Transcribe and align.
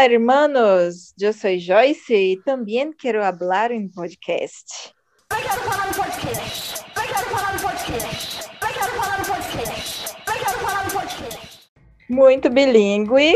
Olá, 0.00 0.10
hermanos. 0.10 1.12
Eu 1.20 1.30
sou 1.30 1.58
Joyce 1.58 2.14
e 2.14 2.42
também 2.42 2.90
quero 2.90 3.20
falar 3.20 3.70
em 3.70 3.86
podcast. 3.86 4.94
Eu 5.30 5.36
quero 5.36 5.60
falar 5.60 5.88
em 5.88 5.92
podcast. 5.92 6.84
Eu 6.96 7.02
quero 7.02 7.28
falar 7.28 7.54
em 7.54 7.58
podcast. 7.58 8.50
Eu 8.62 8.68
quero 8.72 8.92
falar 8.92 9.20
em 9.20 9.24
podcast. 9.24 10.16
Eu 10.26 10.32
quero 10.32 10.58
falar 10.60 10.86
em 10.86 10.90
podcast. 10.90 11.70
Muito 12.08 12.48
bilíngue, 12.48 13.34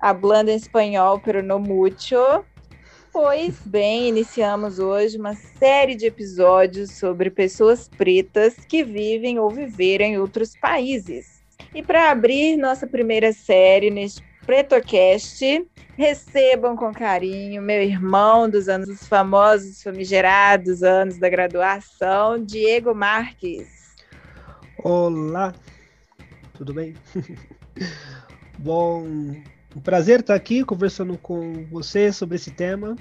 hablando 0.00 0.50
em 0.50 0.56
espanhol, 0.56 1.20
pero 1.20 1.40
no 1.40 1.60
mucho. 1.60 2.16
Pois 3.12 3.60
bem, 3.64 4.08
iniciamos 4.08 4.80
hoje 4.80 5.16
uma 5.16 5.36
série 5.36 5.94
de 5.94 6.06
episódios 6.06 6.98
sobre 6.98 7.30
pessoas 7.30 7.86
pretas 7.86 8.56
que 8.56 8.82
vivem 8.82 9.38
ou 9.38 9.48
viveram 9.48 10.06
em 10.06 10.18
outros 10.18 10.56
países. 10.60 11.44
E 11.72 11.80
para 11.80 12.10
abrir 12.10 12.56
nossa 12.56 12.88
primeira 12.88 13.32
série 13.32 13.88
neste 13.88 14.20
PretoCast, 14.44 15.70
recebam 15.96 16.76
com 16.76 16.92
carinho 16.92 17.60
meu 17.62 17.82
irmão 17.82 18.48
dos 18.48 18.68
anos 18.68 18.88
dos 18.88 19.06
famosos, 19.06 19.82
famigerados 19.82 20.82
anos 20.82 21.18
da 21.18 21.28
graduação, 21.28 22.42
Diego 22.42 22.94
Marques. 22.94 23.94
Olá, 24.78 25.54
tudo 26.54 26.72
bem? 26.72 26.94
Bom, 28.58 29.04
um 29.04 29.80
prazer 29.82 30.20
estar 30.20 30.34
aqui 30.34 30.64
conversando 30.64 31.16
com 31.18 31.66
você 31.66 32.12
sobre 32.12 32.36
esse 32.36 32.50
tema. 32.50 32.96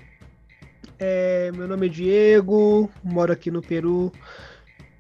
É, 1.00 1.52
meu 1.54 1.68
nome 1.68 1.88
é 1.88 1.90
Diego, 1.90 2.90
moro 3.04 3.32
aqui 3.32 3.50
no 3.50 3.62
Peru 3.62 4.12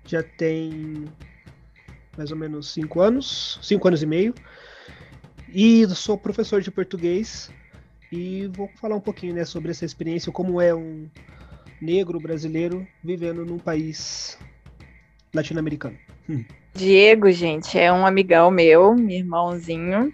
já 0.05 0.23
tem 0.23 1.05
mais 2.17 2.31
ou 2.31 2.37
menos 2.37 2.73
cinco 2.73 2.99
anos, 2.99 3.59
cinco 3.61 3.87
anos 3.87 4.01
e 4.01 4.05
meio, 4.05 4.33
e 5.47 5.87
sou 5.89 6.17
professor 6.17 6.61
de 6.61 6.71
português 6.71 7.51
e 8.11 8.47
vou 8.47 8.69
falar 8.75 8.95
um 8.95 9.01
pouquinho 9.01 9.33
né, 9.33 9.45
sobre 9.45 9.71
essa 9.71 9.85
experiência, 9.85 10.31
como 10.31 10.59
é 10.59 10.75
um 10.75 11.07
negro 11.81 12.19
brasileiro 12.19 12.85
vivendo 13.03 13.45
num 13.45 13.57
país 13.57 14.37
latino-americano. 15.33 15.97
Hum. 16.29 16.43
Diego, 16.73 17.31
gente, 17.31 17.77
é 17.77 17.91
um 17.91 18.05
amigão 18.05 18.51
meu, 18.51 18.93
meu 18.93 19.17
irmãozinho. 19.17 20.13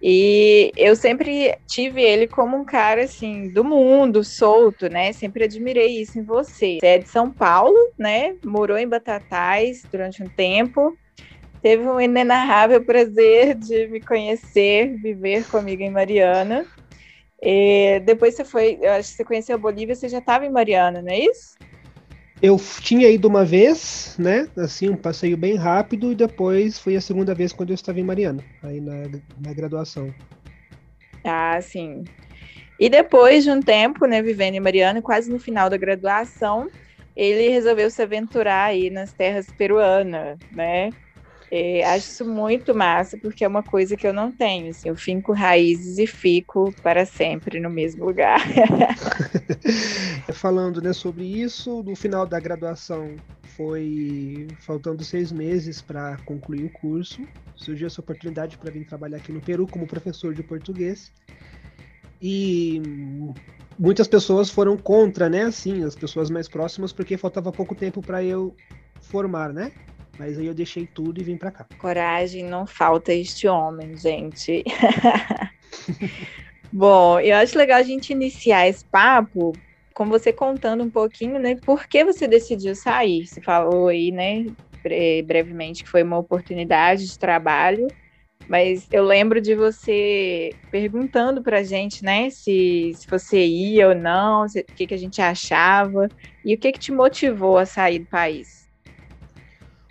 E 0.00 0.72
eu 0.76 0.94
sempre 0.94 1.56
tive 1.66 2.02
ele 2.02 2.28
como 2.28 2.56
um 2.56 2.64
cara 2.64 3.04
assim 3.04 3.48
do 3.48 3.64
mundo, 3.64 4.22
solto, 4.22 4.88
né? 4.88 5.12
Sempre 5.12 5.44
admirei 5.44 6.00
isso 6.00 6.18
em 6.18 6.22
você. 6.22 6.78
Você 6.80 6.86
é 6.86 6.98
de 6.98 7.08
São 7.08 7.30
Paulo, 7.30 7.76
né? 7.98 8.36
Morou 8.44 8.76
em 8.76 8.86
Batatais 8.86 9.84
durante 9.90 10.22
um 10.22 10.28
tempo. 10.28 10.96
Teve 11.62 11.88
um 11.88 12.00
inenarrável 12.00 12.84
prazer 12.84 13.54
de 13.54 13.88
me 13.88 14.00
conhecer, 14.00 14.96
viver 14.98 15.44
comigo 15.48 15.82
em 15.82 15.90
Mariana. 15.90 16.66
E 17.42 18.00
depois 18.04 18.34
você 18.34 18.44
foi, 18.44 18.78
eu 18.80 18.92
acho 18.92 19.10
que 19.10 19.16
você 19.16 19.24
conheceu 19.24 19.56
a 19.56 19.58
Bolívia, 19.58 19.94
você 19.94 20.08
já 20.08 20.18
estava 20.18 20.46
em 20.46 20.50
Mariana, 20.50 21.02
não 21.02 21.10
é 21.10 21.20
isso? 21.20 21.56
Eu 22.40 22.60
tinha 22.80 23.08
ido 23.08 23.28
uma 23.28 23.44
vez, 23.44 24.14
né? 24.18 24.46
Assim, 24.56 24.90
um 24.90 24.96
passeio 24.96 25.36
bem 25.36 25.54
rápido, 25.54 26.12
e 26.12 26.14
depois 26.14 26.78
foi 26.78 26.96
a 26.96 27.00
segunda 27.00 27.34
vez 27.34 27.52
quando 27.52 27.70
eu 27.70 27.74
estava 27.74 27.98
em 27.98 28.04
Mariana, 28.04 28.44
aí 28.62 28.80
na, 28.80 29.08
na 29.40 29.54
graduação. 29.54 30.14
Ah, 31.24 31.58
sim. 31.60 32.04
E 32.78 32.90
depois 32.90 33.42
de 33.42 33.50
um 33.50 33.60
tempo, 33.60 34.06
né, 34.06 34.20
vivendo 34.20 34.54
em 34.54 34.60
Mariana, 34.60 35.00
quase 35.00 35.30
no 35.30 35.38
final 35.38 35.70
da 35.70 35.78
graduação, 35.78 36.68
ele 37.16 37.48
resolveu 37.48 37.90
se 37.90 38.02
aventurar 38.02 38.64
aí 38.64 38.90
nas 38.90 39.12
terras 39.12 39.46
peruanas, 39.56 40.38
né? 40.52 40.90
É, 41.50 41.84
acho 41.84 42.08
isso 42.08 42.24
muito 42.24 42.74
massa, 42.74 43.16
porque 43.16 43.44
é 43.44 43.48
uma 43.48 43.62
coisa 43.62 43.96
que 43.96 44.06
eu 44.06 44.12
não 44.12 44.32
tenho. 44.32 44.70
Assim, 44.70 44.88
eu 44.88 44.96
finco 44.96 45.32
raízes 45.32 45.98
e 45.98 46.06
fico 46.06 46.72
para 46.82 47.06
sempre 47.06 47.60
no 47.60 47.70
mesmo 47.70 48.04
lugar. 48.04 48.40
Falando 50.34 50.82
né, 50.82 50.92
sobre 50.92 51.24
isso, 51.24 51.82
no 51.82 51.94
final 51.94 52.26
da 52.26 52.40
graduação 52.40 53.14
foi 53.56 54.48
faltando 54.60 55.02
seis 55.02 55.32
meses 55.32 55.80
para 55.80 56.18
concluir 56.26 56.64
o 56.64 56.70
curso. 56.70 57.22
Surgiu 57.54 57.86
essa 57.86 58.00
oportunidade 58.00 58.58
para 58.58 58.70
vir 58.70 58.84
trabalhar 58.84 59.16
aqui 59.16 59.32
no 59.32 59.40
Peru 59.40 59.66
como 59.66 59.86
professor 59.86 60.34
de 60.34 60.42
português. 60.42 61.12
E 62.20 62.82
muitas 63.78 64.08
pessoas 64.08 64.50
foram 64.50 64.76
contra, 64.76 65.28
né? 65.28 65.44
Assim, 65.44 65.84
as 65.84 65.94
pessoas 65.94 66.28
mais 66.28 66.48
próximas, 66.48 66.92
porque 66.92 67.16
faltava 67.16 67.52
pouco 67.52 67.74
tempo 67.74 68.02
para 68.02 68.22
eu 68.22 68.54
formar, 69.00 69.52
né? 69.52 69.72
Mas 70.18 70.38
aí 70.38 70.46
eu 70.46 70.54
deixei 70.54 70.86
tudo 70.86 71.20
e 71.20 71.24
vim 71.24 71.36
para 71.36 71.50
cá. 71.50 71.66
Coragem 71.78 72.44
não 72.44 72.66
falta 72.66 73.12
este 73.12 73.46
homem, 73.46 73.96
gente. 73.96 74.64
Bom, 76.72 77.20
eu 77.20 77.36
acho 77.36 77.56
legal 77.56 77.78
a 77.78 77.82
gente 77.82 78.12
iniciar 78.12 78.68
esse 78.68 78.84
papo 78.84 79.52
com 79.94 80.06
você 80.06 80.32
contando 80.32 80.84
um 80.84 80.90
pouquinho, 80.90 81.38
né, 81.38 81.56
por 81.64 81.86
que 81.86 82.04
você 82.04 82.28
decidiu 82.28 82.74
sair. 82.74 83.26
Você 83.26 83.40
falou 83.40 83.88
aí, 83.88 84.12
né, 84.12 84.44
brevemente 85.24 85.82
que 85.82 85.88
foi 85.88 86.02
uma 86.02 86.18
oportunidade 86.18 87.06
de 87.06 87.18
trabalho, 87.18 87.86
mas 88.48 88.86
eu 88.92 89.04
lembro 89.04 89.40
de 89.40 89.54
você 89.54 90.50
perguntando 90.70 91.42
para 91.42 91.60
a 91.60 91.62
gente, 91.62 92.04
né, 92.04 92.28
se, 92.30 92.92
se 92.94 93.06
você 93.08 93.44
ia 93.44 93.88
ou 93.88 93.94
não, 93.94 94.46
se, 94.46 94.60
o 94.60 94.64
que, 94.64 94.86
que 94.86 94.94
a 94.94 94.98
gente 94.98 95.20
achava 95.20 96.08
e 96.44 96.54
o 96.54 96.58
que, 96.58 96.72
que 96.72 96.78
te 96.78 96.92
motivou 96.92 97.56
a 97.56 97.64
sair 97.64 98.00
do 98.00 98.06
país. 98.06 98.65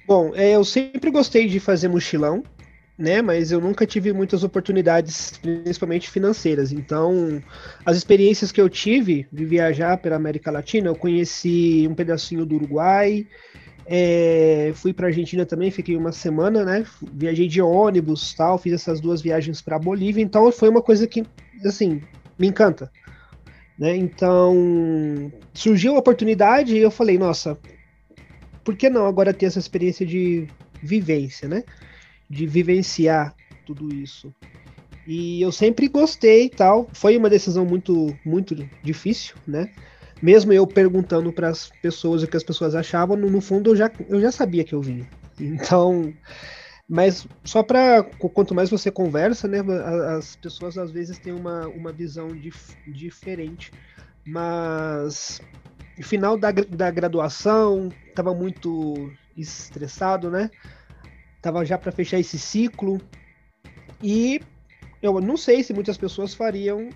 Bom, 0.08 0.34
é, 0.36 0.52
eu 0.56 0.64
sempre 0.64 1.10
gostei 1.10 1.48
de 1.48 1.60
fazer 1.60 1.88
mochilão, 1.88 2.44
né? 2.98 3.22
Mas 3.22 3.52
eu 3.52 3.60
nunca 3.60 3.88
tive 3.88 4.14
muitas 4.14 4.44
oportunidades, 4.44 5.38
principalmente 5.42 6.10
financeiras. 6.10 6.72
Então, 6.72 7.42
as 7.84 7.98
experiências 7.98 8.52
que 8.52 8.62
eu 8.62 8.70
tive 8.70 9.28
de 9.32 9.46
viajar 9.46 9.98
pela 9.98 10.16
América 10.16 10.52
Latina, 10.52 10.88
eu 10.90 10.96
conheci 10.96 11.88
um 11.90 11.96
pedacinho 11.96 12.46
do 12.46 12.56
Uruguai, 12.56 13.26
é, 13.88 14.72
fui 14.76 14.94
para 14.94 15.08
Argentina 15.08 15.46
também, 15.46 15.72
fiquei 15.72 15.96
uma 15.96 16.12
semana, 16.12 16.64
né? 16.64 16.86
Viajei 17.14 17.48
de 17.48 17.62
ônibus, 17.62 18.34
tal, 18.34 18.58
fiz 18.60 18.74
essas 18.74 19.02
duas 19.02 19.22
viagens 19.22 19.62
para 19.62 19.80
Bolívia. 19.80 20.22
Então, 20.22 20.52
foi 20.52 20.70
uma 20.70 20.82
coisa 20.82 21.08
que, 21.08 21.24
assim, 21.66 22.02
me 22.38 22.48
encanta. 22.48 22.92
Né? 23.78 23.96
Então, 23.98 25.32
surgiu 25.54 25.96
a 25.96 26.00
oportunidade 26.00 26.76
e 26.76 26.80
eu 26.80 26.90
falei, 26.90 27.18
nossa, 27.18 27.58
por 28.66 28.76
que 28.76 28.90
não 28.90 29.06
agora 29.06 29.34
ter 29.34 29.46
essa 29.46 29.60
experiência 29.60 30.06
de 30.06 30.48
vivência, 30.82 31.48
né? 31.48 31.64
De 32.28 32.48
vivenciar 32.48 33.34
tudo 33.66 33.94
isso. 33.94 34.34
E 35.08 35.40
eu 35.40 35.52
sempre 35.52 35.88
gostei 35.88 36.50
tal. 36.50 36.90
Foi 36.92 37.16
uma 37.16 37.30
decisão 37.30 37.64
muito, 37.64 38.18
muito 38.26 38.56
difícil, 38.84 39.36
né? 39.48 39.72
Mesmo 40.22 40.52
eu 40.52 40.66
perguntando 40.66 41.32
para 41.32 41.50
as 41.50 41.70
pessoas 41.82 42.24
o 42.24 42.28
que 42.28 42.36
as 42.36 42.44
pessoas 42.44 42.74
achavam, 42.74 43.16
no, 43.16 43.30
no, 43.30 43.40
fundo 43.40 43.70
eu 43.70 43.76
já, 43.76 43.92
eu 44.10 44.20
já 44.20 44.32
sabia 44.32 44.64
que 44.64 44.74
eu 44.74 44.82
vinha. 44.82 45.08
Então, 45.40 46.12
mas 46.88 47.28
só 47.44 47.62
para 47.62 48.04
quanto 48.04 48.56
mais 48.56 48.70
você 48.70 48.90
conversa, 48.90 49.48
né? 49.48 49.60
As 50.18 50.36
pessoas 50.38 50.78
às 50.78 50.90
vezes 50.90 51.20
têm 51.20 51.34
uma, 51.34 51.68
uma 51.68 51.92
visão 51.92 52.30
dif, 52.36 52.76
diferente. 52.88 53.72
Mas 54.26 55.40
final 56.04 56.38
da, 56.38 56.52
da 56.52 56.92
graduação, 56.92 57.90
estava 58.08 58.34
muito 58.34 59.12
estressado, 59.38 60.30
né? 60.30 60.50
Tava 61.42 61.64
já 61.66 61.78
para 61.78 61.92
fechar 61.92 62.20
esse 62.20 62.38
ciclo. 62.38 63.00
E 64.02 64.42
eu 65.02 65.20
não 65.22 65.38
sei 65.38 65.64
se 65.64 65.74
muitas 65.74 65.98
pessoas 65.98 66.34
fariam 66.34 66.90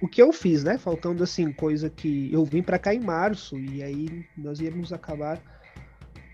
o 0.00 0.08
que 0.08 0.20
eu 0.20 0.32
fiz, 0.32 0.62
né? 0.62 0.78
Faltando 0.78 1.22
assim, 1.22 1.52
coisa 1.52 1.88
que 1.88 2.32
eu 2.32 2.44
vim 2.44 2.62
para 2.62 2.78
cá 2.78 2.94
em 2.94 3.00
março 3.00 3.58
e 3.58 3.82
aí 3.82 4.26
nós 4.36 4.60
íamos 4.60 4.92
acabar 4.92 5.40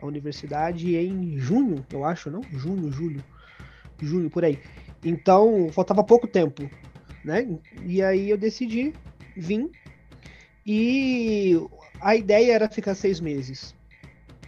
a 0.01 0.07
universidade 0.07 0.97
em 0.97 1.39
junho, 1.39 1.85
eu 1.93 2.05
acho, 2.05 2.31
não? 2.31 2.43
Junho, 2.51 2.91
julho. 2.91 3.23
Junho 4.01 4.31
por 4.31 4.45
aí. 4.45 4.59
Então, 5.05 5.69
faltava 5.73 6.03
pouco 6.03 6.27
tempo, 6.27 6.69
né? 7.25 7.47
E 7.85 8.03
aí 8.03 8.31
eu 8.31 8.37
decidi 8.39 8.93
vir 9.37 9.71
e 10.67 11.57
a 12.01 12.17
ideia 12.17 12.55
era 12.55 12.69
ficar 12.69 12.95
seis 12.95 13.21
meses. 13.21 13.75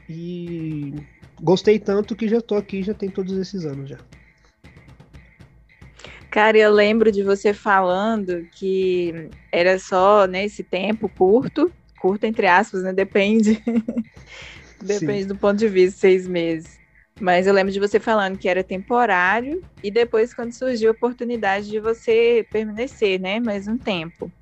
E 0.08 0.92
gostei 1.40 1.78
tanto 1.78 2.16
que 2.16 2.28
já 2.28 2.40
tô 2.40 2.56
aqui, 2.56 2.82
já 2.82 2.94
tem 2.94 3.10
todos 3.10 3.36
esses 3.36 3.64
anos 3.64 3.90
já. 3.90 3.98
Cara, 6.30 6.56
eu 6.56 6.72
lembro 6.72 7.12
de 7.12 7.22
você 7.22 7.52
falando 7.52 8.46
que 8.52 9.28
era 9.50 9.78
só 9.78 10.26
nesse 10.26 10.62
né, 10.62 10.68
tempo 10.70 11.08
curto, 11.08 11.70
curto 11.98 12.24
entre 12.24 12.46
aspas, 12.46 12.82
né? 12.82 12.92
Depende. 12.92 13.62
Depende 14.82 15.22
Sim. 15.22 15.28
do 15.28 15.36
ponto 15.36 15.58
de 15.58 15.68
vista, 15.68 16.00
seis 16.00 16.26
meses. 16.26 16.80
Mas 17.20 17.46
eu 17.46 17.52
lembro 17.52 17.72
de 17.72 17.78
você 17.78 18.00
falando 18.00 18.38
que 18.38 18.48
era 18.48 18.64
temporário 18.64 19.62
e 19.82 19.90
depois 19.90 20.34
quando 20.34 20.52
surgiu 20.52 20.90
a 20.90 20.92
oportunidade 20.92 21.68
de 21.68 21.78
você 21.78 22.46
permanecer, 22.50 23.20
né? 23.20 23.38
Mais 23.38 23.68
um 23.68 23.76
tempo. 23.76 24.32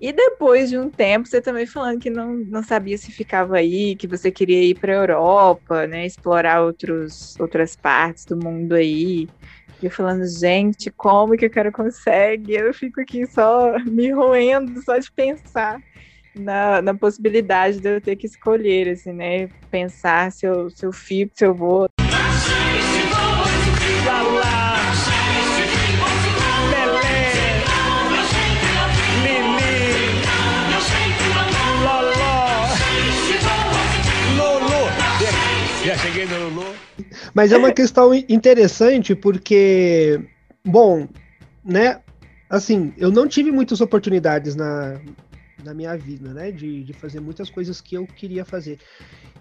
E 0.00 0.12
depois 0.12 0.70
de 0.70 0.78
um 0.78 0.90
tempo, 0.90 1.26
você 1.26 1.40
também 1.42 1.66
falando 1.66 1.98
que 1.98 2.08
não, 2.10 2.34
não 2.34 2.62
sabia 2.62 2.96
se 2.96 3.10
ficava 3.12 3.56
aí, 3.56 3.96
que 3.96 4.06
você 4.06 4.30
queria 4.30 4.62
ir 4.62 4.76
para 4.76 4.92
a 4.92 4.96
Europa, 4.96 5.86
né, 5.88 6.06
explorar 6.06 6.62
outros, 6.62 7.34
outras 7.40 7.74
partes 7.74 8.24
do 8.24 8.36
mundo 8.36 8.74
aí. 8.74 9.28
E 9.82 9.86
eu 9.86 9.90
falando, 9.90 10.24
gente, 10.26 10.90
como 10.96 11.36
que 11.36 11.46
o 11.46 11.50
cara 11.50 11.72
consegue? 11.72 12.52
Eu 12.54 12.72
fico 12.74 13.00
aqui 13.00 13.26
só 13.26 13.72
me 13.86 14.12
roendo, 14.12 14.80
só 14.82 14.98
de 14.98 15.10
pensar 15.12 15.80
na, 16.34 16.80
na 16.82 16.94
possibilidade 16.94 17.80
de 17.80 17.96
eu 17.96 18.00
ter 18.00 18.16
que 18.16 18.26
escolher, 18.26 18.90
assim, 18.90 19.12
né? 19.12 19.48
Pensar 19.70 20.30
se 20.32 20.46
eu, 20.46 20.70
se 20.70 20.86
eu 20.86 20.92
fico, 20.92 21.32
se 21.36 21.44
eu 21.44 21.54
vou. 21.54 21.88
Mas 37.34 37.52
é 37.52 37.56
uma 37.56 37.72
questão 37.72 38.12
interessante 38.14 39.14
porque, 39.14 40.20
bom, 40.64 41.08
né? 41.64 42.00
Assim, 42.48 42.92
eu 42.96 43.10
não 43.10 43.28
tive 43.28 43.50
muitas 43.50 43.80
oportunidades 43.80 44.54
na, 44.54 44.98
na 45.62 45.74
minha 45.74 45.96
vida, 45.96 46.32
né? 46.32 46.50
De, 46.50 46.82
de 46.84 46.92
fazer 46.92 47.20
muitas 47.20 47.50
coisas 47.50 47.80
que 47.80 47.94
eu 47.94 48.06
queria 48.06 48.44
fazer. 48.44 48.78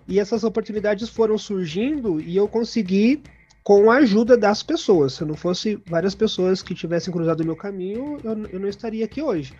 E 0.07 0.19
essas 0.19 0.43
oportunidades 0.43 1.09
foram 1.09 1.37
surgindo 1.37 2.19
e 2.19 2.35
eu 2.35 2.47
consegui 2.47 3.21
com 3.63 3.91
a 3.91 3.97
ajuda 3.97 4.37
das 4.37 4.63
pessoas. 4.63 5.13
Se 5.13 5.25
não 5.25 5.35
fosse 5.35 5.77
várias 5.85 6.15
pessoas 6.15 6.61
que 6.61 6.73
tivessem 6.73 7.13
cruzado 7.13 7.41
o 7.41 7.45
meu 7.45 7.55
caminho, 7.55 8.17
eu, 8.23 8.31
eu 8.49 8.59
não 8.59 8.67
estaria 8.69 9.03
aqui 9.03 9.21
hoje. 9.21 9.53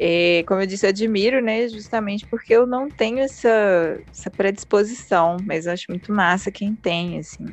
É, 0.00 0.44
como 0.46 0.60
eu 0.60 0.66
disse, 0.66 0.86
admiro, 0.86 1.42
né? 1.42 1.68
Justamente 1.68 2.26
porque 2.30 2.54
eu 2.54 2.66
não 2.66 2.88
tenho 2.88 3.18
essa, 3.18 3.98
essa 4.10 4.30
predisposição, 4.30 5.36
mas 5.44 5.66
eu 5.66 5.72
acho 5.72 5.86
muito 5.88 6.12
massa 6.12 6.52
quem 6.52 6.74
tem, 6.74 7.18
assim. 7.18 7.46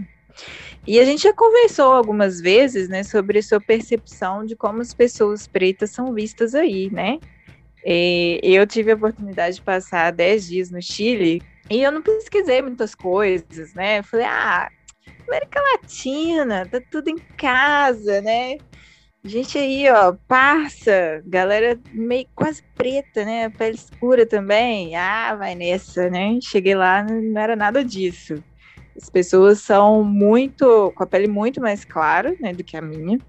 E 0.85 0.99
a 0.99 1.05
gente 1.05 1.23
já 1.23 1.33
conversou 1.33 1.93
algumas 1.93 2.39
vezes, 2.39 2.87
né, 2.89 3.03
sobre 3.03 3.41
sua 3.41 3.59
percepção 3.59 4.45
de 4.45 4.55
como 4.55 4.81
as 4.81 4.93
pessoas 4.93 5.47
pretas 5.47 5.91
são 5.91 6.13
vistas 6.13 6.53
aí, 6.53 6.89
né? 6.91 7.17
E 7.83 8.39
eu 8.43 8.65
tive 8.67 8.91
a 8.91 8.95
oportunidade 8.95 9.57
de 9.57 9.61
passar 9.61 10.11
10 10.11 10.45
dias 10.47 10.71
no 10.71 10.81
Chile 10.81 11.41
e 11.69 11.81
eu 11.81 11.91
não 11.91 12.01
pesquisei 12.01 12.61
muitas 12.61 12.93
coisas, 12.93 13.73
né? 13.73 13.99
Eu 13.99 14.03
falei, 14.03 14.25
ah, 14.25 14.69
América 15.27 15.59
Latina, 15.73 16.67
tá 16.67 16.81
tudo 16.89 17.09
em 17.09 17.19
casa, 17.37 18.21
né? 18.21 18.57
Gente 19.27 19.57
aí, 19.57 19.89
ó, 19.89 20.15
parça, 20.27 21.19
galera 21.25 21.79
meio 21.91 22.27
quase 22.35 22.61
preta, 22.77 23.25
né? 23.25 23.49
Pele 23.49 23.73
escura 23.75 24.23
também. 24.27 24.95
Ah, 24.95 25.35
vai 25.35 25.55
nessa, 25.55 26.07
né? 26.11 26.37
Cheguei 26.43 26.75
lá, 26.75 27.03
não 27.03 27.41
era 27.41 27.55
nada 27.55 27.83
disso. 27.83 28.35
As 28.95 29.09
pessoas 29.09 29.61
são 29.61 30.03
muito, 30.03 30.91
com 30.93 31.03
a 31.03 31.07
pele 31.07 31.27
muito 31.27 31.61
mais 31.61 31.85
clara, 31.85 32.35
né, 32.39 32.53
do 32.53 32.63
que 32.63 32.77
a 32.77 32.81
minha. 32.81 33.19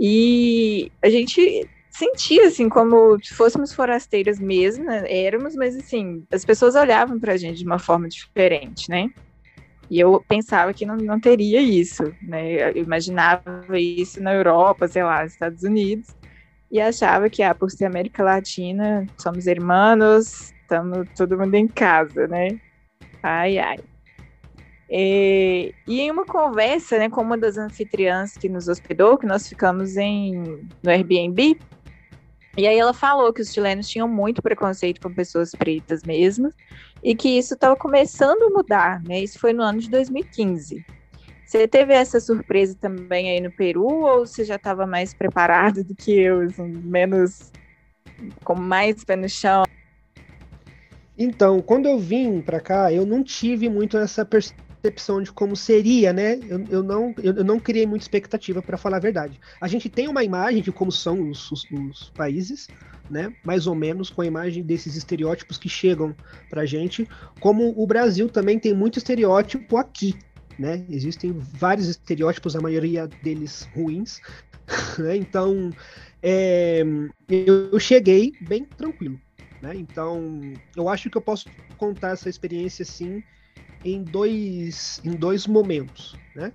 E 0.00 0.92
a 1.02 1.10
gente 1.10 1.68
sentia 1.90 2.48
assim 2.48 2.68
como 2.68 3.18
se 3.22 3.34
fôssemos 3.34 3.72
forasteiras 3.74 4.40
mesmo, 4.40 4.84
né? 4.84 5.04
éramos, 5.08 5.54
mas 5.56 5.76
assim, 5.76 6.24
as 6.32 6.44
pessoas 6.44 6.74
olhavam 6.76 7.20
para 7.20 7.34
a 7.34 7.36
gente 7.38 7.58
de 7.58 7.66
uma 7.66 7.78
forma 7.80 8.08
diferente, 8.08 8.86
né? 8.90 9.08
E 9.90 10.00
eu 10.00 10.24
pensava 10.26 10.72
que 10.72 10.86
não, 10.86 10.96
não 10.96 11.20
teria 11.20 11.60
isso, 11.60 12.02
né? 12.22 12.70
Eu 12.70 12.82
imaginava 12.82 13.78
isso 13.78 14.22
na 14.22 14.32
Europa, 14.32 14.88
sei 14.88 15.02
lá, 15.02 15.24
Estados 15.24 15.62
Unidos, 15.62 16.14
e 16.70 16.80
achava 16.80 17.28
que, 17.28 17.42
ah, 17.42 17.54
por 17.54 17.70
ser 17.70 17.84
América 17.84 18.22
Latina, 18.22 19.06
somos 19.18 19.46
irmãos, 19.46 20.52
estamos 20.62 21.06
todo 21.16 21.38
mundo 21.38 21.54
em 21.54 21.68
casa, 21.68 22.26
né? 22.26 22.48
Ai, 23.22 23.58
ai. 23.58 23.78
E, 24.88 25.74
e, 25.86 26.00
em 26.00 26.10
uma 26.10 26.24
conversa 26.24 26.98
né, 26.98 27.08
com 27.08 27.22
uma 27.22 27.38
das 27.38 27.56
anfitriãs 27.56 28.36
que 28.36 28.48
nos 28.48 28.68
hospedou, 28.68 29.18
que 29.18 29.26
nós 29.26 29.48
ficamos 29.48 29.96
em, 29.96 30.34
no 30.82 30.90
Airbnb, 30.90 31.58
e 32.56 32.66
aí 32.66 32.78
ela 32.78 32.94
falou 32.94 33.32
que 33.32 33.42
os 33.42 33.52
chilenos 33.52 33.88
tinham 33.88 34.06
muito 34.06 34.40
preconceito 34.40 35.00
com 35.00 35.12
pessoas 35.12 35.52
pretas 35.52 36.04
mesmo, 36.04 36.52
e 37.04 37.14
que 37.14 37.28
isso 37.28 37.52
estava 37.52 37.76
começando 37.76 38.42
a 38.44 38.50
mudar, 38.50 39.02
né? 39.04 39.20
Isso 39.20 39.38
foi 39.38 39.52
no 39.52 39.62
ano 39.62 39.78
de 39.78 39.90
2015. 39.90 40.82
Você 41.44 41.68
teve 41.68 41.92
essa 41.92 42.18
surpresa 42.18 42.74
também 42.80 43.30
aí 43.30 43.40
no 43.40 43.50
Peru, 43.50 43.86
ou 43.86 44.26
você 44.26 44.42
já 44.42 44.56
estava 44.56 44.86
mais 44.86 45.12
preparado 45.12 45.84
do 45.84 45.94
que 45.94 46.10
eu, 46.10 46.40
assim, 46.40 46.66
menos 46.82 47.52
com 48.42 48.54
mais 48.54 49.04
pé 49.04 49.16
no 49.16 49.28
chão? 49.28 49.64
Então, 51.16 51.60
quando 51.60 51.86
eu 51.86 51.98
vim 51.98 52.40
para 52.40 52.58
cá, 52.58 52.90
eu 52.90 53.04
não 53.04 53.22
tive 53.22 53.68
muito 53.68 53.98
essa 53.98 54.24
percepção 54.24 54.64
percepção 54.84 55.22
de 55.22 55.32
como 55.32 55.56
seria, 55.56 56.12
né? 56.12 56.38
Eu, 56.46 56.64
eu 56.68 56.82
não, 56.82 57.14
eu, 57.22 57.34
eu, 57.36 57.44
não 57.44 57.58
criei 57.58 57.86
muita 57.86 58.04
expectativa, 58.04 58.60
para 58.60 58.76
falar 58.76 58.98
a 58.98 59.00
verdade. 59.00 59.40
A 59.60 59.66
gente 59.66 59.88
tem 59.88 60.08
uma 60.08 60.22
imagem 60.22 60.62
de 60.62 60.70
como 60.70 60.92
são 60.92 61.30
os, 61.30 61.50
os, 61.50 61.64
os, 61.70 62.10
países, 62.10 62.68
né? 63.10 63.32
Mais 63.42 63.66
ou 63.66 63.74
menos 63.74 64.10
com 64.10 64.20
a 64.20 64.26
imagem 64.26 64.62
desses 64.62 64.94
estereótipos 64.94 65.56
que 65.56 65.68
chegam 65.68 66.14
pra 66.50 66.66
gente. 66.66 67.08
Como 67.40 67.72
o 67.76 67.86
Brasil 67.86 68.28
também 68.28 68.58
tem 68.58 68.74
muito 68.74 68.98
estereótipo 68.98 69.78
aqui, 69.78 70.14
né? 70.58 70.84
Existem 70.90 71.32
vários 71.32 71.88
estereótipos, 71.88 72.54
a 72.54 72.60
maioria 72.60 73.08
deles 73.22 73.68
ruins. 73.74 74.20
Né? 74.98 75.14
Então, 75.18 75.70
é, 76.22 76.82
eu, 77.28 77.68
eu 77.70 77.78
cheguei 77.78 78.32
bem 78.40 78.64
tranquilo. 78.64 79.20
Né? 79.60 79.74
Então, 79.76 80.40
eu 80.74 80.88
acho 80.88 81.10
que 81.10 81.18
eu 81.18 81.20
posso 81.20 81.50
contar 81.76 82.12
essa 82.12 82.30
experiência 82.30 82.82
assim 82.82 83.22
em 83.84 84.02
dois, 84.02 85.00
em 85.04 85.12
dois 85.12 85.46
momentos, 85.46 86.16
né? 86.34 86.52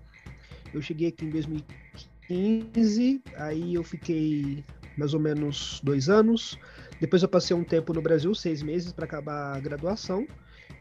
Eu 0.74 0.82
cheguei 0.82 1.10
aqui 1.10 1.26
em 1.26 1.30
2015, 1.30 3.22
aí 3.36 3.76
eu 3.76 3.84
fiquei 3.84 4.64
mais 4.98 5.14
ou 5.14 5.20
menos 5.20 5.80
dois 5.84 6.10
anos. 6.10 6.60
Depois 7.00 7.24
eu 7.24 7.30
passei 7.30 7.56
um 7.56 7.64
tempo 7.64 7.94
no 7.94 8.02
Brasil, 8.02 8.34
seis 8.36 8.62
meses, 8.62 8.92
para 8.92 9.06
acabar 9.06 9.56
a 9.56 9.60
graduação, 9.60 10.28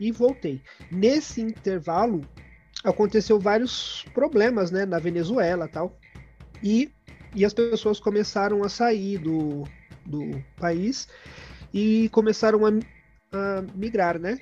e 0.00 0.10
voltei. 0.10 0.60
Nesse 0.90 1.40
intervalo, 1.40 2.22
aconteceu 2.84 3.38
vários 3.38 4.04
problemas, 4.14 4.70
né, 4.70 4.84
na 4.84 4.98
Venezuela 4.98 5.68
tal. 5.68 5.98
E, 6.62 6.90
e 7.34 7.44
as 7.44 7.52
pessoas 7.52 8.00
começaram 8.00 8.64
a 8.64 8.68
sair 8.68 9.18
do, 9.18 9.64
do 10.04 10.42
país 10.56 11.08
e 11.72 12.08
começaram 12.10 12.66
a, 12.66 12.70
a 13.32 13.62
migrar, 13.74 14.18
né? 14.18 14.38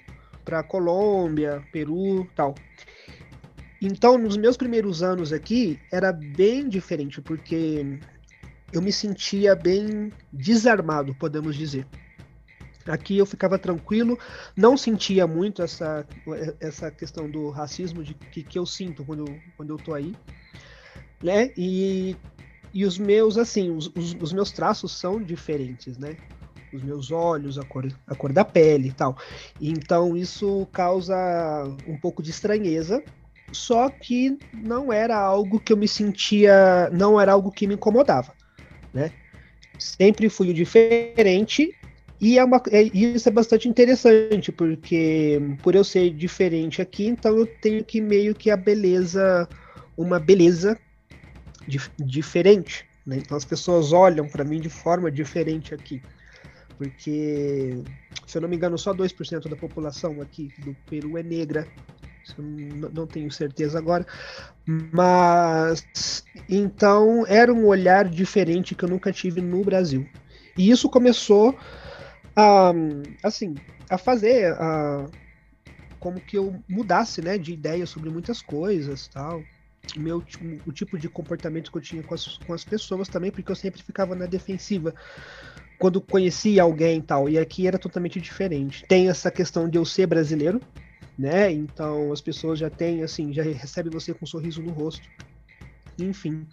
Para 0.47 0.63
Colômbia, 0.63 1.63
Peru, 1.73 2.25
tal. 2.37 2.55
Então, 3.83 4.17
nos 4.17 4.37
meus 4.37 4.57
primeiros 4.57 5.03
anos 5.03 5.33
aqui, 5.33 5.79
era 5.93 6.13
bem 6.13 6.69
diferente, 6.69 7.21
porque 7.21 7.99
eu 8.73 8.81
me 8.81 8.93
sentia 8.93 9.57
bem 9.57 10.13
desarmado, 10.33 11.15
podemos 11.17 11.57
dizer. 11.57 11.85
Aqui 12.87 13.19
eu 13.19 13.27
ficava 13.27 13.59
tranquilo, 13.59 14.17
não 14.57 14.77
sentia 14.77 15.27
muito 15.27 15.61
essa, 15.61 16.07
essa 16.61 16.91
questão 16.93 17.29
do 17.29 17.51
racismo 17.51 18.05
de, 18.05 18.15
que, 18.15 18.45
que 18.45 18.57
eu 18.57 18.65
sinto 18.65 19.05
quando, 19.05 19.25
quando 19.57 19.71
eu 19.71 19.77
tô 19.77 19.93
aí, 19.93 20.15
né? 21.21 21.51
E, 21.57 22.17
e 22.73 22.85
os 22.85 22.97
meus, 22.97 23.37
assim, 23.37 23.71
os, 23.71 23.89
os, 23.89 24.17
os 24.21 24.33
meus 24.33 24.53
traços 24.53 24.93
são 24.93 25.21
diferentes, 25.21 25.99
né? 25.99 26.17
Os 26.77 26.83
meus 26.83 27.11
olhos, 27.11 27.59
a 27.59 27.65
cor, 27.65 27.87
a 28.07 28.15
cor 28.15 28.33
da 28.33 28.45
pele 28.45 28.89
e 28.89 28.93
tal. 28.93 29.17
Então 29.61 30.17
isso 30.17 30.67
causa 30.73 31.17
um 31.87 31.99
pouco 31.99 32.23
de 32.23 32.31
estranheza, 32.31 33.03
só 33.53 33.89
que 33.89 34.37
não 34.53 34.93
era 34.93 35.17
algo 35.17 35.61
que 35.61 35.73
eu 35.73 35.77
me 35.77 35.89
sentia, 35.89 36.91
não 36.93 37.21
era 37.21 37.33
algo 37.33 37.51
que 37.51 37.67
me 37.67 37.75
incomodava, 37.75 38.33
né? 38.93 39.11
Sempre 39.79 40.29
fui 40.29 40.51
o 40.51 40.55
diferente 40.55 41.75
e 42.21 42.39
é 42.39 42.45
uma, 42.45 42.63
é, 42.71 42.83
isso 42.83 43.29
é 43.29 43.33
bastante 43.33 43.69
interessante, 43.69 44.51
porque 44.51 45.39
por 45.63 45.75
eu 45.75 45.85
ser 45.85 46.11
diferente 46.11 46.81
aqui, 46.81 47.07
então 47.07 47.37
eu 47.37 47.47
tenho 47.47 47.85
que 47.85 48.01
meio 48.01 48.35
que 48.35 48.51
a 48.51 48.57
beleza, 48.57 49.47
uma 49.97 50.19
beleza 50.19 50.79
dif, 51.69 51.91
diferente. 51.99 52.87
Né? 53.07 53.19
Então 53.19 53.37
as 53.37 53.45
pessoas 53.45 53.93
olham 53.93 54.27
para 54.27 54.45
mim 54.45 54.61
de 54.61 54.71
forma 54.71 55.11
diferente 55.11 55.75
aqui 55.75 56.03
porque, 56.77 57.83
se 58.27 58.39
eu 58.39 58.43
não 58.43 58.49
me 58.49 58.57
engano, 58.57 58.79
só 58.79 58.93
2% 58.93 59.49
da 59.49 59.57
população 59.57 60.21
aqui 60.21 60.53
do 60.59 60.75
Peru 60.89 61.17
é 61.17 61.23
negra. 61.23 61.67
Não 62.93 63.07
tenho 63.07 63.31
certeza 63.31 63.79
agora. 63.79 64.05
Mas 64.67 66.25
então 66.49 67.25
era 67.27 67.53
um 67.53 67.67
olhar 67.67 68.09
diferente 68.09 68.75
que 68.75 68.85
eu 68.85 68.89
nunca 68.89 69.13
tive 69.13 69.41
no 69.41 69.65
Brasil. 69.65 70.07
E 70.57 70.71
isso 70.71 70.89
começou 70.89 71.57
a, 72.35 72.73
assim, 73.23 73.55
a 73.89 73.97
fazer 73.97 74.53
a, 74.55 75.07
como 76.01 76.21
que 76.21 76.37
eu 76.37 76.63
mudasse, 76.69 77.23
né, 77.23 77.39
de 77.39 77.53
ideia 77.53 77.87
sobre 77.87 78.11
muitas 78.11 78.43
coisas, 78.43 79.09
tal. 79.09 79.43
Meu 79.97 80.23
o 80.67 80.73
tipo 80.73 80.99
de 80.99 81.09
comportamento 81.09 81.71
que 81.71 81.79
eu 81.79 81.83
tinha 81.83 82.03
com 82.03 82.13
as, 82.13 82.39
com 82.39 82.53
as 82.53 82.65
pessoas 82.65 83.09
também, 83.09 83.31
porque 83.31 83.51
eu 83.51 83.57
sempre 83.57 83.83
ficava 83.83 84.17
na 84.17 84.27
defensiva 84.27 84.93
quando 85.79 86.01
conhecia 86.01 86.63
alguém 86.63 86.99
e 86.99 87.03
tal. 87.03 87.29
E 87.29 87.39
aqui 87.39 87.67
era 87.67 87.79
totalmente 87.79 88.21
diferente. 88.21 88.85
Tem 88.87 89.09
essa 89.09 89.31
questão 89.31 89.69
de 89.69 89.79
eu 89.79 89.85
ser 89.85 90.07
brasileiro, 90.07 90.61
né? 91.19 91.51
Então 91.53 92.13
as 92.13 92.21
pessoas 92.21 92.59
já 92.59 92.71
têm, 92.71 93.03
assim, 93.03 93.33
já 93.33 93.43
recebem 93.43 93.93
você 93.93 94.13
com 94.13 94.25
um 94.25 94.29
sorriso 94.29 94.63
no 94.63 94.73
rosto. 94.73 95.09
enfim. 95.99 96.47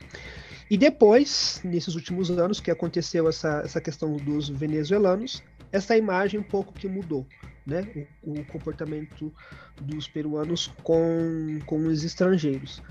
E 0.70 0.78
depois, 0.78 1.62
nesses 1.64 1.96
últimos 1.96 2.32
anos, 2.32 2.60
que 2.60 2.72
aconteceu 2.72 3.28
essa, 3.28 3.62
essa 3.64 3.82
questão 3.82 4.16
dos 4.16 4.50
venezuelanos, 4.50 5.44
essa 5.72 5.98
imagem 5.98 6.40
um 6.40 6.44
pouco 6.44 6.74
que 6.74 6.88
mudou, 6.88 7.28
né? 7.66 7.88
O, 8.24 8.40
o 8.40 8.46
comportamento 8.46 9.34
dos 9.82 10.08
peruanos 10.08 10.72
com, 10.84 11.60
com 11.66 11.86
os 11.86 12.04
estrangeiros. 12.04 12.82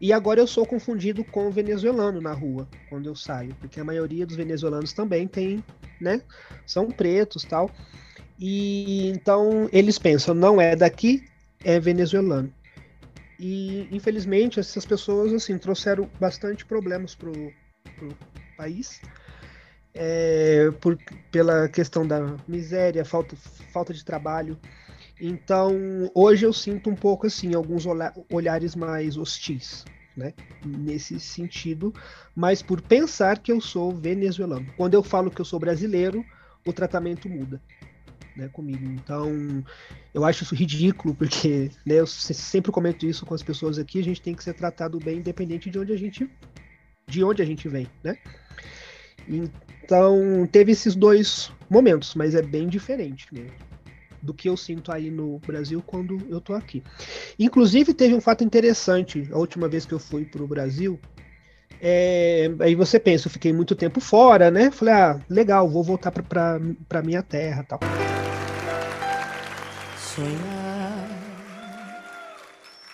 E 0.00 0.12
agora 0.12 0.40
eu 0.40 0.46
sou 0.46 0.64
confundido 0.64 1.24
com 1.24 1.50
venezuelano 1.50 2.20
na 2.20 2.32
rua, 2.32 2.68
quando 2.88 3.06
eu 3.06 3.16
saio, 3.16 3.54
porque 3.60 3.80
a 3.80 3.84
maioria 3.84 4.24
dos 4.24 4.36
venezuelanos 4.36 4.92
também 4.92 5.26
tem, 5.26 5.62
né? 6.00 6.22
São 6.64 6.88
pretos 6.88 7.42
tal. 7.42 7.70
E 8.38 9.08
então 9.08 9.68
eles 9.72 9.98
pensam, 9.98 10.34
não 10.34 10.60
é 10.60 10.76
daqui, 10.76 11.24
é 11.64 11.80
venezuelano. 11.80 12.52
E 13.40 13.88
infelizmente 13.90 14.60
essas 14.60 14.86
pessoas 14.86 15.32
assim 15.32 15.58
trouxeram 15.58 16.08
bastante 16.20 16.64
problemas 16.64 17.16
pro, 17.16 17.32
pro 17.96 18.16
país. 18.56 19.00
É, 19.94 20.70
por, 20.80 20.96
pela 21.32 21.68
questão 21.68 22.06
da 22.06 22.36
miséria, 22.46 23.04
falta, 23.04 23.34
falta 23.72 23.92
de 23.92 24.04
trabalho. 24.04 24.56
Então, 25.20 26.10
hoje 26.14 26.46
eu 26.46 26.52
sinto 26.52 26.88
um 26.88 26.94
pouco 26.94 27.26
assim, 27.26 27.54
alguns 27.54 27.84
olhares 28.30 28.76
mais 28.76 29.16
hostis, 29.16 29.84
né? 30.16 30.32
Nesse 30.64 31.18
sentido, 31.18 31.92
mas 32.34 32.62
por 32.62 32.80
pensar 32.80 33.38
que 33.38 33.50
eu 33.50 33.60
sou 33.60 33.92
venezuelano. 33.92 34.66
Quando 34.76 34.94
eu 34.94 35.02
falo 35.02 35.30
que 35.30 35.40
eu 35.40 35.44
sou 35.44 35.58
brasileiro, 35.58 36.24
o 36.64 36.72
tratamento 36.72 37.28
muda. 37.28 37.60
Né, 38.36 38.48
comigo. 38.52 38.88
Então, 38.92 39.64
eu 40.14 40.24
acho 40.24 40.44
isso 40.44 40.54
ridículo, 40.54 41.12
porque 41.12 41.72
né, 41.84 41.96
eu 41.96 42.06
sempre 42.06 42.70
comento 42.70 43.04
isso 43.04 43.26
com 43.26 43.34
as 43.34 43.42
pessoas 43.42 43.80
aqui, 43.80 43.98
a 43.98 44.04
gente 44.04 44.22
tem 44.22 44.32
que 44.32 44.44
ser 44.44 44.54
tratado 44.54 45.00
bem, 45.00 45.18
independente 45.18 45.68
de 45.68 45.76
onde 45.76 45.92
a 45.92 45.96
gente 45.96 46.30
de 47.08 47.24
onde 47.24 47.42
a 47.42 47.44
gente 47.44 47.68
vem, 47.68 47.88
né? 48.04 48.16
Então, 49.26 50.46
teve 50.52 50.70
esses 50.70 50.94
dois 50.94 51.50
momentos, 51.68 52.14
mas 52.14 52.36
é 52.36 52.42
bem 52.42 52.68
diferente 52.68 53.26
mesmo 53.34 53.67
do 54.22 54.34
que 54.34 54.48
eu 54.48 54.56
sinto 54.56 54.92
aí 54.92 55.10
no 55.10 55.38
Brasil 55.40 55.82
quando 55.84 56.20
eu 56.28 56.40
tô 56.40 56.54
aqui. 56.54 56.82
Inclusive, 57.38 57.94
teve 57.94 58.14
um 58.14 58.20
fato 58.20 58.44
interessante 58.44 59.28
a 59.32 59.38
última 59.38 59.68
vez 59.68 59.86
que 59.86 59.94
eu 59.94 59.98
fui 59.98 60.24
para 60.24 60.42
o 60.42 60.48
Brasil. 60.48 60.98
É, 61.80 62.50
aí 62.60 62.74
você 62.74 62.98
pensa, 62.98 63.28
eu 63.28 63.32
fiquei 63.32 63.52
muito 63.52 63.76
tempo 63.76 64.00
fora, 64.00 64.50
né? 64.50 64.70
Falei, 64.70 64.94
ah, 64.94 65.20
legal, 65.28 65.68
vou 65.68 65.84
voltar 65.84 66.10
para 66.10 67.02
minha 67.04 67.22
terra 67.22 67.62
tal. 67.62 67.78
Sonhar, 69.96 71.08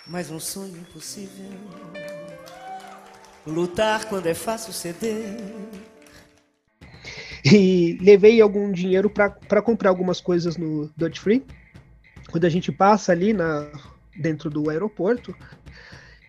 mas 0.07 0.31
um 0.31 0.39
sonho 0.39 0.77
impossível. 0.77 1.51
Lutar 3.47 4.07
quando 4.07 4.27
é 4.27 4.35
fácil 4.35 4.73
ceder 4.73 5.37
e 7.45 7.99
levei 8.01 8.41
algum 8.41 8.73
dinheiro 8.73 9.11
para 9.11 9.63
comprar 9.63 9.91
algumas 9.91 10.21
coisas 10.21 10.57
no 10.57 10.91
Dutch 10.97 11.19
Free. 11.19 11.45
Quando 12.31 12.45
a 12.47 12.49
gente 12.49 12.73
passa 12.73 13.13
ali 13.13 13.33
na, 13.33 13.69
dentro 14.17 14.49
do 14.49 14.71
aeroporto. 14.71 15.35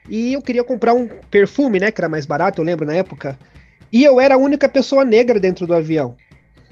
E 0.10 0.34
eu 0.34 0.42
queria 0.42 0.64
comprar 0.64 0.94
um 0.94 1.08
perfume, 1.32 1.80
né? 1.80 1.92
Que 1.92 2.02
era 2.02 2.10
mais 2.10 2.26
barato, 2.26 2.62
eu 2.62 2.66
lembro 2.66 2.86
na 2.86 2.94
época. 2.94 3.40
E 3.92 4.04
eu 4.04 4.20
era 4.20 4.36
a 4.36 4.38
única 4.38 4.68
pessoa 4.68 5.06
negra 5.06 5.40
dentro 5.40 5.66
do 5.66 5.74
avião 5.74 6.16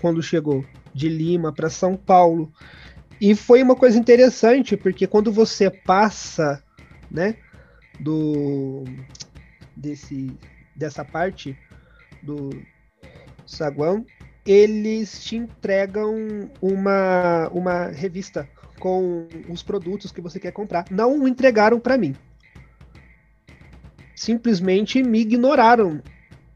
quando 0.01 0.21
chegou 0.21 0.65
de 0.93 1.07
Lima 1.07 1.53
para 1.53 1.69
São 1.69 1.95
Paulo. 1.95 2.51
E 3.21 3.33
foi 3.33 3.63
uma 3.63 3.75
coisa 3.75 3.97
interessante, 3.97 4.75
porque 4.75 5.07
quando 5.07 5.31
você 5.31 5.69
passa, 5.69 6.61
né, 7.09 7.37
do 7.99 8.83
desse 9.75 10.37
dessa 10.75 11.05
parte 11.05 11.57
do 12.21 12.49
saguão, 13.45 14.05
eles 14.45 15.23
te 15.23 15.35
entregam 15.35 16.49
uma, 16.61 17.49
uma 17.49 17.87
revista 17.87 18.47
com 18.79 19.27
os 19.47 19.63
produtos 19.63 20.11
que 20.11 20.21
você 20.21 20.39
quer 20.39 20.51
comprar. 20.51 20.85
Não 20.91 21.27
entregaram 21.27 21.79
para 21.79 21.97
mim. 21.97 22.15
Simplesmente 24.15 25.01
me 25.01 25.21
ignoraram. 25.21 26.01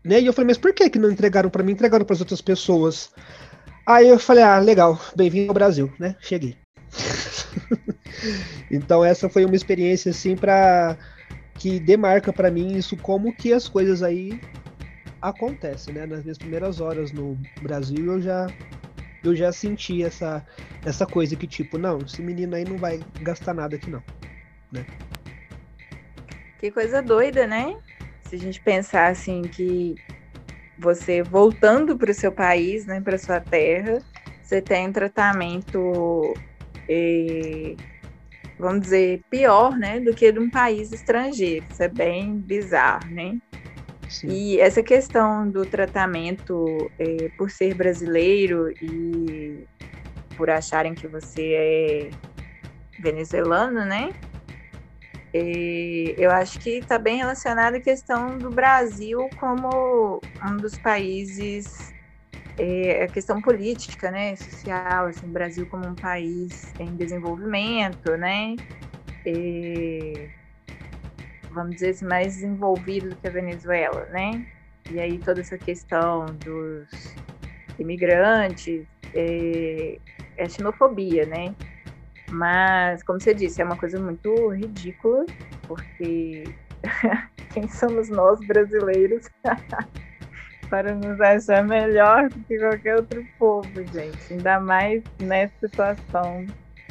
Né? 0.04 0.22
E 0.22 0.26
eu 0.26 0.34
falei, 0.34 0.48
mas 0.48 0.58
por 0.58 0.74
que, 0.74 0.90
que 0.90 1.00
não 1.00 1.10
entregaram 1.10 1.50
para 1.50 1.64
mim? 1.64 1.72
Entregaram 1.72 2.06
para 2.06 2.14
as 2.14 2.20
outras 2.20 2.42
pessoas. 2.42 3.12
Aí 3.86 4.10
eu 4.10 4.20
falei, 4.20 4.44
ah, 4.44 4.60
legal, 4.60 5.00
bem-vindo 5.16 5.50
ao 5.50 5.54
Brasil, 5.54 5.92
né? 5.98 6.16
Cheguei. 6.20 6.58
então 8.70 9.04
essa 9.04 9.30
foi 9.30 9.46
uma 9.46 9.56
experiência 9.56 10.12
assim 10.12 10.36
para 10.36 10.98
que 11.56 11.80
demarca 11.80 12.32
para 12.32 12.52
mim 12.52 12.76
isso 12.76 12.96
como 12.98 13.34
que 13.34 13.52
as 13.52 13.68
coisas 13.68 14.04
aí 14.04 14.40
acontece, 15.22 15.92
né? 15.92 16.06
Nas 16.06 16.24
minhas 16.24 16.38
primeiras 16.38 16.80
horas 16.80 17.12
no 17.12 17.38
Brasil 17.62 18.14
eu 18.14 18.22
já 18.22 18.48
eu 19.24 19.36
já 19.36 19.52
senti 19.52 20.04
essa 20.04 20.46
essa 20.86 21.06
coisa 21.06 21.36
que 21.36 21.48
tipo, 21.48 21.78
não, 21.78 21.98
esse 22.00 22.22
menino 22.22 22.56
aí 22.56 22.64
não 22.64 22.78
vai 22.78 23.00
gastar 23.22 23.54
nada 23.54 23.76
aqui 23.76 23.90
não, 23.90 24.02
né? 24.72 24.86
Que 26.60 26.72
coisa 26.72 27.02
doida, 27.02 27.46
né? 27.46 27.76
Se 28.22 28.36
a 28.36 28.40
gente 28.40 28.62
pensar 28.62 29.08
assim 29.12 29.42
que 29.42 29.96
você 30.78 31.24
voltando 31.24 31.98
para 31.98 32.12
o 32.12 32.14
seu 32.14 32.32
país, 32.32 32.86
né, 32.86 33.02
para 33.02 33.18
sua 33.18 33.40
terra, 33.40 34.00
você 34.44 34.62
tem 34.62 34.88
um 34.88 34.92
tratamento, 34.92 36.34
eh, 36.88 37.76
vamos 38.58 38.82
dizer, 38.82 39.22
pior, 39.30 39.78
né, 39.78 40.00
do 40.00 40.14
que 40.14 40.32
de 40.32 40.40
um 40.40 40.50
país 40.50 40.92
estrangeiro. 40.92 41.66
Isso 41.70 41.84
é 41.84 41.88
bem 41.88 42.38
bizarro, 42.38 43.10
né? 43.12 43.38
Sim. 44.10 44.30
E 44.30 44.60
essa 44.60 44.82
questão 44.82 45.50
do 45.52 45.66
tratamento 45.66 46.92
é, 46.98 47.30
por 47.38 47.52
ser 47.52 47.74
brasileiro 47.76 48.70
e 48.82 49.66
por 50.38 50.50
acharem 50.50 50.96
que 50.96 51.08
você 51.08 51.54
é 51.56 52.14
venezuelano, 53.00 53.86
né? 53.86 54.14
E 55.34 56.16
eu 56.18 56.32
acho 56.32 56.58
que 56.60 56.80
está 56.80 56.98
bem 56.98 57.18
relacionada 57.18 57.78
à 57.78 57.82
questão 57.82 58.40
do 58.40 58.52
Brasil 58.52 59.30
como 59.36 60.24
um 60.44 60.60
dos 60.60 60.78
países, 60.78 61.94
é, 62.60 63.04
a 63.04 63.10
questão 63.10 63.42
política, 63.42 64.12
né, 64.12 64.36
social, 64.38 65.08
assim, 65.08 65.28
o 65.28 65.32
Brasil 65.34 65.68
como 65.68 65.88
um 65.88 65.98
país 65.98 66.74
em 66.80 66.96
desenvolvimento, 66.98 68.18
né, 68.18 68.58
e 69.26 70.30
vamos 71.58 71.76
dizer 71.76 71.90
assim, 71.90 72.06
mais 72.06 72.36
desenvolvido 72.36 73.10
do 73.10 73.16
que 73.16 73.28
a 73.28 73.32
Venezuela, 73.32 74.06
né? 74.06 74.46
E 74.90 75.00
aí 75.00 75.18
toda 75.20 75.42
essa 75.42 75.58
questão 75.58 76.26
dos 76.26 77.16
imigrantes 77.78 78.86
é, 79.14 79.98
é 80.38 80.50
xenofobia, 80.50 81.26
né? 81.26 81.54
Mas, 82.30 83.04
como 83.04 83.20
você 83.20 83.34
disse, 83.34 83.62
é 83.62 83.66
uma 83.66 83.78
coisa 83.78 84.00
muito 84.00 84.50
ridícula, 84.50 85.26
porque 85.68 86.44
quem 87.54 87.68
somos 87.68 88.10
nós 88.10 88.40
brasileiros 88.46 89.30
para 90.70 90.94
nos 90.94 91.20
achar 91.22 91.64
melhor 91.64 92.30
do 92.30 92.40
que 92.42 92.58
qualquer 92.58 92.98
outro 92.98 93.26
povo, 93.40 93.70
gente? 93.94 94.34
Ainda 94.34 94.60
mais 94.60 95.04
nessa 95.22 95.54
situação 95.68 96.46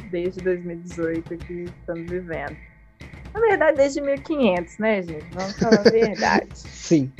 desde 0.09 0.41
2018 0.41 1.37
que 1.37 1.53
estamos 1.63 2.09
vivendo. 2.09 2.57
Na 3.37 3.47
verdade, 3.47 3.77
desde 3.77 4.01
1500, 4.01 4.77
né, 4.79 5.01
gente? 5.03 5.25
Vamos 5.31 5.57
falar 5.59 5.79
a 5.79 5.83
verdade. 5.83 6.49
sim. 6.57 7.11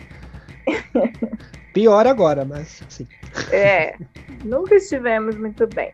Pior 1.71 2.07
agora, 2.07 2.43
mas 2.43 2.83
sim. 2.89 3.07
É, 3.51 3.93
nunca 4.43 4.75
estivemos 4.75 5.37
muito 5.37 5.67
bem. 5.67 5.93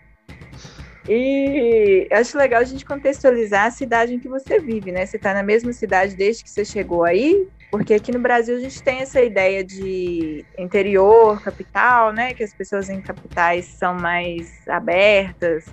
E 1.10 2.08
acho 2.10 2.38
legal 2.38 2.62
a 2.62 2.64
gente 2.64 2.86
contextualizar 2.86 3.66
a 3.66 3.72
cidade 3.72 4.14
em 4.14 4.20
que 4.20 4.30
você 4.30 4.62
vive, 4.62 4.94
né? 4.94 5.06
Você 5.06 5.18
está 5.18 5.34
na 5.34 5.44
mesma 5.44 5.74
cidade 5.74 6.16
desde 6.16 6.42
que 6.42 6.50
você 6.50 6.64
chegou 6.64 7.04
aí? 7.04 7.46
Porque 7.70 7.94
aqui 7.94 8.14
no 8.14 8.20
Brasil 8.20 8.56
a 8.56 8.60
gente 8.60 8.82
tem 8.82 9.00
essa 9.00 9.22
ideia 9.22 9.62
de 9.62 10.46
interior, 10.58 11.42
capital, 11.42 12.14
né? 12.14 12.34
Que 12.34 12.44
as 12.44 12.54
pessoas 12.54 12.90
em 12.90 13.02
capitais 13.02 13.66
são 13.78 13.94
mais 13.94 14.48
abertas, 14.70 15.66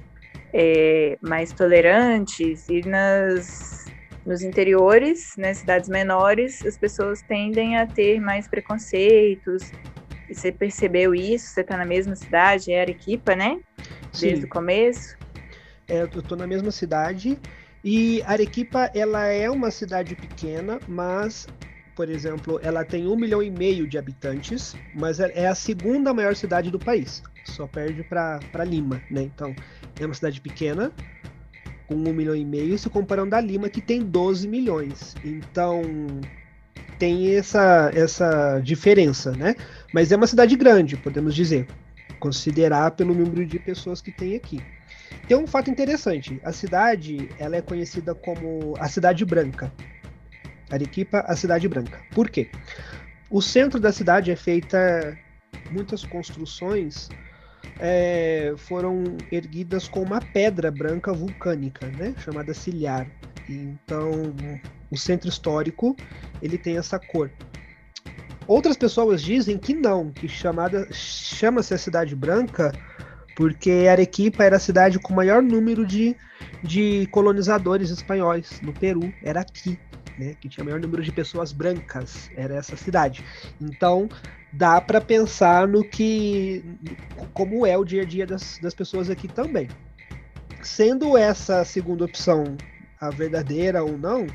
é, 0.52 1.16
mais 1.22 1.52
tolerantes, 1.52 2.68
e 2.68 2.80
nas 2.88 3.80
nos 4.24 4.42
interiores, 4.42 5.34
né, 5.36 5.54
cidades 5.54 5.88
menores, 5.88 6.64
as 6.64 6.76
pessoas 6.76 7.22
tendem 7.22 7.76
a 7.76 7.86
ter 7.86 8.20
mais 8.20 8.46
preconceitos. 8.48 9.70
E 10.28 10.34
você 10.34 10.52
percebeu 10.52 11.14
isso? 11.14 11.46
Você 11.48 11.62
está 11.62 11.76
na 11.76 11.84
mesma 11.84 12.14
cidade, 12.14 12.70
é 12.70 12.80
Arequipa, 12.80 13.34
né? 13.34 13.58
Desde 14.18 14.40
Sim. 14.40 14.44
o 14.44 14.48
começo? 14.48 15.16
É, 15.88 16.02
eu 16.02 16.06
estou 16.06 16.38
na 16.38 16.46
mesma 16.46 16.70
cidade. 16.70 17.36
E 17.82 18.22
Arequipa, 18.26 18.90
ela 18.94 19.26
é 19.26 19.50
uma 19.50 19.70
cidade 19.70 20.14
pequena, 20.14 20.78
mas, 20.86 21.48
por 21.96 22.08
exemplo, 22.08 22.60
ela 22.62 22.84
tem 22.84 23.08
um 23.08 23.16
milhão 23.16 23.42
e 23.42 23.50
meio 23.50 23.88
de 23.88 23.98
habitantes, 23.98 24.76
mas 24.94 25.18
é, 25.18 25.32
é 25.34 25.46
a 25.46 25.54
segunda 25.54 26.12
maior 26.12 26.36
cidade 26.36 26.70
do 26.70 26.78
país. 26.78 27.22
Só 27.44 27.66
perde 27.66 28.04
para 28.04 28.64
Lima, 28.64 29.02
né? 29.10 29.22
Então, 29.22 29.54
é 29.98 30.04
uma 30.04 30.14
cidade 30.14 30.40
pequena, 30.40 30.92
com 31.90 31.96
um 31.96 32.12
milhão 32.12 32.36
e 32.36 32.44
meio, 32.44 32.78
se 32.78 32.88
comparando 32.88 33.34
a 33.34 33.40
Lima, 33.40 33.68
que 33.68 33.80
tem 33.80 34.00
12 34.00 34.46
milhões. 34.46 35.16
Então, 35.24 35.82
tem 37.00 37.34
essa, 37.34 37.90
essa 37.92 38.60
diferença, 38.60 39.32
né? 39.32 39.56
Mas 39.92 40.12
é 40.12 40.16
uma 40.16 40.28
cidade 40.28 40.54
grande, 40.54 40.96
podemos 40.96 41.34
dizer, 41.34 41.66
considerar 42.20 42.92
pelo 42.92 43.12
número 43.12 43.44
de 43.44 43.58
pessoas 43.58 44.00
que 44.00 44.12
tem 44.12 44.36
aqui. 44.36 44.62
Tem 45.26 45.36
um 45.36 45.48
fato 45.48 45.68
interessante, 45.68 46.40
a 46.44 46.52
cidade 46.52 47.28
ela 47.40 47.56
é 47.56 47.60
conhecida 47.60 48.14
como 48.14 48.74
a 48.78 48.88
Cidade 48.88 49.24
Branca. 49.24 49.72
Arequipa, 50.70 51.24
a 51.26 51.34
Cidade 51.34 51.66
Branca. 51.66 52.00
Por 52.12 52.30
quê? 52.30 52.50
O 53.28 53.42
centro 53.42 53.80
da 53.80 53.90
cidade 53.90 54.30
é 54.30 54.36
feita 54.36 55.18
muitas 55.72 56.04
construções 56.04 57.08
é, 57.78 58.54
foram 58.56 59.16
erguidas 59.30 59.88
com 59.88 60.02
uma 60.02 60.20
pedra 60.20 60.70
branca 60.70 61.12
vulcânica, 61.12 61.86
né, 61.86 62.14
chamada 62.18 62.52
ciliar. 62.54 63.06
Então, 63.48 64.10
o 64.90 64.96
centro 64.96 65.28
histórico 65.28 65.96
ele 66.42 66.58
tem 66.58 66.76
essa 66.76 66.98
cor. 66.98 67.30
Outras 68.46 68.76
pessoas 68.76 69.22
dizem 69.22 69.58
que 69.58 69.74
não, 69.74 70.10
que 70.10 70.28
chamada 70.28 70.88
chama-se 70.92 71.72
a 71.72 71.78
cidade 71.78 72.14
branca 72.16 72.72
porque 73.40 73.86
Arequipa 73.90 74.44
era 74.44 74.56
a 74.56 74.60
cidade 74.60 74.98
com 74.98 75.14
o 75.14 75.16
maior 75.16 75.42
número 75.42 75.86
de, 75.86 76.14
de 76.62 77.08
colonizadores 77.10 77.88
espanhóis 77.88 78.60
no 78.60 78.70
Peru, 78.70 79.10
era 79.22 79.40
aqui, 79.40 79.78
né, 80.18 80.36
que 80.38 80.46
tinha 80.46 80.62
o 80.62 80.66
maior 80.66 80.78
número 80.78 81.02
de 81.02 81.10
pessoas 81.10 81.50
brancas, 81.50 82.30
era 82.36 82.56
essa 82.56 82.76
cidade. 82.76 83.24
Então, 83.58 84.10
dá 84.52 84.80
para 84.80 85.00
pensar 85.00 85.68
no 85.68 85.84
que 85.84 86.64
como 87.32 87.64
é 87.64 87.76
o 87.76 87.84
dia 87.84 88.02
a 88.02 88.04
dia 88.04 88.26
das, 88.26 88.58
das 88.58 88.74
pessoas 88.74 89.08
aqui 89.08 89.28
também. 89.28 89.68
Sendo 90.62 91.16
essa 91.16 91.64
segunda 91.64 92.04
opção 92.04 92.56
a 93.00 93.10
verdadeira 93.10 93.82
ou 93.82 93.96
não, 93.96 94.26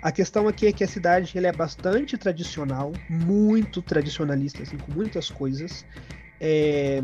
a 0.00 0.10
questão 0.12 0.48
aqui 0.48 0.66
é 0.66 0.72
que 0.72 0.84
a 0.84 0.88
cidade 0.88 1.36
ele 1.36 1.46
é 1.46 1.52
bastante 1.52 2.16
tradicional, 2.16 2.92
muito 3.08 3.82
tradicionalista, 3.82 4.62
assim, 4.62 4.76
com 4.76 4.92
muitas 4.92 5.28
coisas. 5.28 5.84
É, 6.40 7.00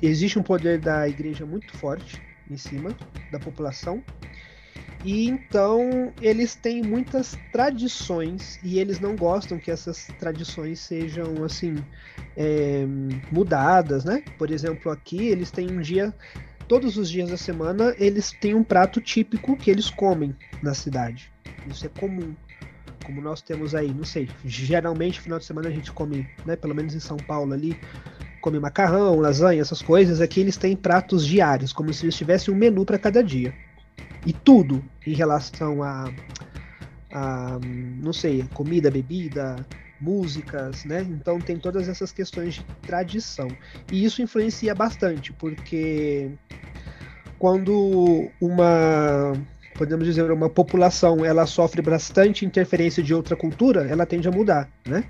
existe 0.00 0.38
um 0.38 0.42
poder 0.42 0.80
da 0.80 1.08
igreja 1.08 1.44
muito 1.44 1.76
forte 1.76 2.20
em 2.50 2.56
cima 2.56 2.96
da 3.30 3.38
população. 3.38 4.02
E 5.04 5.28
então 5.28 6.12
eles 6.20 6.54
têm 6.54 6.80
muitas 6.82 7.36
tradições 7.50 8.58
e 8.62 8.78
eles 8.78 9.00
não 9.00 9.16
gostam 9.16 9.58
que 9.58 9.70
essas 9.70 10.06
tradições 10.18 10.78
sejam 10.78 11.44
assim 11.44 11.76
é, 12.36 12.86
mudadas, 13.30 14.04
né? 14.04 14.22
Por 14.38 14.50
exemplo, 14.50 14.92
aqui 14.92 15.28
eles 15.28 15.50
têm 15.50 15.70
um 15.72 15.80
dia, 15.80 16.14
todos 16.68 16.96
os 16.96 17.10
dias 17.10 17.30
da 17.30 17.36
semana 17.36 17.94
eles 17.98 18.30
têm 18.30 18.54
um 18.54 18.62
prato 18.62 19.00
típico 19.00 19.56
que 19.56 19.70
eles 19.70 19.90
comem 19.90 20.36
na 20.62 20.72
cidade. 20.72 21.32
Isso 21.66 21.84
é 21.84 21.88
comum, 21.88 22.32
como 23.04 23.20
nós 23.20 23.42
temos 23.42 23.74
aí, 23.74 23.92
não 23.92 24.04
sei. 24.04 24.28
Geralmente 24.44 25.20
final 25.20 25.40
de 25.40 25.44
semana 25.44 25.68
a 25.68 25.72
gente 25.72 25.90
come, 25.90 26.28
né? 26.46 26.54
Pelo 26.54 26.76
menos 26.76 26.94
em 26.94 27.00
São 27.00 27.16
Paulo 27.16 27.52
ali 27.52 27.76
come 28.40 28.60
macarrão, 28.60 29.18
lasanha, 29.18 29.60
essas 29.60 29.82
coisas. 29.82 30.20
Aqui 30.20 30.40
eles 30.40 30.56
têm 30.56 30.76
pratos 30.76 31.26
diários, 31.26 31.72
como 31.72 31.92
se 31.92 32.04
eles 32.04 32.14
tivessem 32.14 32.54
um 32.54 32.56
menu 32.56 32.84
para 32.84 32.98
cada 32.98 33.22
dia 33.22 33.52
e 34.26 34.32
tudo 34.32 34.84
em 35.06 35.14
relação 35.14 35.82
a, 35.82 36.12
a 37.12 37.58
não 37.62 38.12
sei, 38.12 38.44
comida, 38.54 38.90
bebida, 38.90 39.56
músicas, 40.00 40.84
né? 40.84 41.06
Então 41.08 41.38
tem 41.38 41.56
todas 41.56 41.88
essas 41.88 42.12
questões 42.12 42.54
de 42.54 42.64
tradição. 42.82 43.48
E 43.90 44.04
isso 44.04 44.20
influencia 44.20 44.74
bastante, 44.74 45.32
porque 45.32 46.32
quando 47.38 48.30
uma 48.40 49.32
podemos 49.74 50.04
dizer 50.04 50.30
uma 50.30 50.50
população 50.50 51.24
ela 51.24 51.46
sofre 51.46 51.80
bastante 51.80 52.44
interferência 52.44 53.02
de 53.02 53.14
outra 53.14 53.34
cultura, 53.34 53.86
ela 53.86 54.04
tende 54.04 54.28
a 54.28 54.30
mudar, 54.30 54.68
né? 54.86 55.04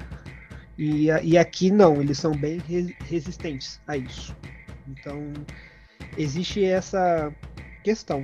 E, 0.78 1.06
e 1.22 1.36
aqui 1.38 1.70
não, 1.70 2.00
eles 2.00 2.18
são 2.18 2.32
bem 2.32 2.60
resistentes 3.04 3.80
a 3.86 3.96
isso. 3.96 4.34
Então 4.88 5.32
existe 6.16 6.64
essa 6.64 7.32
questão. 7.82 8.22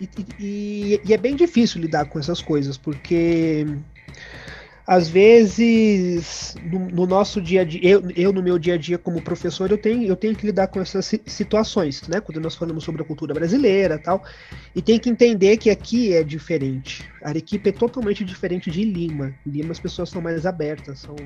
E, 0.00 1.00
e, 1.04 1.12
é 1.12 1.16
bem 1.16 1.36
difícil 1.36 1.80
lidar 1.80 2.06
com 2.06 2.18
essas 2.18 2.42
coisas, 2.42 2.76
porque 2.76 3.64
às 4.86 5.08
vezes 5.08 6.54
no, 6.62 6.78
no, 6.88 7.06
nosso 7.06 7.40
dia 7.40 7.62
a 7.62 7.64
dia, 7.64 7.80
eu, 7.82 8.02
eu 8.14 8.32
no 8.32 8.42
meu 8.42 8.58
dia 8.58 8.74
a 8.74 8.76
dia 8.76 8.98
como 8.98 9.20
professor, 9.20 9.70
eu 9.70 9.78
tenho, 9.78 10.04
eu 10.04 10.14
tenho 10.14 10.34
que 10.36 10.46
lidar 10.46 10.68
com 10.68 10.80
essas 10.80 11.12
situações, 11.26 12.06
né? 12.08 12.20
Quando 12.20 12.40
nós 12.40 12.54
falamos 12.54 12.84
sobre 12.84 13.02
a 13.02 13.04
cultura 13.04 13.34
brasileira 13.34 13.98
tal, 13.98 14.22
e 14.74 14.82
tem 14.82 14.98
que 14.98 15.08
entender 15.08 15.56
que 15.56 15.70
aqui 15.70 16.12
é 16.12 16.22
diferente. 16.22 17.08
A 17.22 17.30
Arequipa 17.30 17.70
é 17.70 17.72
totalmente 17.72 18.24
diferente 18.24 18.70
de 18.70 18.84
Lima. 18.84 19.34
Em 19.46 19.50
Lima 19.50 19.72
as 19.72 19.80
pessoas 19.80 20.10
são 20.10 20.22
mais 20.22 20.46
abertas, 20.46 21.00
são, 21.00 21.16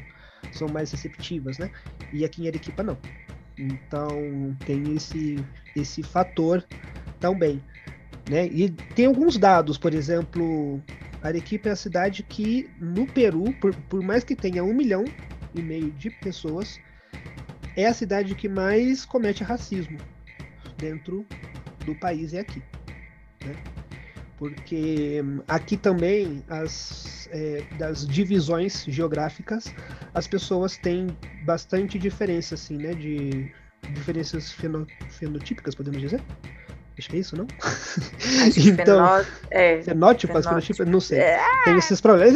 são 0.52 0.68
mais 0.68 0.90
receptivas, 0.92 1.58
né? 1.58 1.68
E 2.12 2.24
aqui 2.24 2.42
em 2.42 2.48
Arequipa 2.48 2.82
não. 2.82 2.96
Então 3.58 4.56
tem 4.64 4.94
esse, 4.94 5.36
esse 5.76 6.02
fator 6.02 6.64
também. 7.18 7.60
Né? 8.28 8.46
E 8.46 8.70
tem 8.94 9.06
alguns 9.06 9.36
dados, 9.36 9.78
por 9.78 9.94
exemplo, 9.94 10.82
Arequipa 11.22 11.68
é 11.68 11.72
a 11.72 11.76
cidade 11.76 12.22
que, 12.22 12.68
no 12.78 13.06
Peru, 13.06 13.52
por, 13.54 13.74
por 13.88 14.02
mais 14.02 14.24
que 14.24 14.34
tenha 14.34 14.64
um 14.64 14.74
milhão 14.74 15.04
e 15.54 15.60
meio 15.60 15.90
de 15.92 16.10
pessoas, 16.10 16.80
é 17.76 17.86
a 17.86 17.94
cidade 17.94 18.34
que 18.34 18.48
mais 18.48 19.04
comete 19.04 19.42
racismo 19.42 19.98
dentro 20.78 21.26
do 21.84 21.94
país, 21.94 22.32
é 22.32 22.40
aqui. 22.40 22.62
Né? 23.44 23.54
Porque 24.38 25.20
hum, 25.22 25.42
aqui 25.46 25.76
também, 25.76 26.42
as, 26.48 27.28
é, 27.30 27.62
das 27.76 28.06
divisões 28.06 28.84
geográficas, 28.88 29.74
as 30.14 30.26
pessoas 30.26 30.78
têm 30.78 31.08
bastante 31.42 31.98
diferença, 31.98 32.54
assim, 32.54 32.78
né? 32.78 32.94
De 32.94 33.50
diferenças 33.92 34.50
feno, 34.50 34.86
fenotípicas, 35.10 35.74
podemos 35.74 36.00
dizer? 36.00 36.22
Acho 37.00 37.08
que 37.08 37.16
é 37.16 37.20
isso, 37.20 37.36
não? 37.36 37.46
então, 38.56 38.84
fenó... 38.84 39.24
é, 39.50 39.82
fenótipo, 39.82 40.42
fenótipo, 40.42 40.84
não 40.84 41.00
sei. 41.00 41.18
É. 41.18 41.40
Tem 41.64 41.76
esses 41.78 42.00
problemas. 42.00 42.34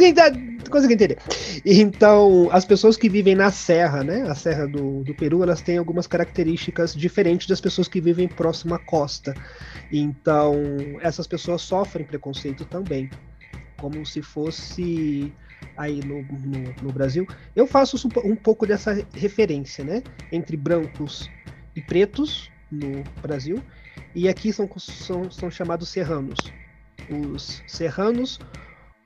Coisa 0.69 0.87
que 0.87 0.93
entender. 0.95 1.19
Então, 1.63 2.49
as 2.51 2.65
pessoas 2.65 2.97
que 2.97 3.07
vivem 3.07 3.35
na 3.35 3.51
serra, 3.51 4.03
né? 4.03 4.23
A 4.23 4.33
serra 4.33 4.67
do, 4.67 5.03
do 5.03 5.13
Peru, 5.13 5.43
elas 5.43 5.61
têm 5.61 5.77
algumas 5.77 6.07
características 6.07 6.95
diferentes 6.95 7.47
das 7.47 7.61
pessoas 7.61 7.87
que 7.87 8.01
vivem 8.01 8.27
próximo 8.27 8.73
à 8.73 8.79
costa. 8.79 9.35
Então, 9.91 10.55
essas 11.01 11.27
pessoas 11.27 11.61
sofrem 11.61 12.05
preconceito 12.05 12.65
também. 12.65 13.09
Como 13.77 14.03
se 14.03 14.23
fosse 14.23 15.31
aí 15.77 16.03
no, 16.03 16.23
no, 16.23 16.73
no 16.81 16.91
Brasil. 16.91 17.27
Eu 17.55 17.67
faço 17.67 18.09
um 18.23 18.35
pouco 18.35 18.65
dessa 18.65 19.05
referência, 19.13 19.83
né? 19.83 20.01
Entre 20.31 20.57
brancos 20.57 21.29
e 21.75 21.81
pretos 21.81 22.49
no 22.71 23.03
Brasil 23.21 23.61
e 24.15 24.29
aqui 24.29 24.51
são, 24.53 24.69
são, 24.77 25.29
são 25.29 25.51
chamados 25.51 25.89
serranos. 25.89 26.39
Os 27.09 27.61
serranos 27.67 28.39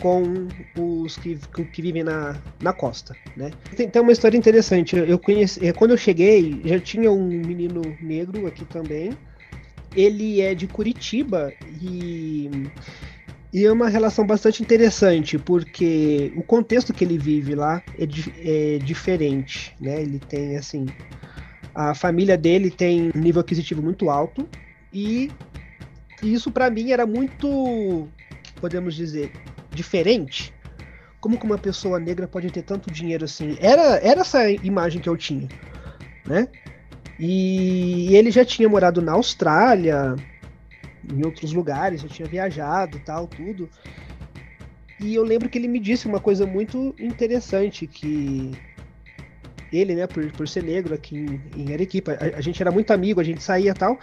com 0.01 0.47
os 0.77 1.17
que, 1.17 1.37
que 1.73 1.81
vivem 1.81 2.03
na, 2.03 2.37
na 2.61 2.71
costa, 2.71 3.15
né? 3.35 3.51
Tem, 3.75 3.89
tem 3.89 4.01
uma 4.01 4.13
história 4.13 4.37
interessante. 4.37 4.95
Eu 4.95 5.19
conheci, 5.19 5.65
é, 5.65 5.73
quando 5.73 5.91
eu 5.91 5.97
cheguei, 5.97 6.61
já 6.63 6.79
tinha 6.79 7.11
um 7.11 7.27
menino 7.27 7.81
negro 7.99 8.47
aqui 8.47 8.63
também. 8.63 9.11
Ele 9.95 10.39
é 10.39 10.53
de 10.55 10.67
Curitiba 10.67 11.51
e 11.81 12.49
e 13.51 13.65
é 13.65 13.71
uma 13.71 13.89
relação 13.89 14.27
bastante 14.27 14.61
interessante, 14.61 15.39
porque 15.39 16.31
o 16.35 16.43
contexto 16.43 16.93
que 16.93 17.03
ele 17.03 17.17
vive 17.17 17.55
lá 17.55 17.81
é, 17.97 18.75
é 18.75 18.77
diferente, 18.77 19.75
né? 19.81 20.01
Ele 20.03 20.19
tem, 20.19 20.55
assim, 20.55 20.85
a 21.73 21.95
família 21.95 22.37
dele 22.37 22.69
tem 22.69 23.11
um 23.13 23.19
nível 23.19 23.41
aquisitivo 23.41 23.81
muito 23.81 24.09
alto, 24.09 24.47
e 24.93 25.31
isso 26.21 26.51
para 26.51 26.69
mim 26.69 26.91
era 26.91 27.05
muito, 27.05 28.07
podemos 28.59 28.95
dizer, 28.95 29.31
diferente. 29.71 30.53
Como 31.19 31.37
que 31.37 31.45
uma 31.45 31.57
pessoa 31.57 31.99
negra 31.99 32.27
pode 32.27 32.49
ter 32.49 32.63
tanto 32.63 32.91
dinheiro 32.91 33.25
assim? 33.25 33.57
Era, 33.59 33.97
era 33.97 34.21
essa 34.21 34.49
imagem 34.49 35.01
que 35.01 35.09
eu 35.09 35.17
tinha, 35.17 35.47
né? 36.25 36.47
E 37.19 38.15
ele 38.15 38.31
já 38.31 38.45
tinha 38.45 38.69
morado 38.69 39.01
na 39.01 39.11
Austrália, 39.11 40.15
em 41.13 41.25
outros 41.25 41.51
lugares, 41.51 42.01
já 42.01 42.07
tinha 42.07 42.27
viajado, 42.27 43.01
tal, 43.05 43.27
tudo. 43.27 43.69
E 45.01 45.15
eu 45.15 45.23
lembro 45.23 45.49
que 45.49 45.57
ele 45.57 45.67
me 45.67 45.79
disse 45.79 46.07
uma 46.07 46.19
coisa 46.19 46.45
muito 46.45 46.95
interessante 46.97 47.85
que 47.85 48.51
ele, 49.71 49.95
né, 49.95 50.07
por, 50.07 50.31
por 50.31 50.47
ser 50.47 50.63
negro 50.63 50.93
aqui 50.93 51.17
em, 51.17 51.41
em 51.55 51.73
Arequipa. 51.73 52.17
A, 52.19 52.37
a, 52.37 52.41
gente 52.41 52.61
era 52.61 52.71
muito 52.71 52.91
amigo, 52.91 53.19
a 53.19 53.23
gente 53.23 53.43
saía 53.43 53.73
tal. 53.73 53.99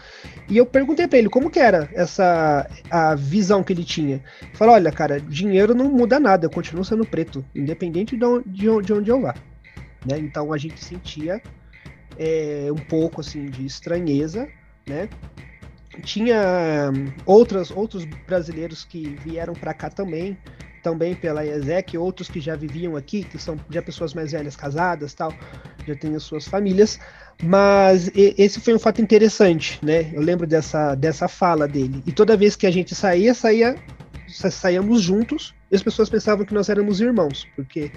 E 0.48 0.56
eu 0.56 0.66
perguntei 0.66 1.06
para 1.06 1.18
ele 1.18 1.28
como 1.28 1.50
que 1.50 1.58
era 1.58 1.88
essa 1.92 2.68
a 2.90 3.14
visão 3.14 3.62
que 3.62 3.72
ele 3.72 3.84
tinha. 3.84 4.22
Falou: 4.54 4.74
olha, 4.74 4.92
cara, 4.92 5.20
dinheiro 5.20 5.74
não 5.74 5.90
muda 5.90 6.20
nada, 6.20 6.46
eu 6.46 6.50
continuo 6.50 6.84
sendo 6.84 7.04
preto, 7.04 7.44
independente 7.54 8.16
de 8.16 8.24
onde, 8.24 8.82
de 8.82 8.92
onde 8.92 9.10
eu 9.10 9.20
vá. 9.20 9.34
Né? 10.04 10.18
Então 10.18 10.52
a 10.52 10.58
gente 10.58 10.82
sentia 10.82 11.40
é, 12.18 12.68
um 12.70 12.84
pouco 12.84 13.20
assim 13.20 13.46
de 13.46 13.66
estranheza, 13.66 14.48
né? 14.86 15.08
Tinha 16.02 16.92
outras, 17.24 17.70
outros 17.70 18.04
brasileiros 18.26 18.84
que 18.84 19.16
vieram 19.24 19.54
para 19.54 19.72
cá 19.72 19.88
também, 19.88 20.36
também 20.86 21.16
pela 21.16 21.44
IESEC, 21.44 21.98
outros 21.98 22.28
que 22.28 22.38
já 22.40 22.54
viviam 22.54 22.94
aqui, 22.94 23.24
que 23.24 23.38
são 23.38 23.58
já 23.68 23.82
pessoas 23.82 24.14
mais 24.14 24.30
velhas, 24.30 24.54
casadas 24.54 25.12
tal, 25.14 25.34
já 25.84 25.96
têm 25.96 26.14
as 26.14 26.22
suas 26.22 26.46
famílias. 26.46 27.00
Mas 27.42 28.08
esse 28.14 28.60
foi 28.60 28.72
um 28.72 28.78
fato 28.78 29.02
interessante, 29.02 29.80
né? 29.84 30.12
Eu 30.14 30.22
lembro 30.22 30.46
dessa, 30.46 30.94
dessa 30.94 31.26
fala 31.26 31.66
dele. 31.66 32.04
E 32.06 32.12
toda 32.12 32.36
vez 32.36 32.54
que 32.54 32.68
a 32.68 32.70
gente 32.70 32.94
saía, 32.94 33.34
saía 33.34 33.74
saíamos 34.28 35.02
juntos 35.02 35.56
e 35.72 35.74
as 35.74 35.82
pessoas 35.82 36.08
pensavam 36.08 36.46
que 36.46 36.54
nós 36.54 36.68
éramos 36.68 37.00
irmãos, 37.00 37.48
porque 37.56 37.90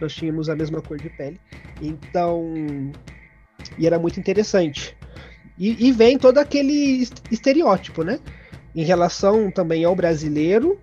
nós 0.00 0.14
tínhamos 0.14 0.48
a 0.48 0.54
mesma 0.54 0.80
cor 0.80 0.98
de 0.98 1.10
pele. 1.10 1.40
Então, 1.82 2.54
e 3.76 3.88
era 3.88 3.98
muito 3.98 4.20
interessante. 4.20 4.96
E, 5.58 5.88
e 5.88 5.90
vem 5.90 6.16
todo 6.16 6.38
aquele 6.38 7.08
estereótipo, 7.28 8.04
né? 8.04 8.20
Em 8.72 8.84
relação 8.84 9.50
também 9.50 9.82
ao 9.82 9.96
brasileiro 9.96 10.78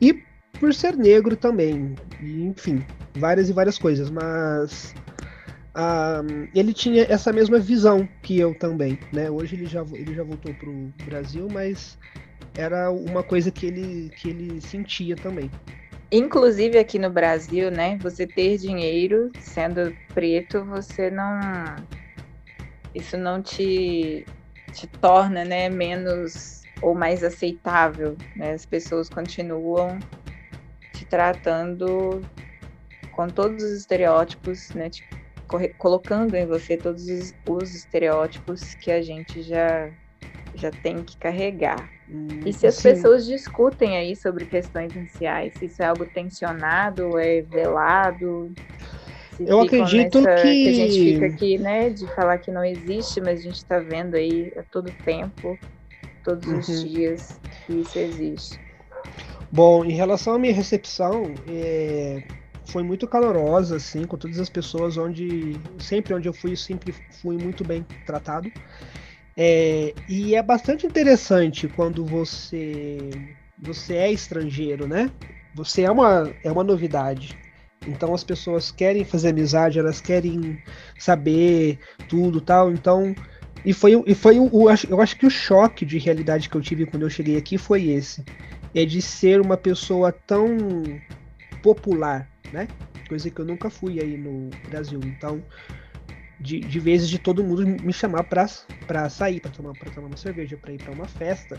e 0.00 0.26
por 0.58 0.74
ser 0.74 0.96
negro 0.96 1.36
também. 1.36 1.94
Enfim, 2.20 2.84
várias 3.16 3.48
e 3.48 3.52
várias 3.52 3.78
coisas. 3.78 4.10
Mas 4.10 4.94
um, 5.76 6.48
ele 6.54 6.72
tinha 6.72 7.04
essa 7.08 7.32
mesma 7.32 7.58
visão 7.58 8.08
que 8.22 8.38
eu 8.38 8.54
também, 8.54 8.98
né? 9.12 9.30
Hoje 9.30 9.56
ele 9.56 9.66
já, 9.66 9.84
ele 9.92 10.14
já 10.14 10.22
voltou 10.22 10.54
para 10.54 10.70
o 10.70 10.92
Brasil, 11.04 11.48
mas 11.52 11.98
era 12.56 12.90
uma 12.90 13.22
coisa 13.22 13.50
que 13.50 13.66
ele, 13.66 14.10
que 14.16 14.30
ele 14.30 14.60
sentia 14.60 15.14
também. 15.14 15.50
Inclusive 16.10 16.78
aqui 16.78 16.98
no 16.98 17.10
Brasil, 17.10 17.70
né? 17.70 17.98
Você 18.00 18.26
ter 18.26 18.58
dinheiro 18.58 19.30
sendo 19.40 19.94
preto, 20.14 20.64
você 20.64 21.10
não. 21.10 21.36
Isso 22.94 23.18
não 23.18 23.42
te, 23.42 24.24
te 24.72 24.86
torna 24.86 25.44
né, 25.44 25.68
menos 25.68 26.62
ou 26.80 26.94
mais 26.94 27.22
aceitável. 27.22 28.16
Né? 28.34 28.52
As 28.52 28.64
pessoas 28.64 29.10
continuam 29.10 29.98
te 30.96 31.04
tratando 31.04 32.22
com 33.12 33.28
todos 33.28 33.62
os 33.62 33.72
estereótipos, 33.72 34.70
né? 34.70 34.88
Te, 34.88 35.04
colocando 35.78 36.34
em 36.34 36.46
você 36.46 36.76
todos 36.76 37.06
os, 37.08 37.34
os 37.48 37.74
estereótipos 37.74 38.74
que 38.74 38.90
a 38.90 39.00
gente 39.00 39.42
já, 39.42 39.90
já 40.54 40.70
tem 40.70 41.02
que 41.04 41.16
carregar. 41.16 41.88
E 42.44 42.52
se 42.52 42.66
as 42.66 42.80
pessoas 42.80 43.26
discutem 43.26 43.96
aí 43.96 44.16
sobre 44.16 44.44
questões 44.44 44.92
raciais, 44.92 45.54
se 45.54 45.66
isso 45.66 45.82
é 45.82 45.86
algo 45.86 46.06
tensionado, 46.06 47.18
é 47.18 47.42
velado? 47.42 48.52
Eu 49.38 49.60
acredito 49.60 50.20
nessa, 50.20 50.42
que... 50.42 50.64
que... 50.64 50.68
a 50.68 50.72
gente 50.72 51.14
fica 51.14 51.26
aqui, 51.26 51.58
né, 51.58 51.90
de 51.90 52.06
falar 52.14 52.38
que 52.38 52.50
não 52.50 52.64
existe, 52.64 53.20
mas 53.20 53.40
a 53.40 53.42
gente 53.42 53.56
está 53.56 53.78
vendo 53.78 54.14
aí 54.14 54.52
a 54.56 54.62
todo 54.62 54.90
tempo, 55.04 55.58
todos 56.24 56.46
uhum. 56.48 56.58
os 56.58 56.88
dias, 56.88 57.40
que 57.66 57.80
isso 57.80 57.98
existe. 57.98 58.65
Bom, 59.50 59.84
em 59.84 59.92
relação 59.92 60.34
à 60.34 60.38
minha 60.38 60.52
recepção, 60.52 61.34
é... 61.48 62.22
foi 62.66 62.82
muito 62.82 63.06
calorosa, 63.06 63.76
assim, 63.76 64.06
com 64.06 64.16
todas 64.16 64.40
as 64.40 64.48
pessoas 64.50 64.96
onde 64.96 65.56
sempre 65.78 66.14
onde 66.14 66.28
eu 66.28 66.32
fui, 66.32 66.56
sempre 66.56 66.94
fui 67.22 67.36
muito 67.36 67.64
bem 67.64 67.86
tratado. 68.04 68.50
É, 69.36 69.92
e 70.08 70.34
é 70.34 70.42
bastante 70.42 70.86
interessante 70.86 71.68
quando 71.68 72.04
você 72.04 73.10
você 73.58 73.94
é 73.94 74.10
estrangeiro, 74.10 74.86
né? 74.86 75.10
Você 75.54 75.82
é 75.82 75.90
uma, 75.90 76.34
é 76.42 76.50
uma 76.50 76.64
novidade. 76.64 77.36
Então 77.86 78.14
as 78.14 78.24
pessoas 78.24 78.70
querem 78.70 79.04
fazer 79.04 79.28
amizade, 79.28 79.78
elas 79.78 80.00
querem 80.00 80.58
saber 80.98 81.78
tudo 82.08 82.40
tal. 82.40 82.70
Então. 82.70 83.14
E 83.64 83.72
foi, 83.72 84.00
e 84.06 84.14
foi 84.14 84.38
o, 84.38 84.70
eu 84.88 85.00
acho 85.00 85.16
que 85.16 85.26
o 85.26 85.30
choque 85.30 85.84
de 85.84 85.98
realidade 85.98 86.48
que 86.48 86.56
eu 86.56 86.60
tive 86.60 86.86
quando 86.86 87.02
eu 87.02 87.10
cheguei 87.10 87.36
aqui 87.36 87.58
foi 87.58 87.88
esse. 87.88 88.24
É 88.76 88.84
de 88.84 89.00
ser 89.00 89.40
uma 89.40 89.56
pessoa 89.56 90.12
tão 90.12 90.46
popular, 91.62 92.28
né? 92.52 92.68
Coisa 93.08 93.30
que 93.30 93.40
eu 93.40 93.44
nunca 93.44 93.70
fui 93.70 93.98
aí 94.00 94.18
no 94.18 94.50
Brasil. 94.68 95.00
Então, 95.02 95.42
de, 96.38 96.60
de 96.60 96.78
vezes 96.78 97.08
de 97.08 97.18
todo 97.18 97.42
mundo 97.42 97.66
me 97.66 97.92
chamar 97.92 98.24
para 98.24 99.08
sair, 99.08 99.40
para 99.40 99.50
tomar, 99.50 99.72
pra 99.72 99.90
tomar 99.90 100.08
uma 100.08 100.16
cerveja, 100.18 100.58
para 100.58 100.72
ir 100.72 100.78
para 100.82 100.92
uma 100.92 101.08
festa. 101.08 101.58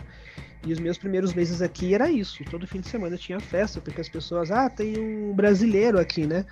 E 0.64 0.72
os 0.72 0.78
meus 0.78 0.96
primeiros 0.96 1.34
meses 1.34 1.60
aqui 1.60 1.92
era 1.92 2.08
isso. 2.08 2.44
Todo 2.44 2.66
fim 2.68 2.80
de 2.80 2.88
semana 2.88 3.16
tinha 3.16 3.40
festa, 3.40 3.80
porque 3.80 4.00
as 4.00 4.08
pessoas, 4.08 4.52
ah, 4.52 4.70
tem 4.70 4.96
um 4.96 5.32
brasileiro 5.34 5.98
aqui, 5.98 6.24
né? 6.24 6.44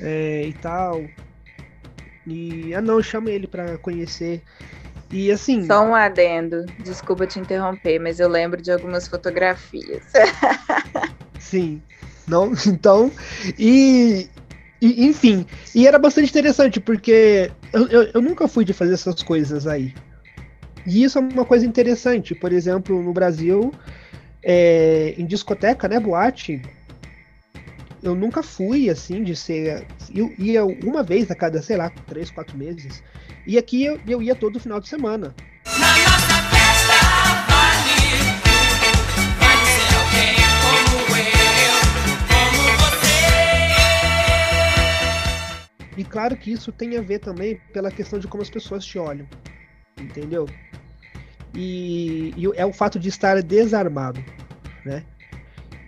É, 0.00 0.46
e 0.46 0.52
tal. 0.52 1.02
E, 2.26 2.74
ah, 2.74 2.82
não, 2.82 3.02
chama 3.02 3.30
ele 3.30 3.46
para 3.46 3.78
conhecer. 3.78 4.42
E 5.14 5.30
assim. 5.30 5.64
Só 5.64 5.86
um 5.86 5.94
adendo, 5.94 6.66
desculpa 6.76 7.24
te 7.24 7.38
interromper, 7.38 8.00
mas 8.00 8.18
eu 8.18 8.28
lembro 8.28 8.60
de 8.60 8.72
algumas 8.72 9.06
fotografias. 9.06 10.02
Sim. 11.38 11.80
Não, 12.26 12.52
então. 12.66 13.12
E, 13.56 14.28
e, 14.82 15.06
enfim, 15.06 15.46
e 15.72 15.86
era 15.86 16.00
bastante 16.00 16.30
interessante, 16.30 16.80
porque 16.80 17.48
eu, 17.72 17.86
eu, 17.86 18.02
eu, 18.14 18.20
nunca 18.20 18.48
fui 18.48 18.64
de 18.64 18.72
fazer 18.72 18.94
essas 18.94 19.22
coisas 19.22 19.68
aí. 19.68 19.94
E 20.84 21.04
isso 21.04 21.16
é 21.16 21.20
uma 21.20 21.44
coisa 21.44 21.64
interessante. 21.64 22.34
Por 22.34 22.52
exemplo, 22.52 23.00
no 23.00 23.12
Brasil, 23.12 23.72
é, 24.42 25.14
em 25.16 25.24
discoteca, 25.24 25.86
né, 25.86 26.00
boate, 26.00 26.60
eu 28.02 28.16
nunca 28.16 28.42
fui 28.42 28.90
assim 28.90 29.22
de 29.22 29.36
ser. 29.36 29.86
Eu 30.12 30.34
ia 30.36 30.64
uma 30.64 31.04
vez 31.04 31.30
a 31.30 31.36
cada, 31.36 31.62
sei 31.62 31.76
lá, 31.76 31.88
três, 32.08 32.32
quatro 32.32 32.58
meses. 32.58 33.00
E 33.46 33.58
aqui 33.58 33.84
eu, 33.84 34.00
eu 34.06 34.22
ia 34.22 34.34
todo 34.34 34.58
final 34.58 34.80
de 34.80 34.88
semana. 34.88 35.34
E 45.96 46.02
claro 46.02 46.36
que 46.36 46.50
isso 46.50 46.72
tem 46.72 46.96
a 46.96 47.02
ver 47.02 47.20
também 47.20 47.60
pela 47.72 47.90
questão 47.90 48.18
de 48.18 48.26
como 48.26 48.42
as 48.42 48.50
pessoas 48.50 48.84
te 48.84 48.98
olham. 48.98 49.26
Entendeu? 49.98 50.48
E, 51.54 52.34
e 52.36 52.46
é 52.56 52.66
o 52.66 52.72
fato 52.72 52.98
de 52.98 53.08
estar 53.08 53.40
desarmado, 53.42 54.24
né? 54.84 55.04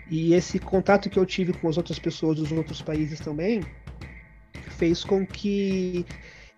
E 0.09 0.35
esse 0.35 0.59
contato 0.61 1.11
que 1.11 1.19
eu 1.19 1.27
tive 1.27 1.53
com 1.53 1.69
as 1.69 1.77
outras 1.77 1.99
pessoas 1.99 2.37
dos 2.37 2.53
outros 2.53 2.81
países 2.81 3.19
também 3.19 3.63
fez 4.77 5.03
com 5.03 5.27
que 5.27 6.07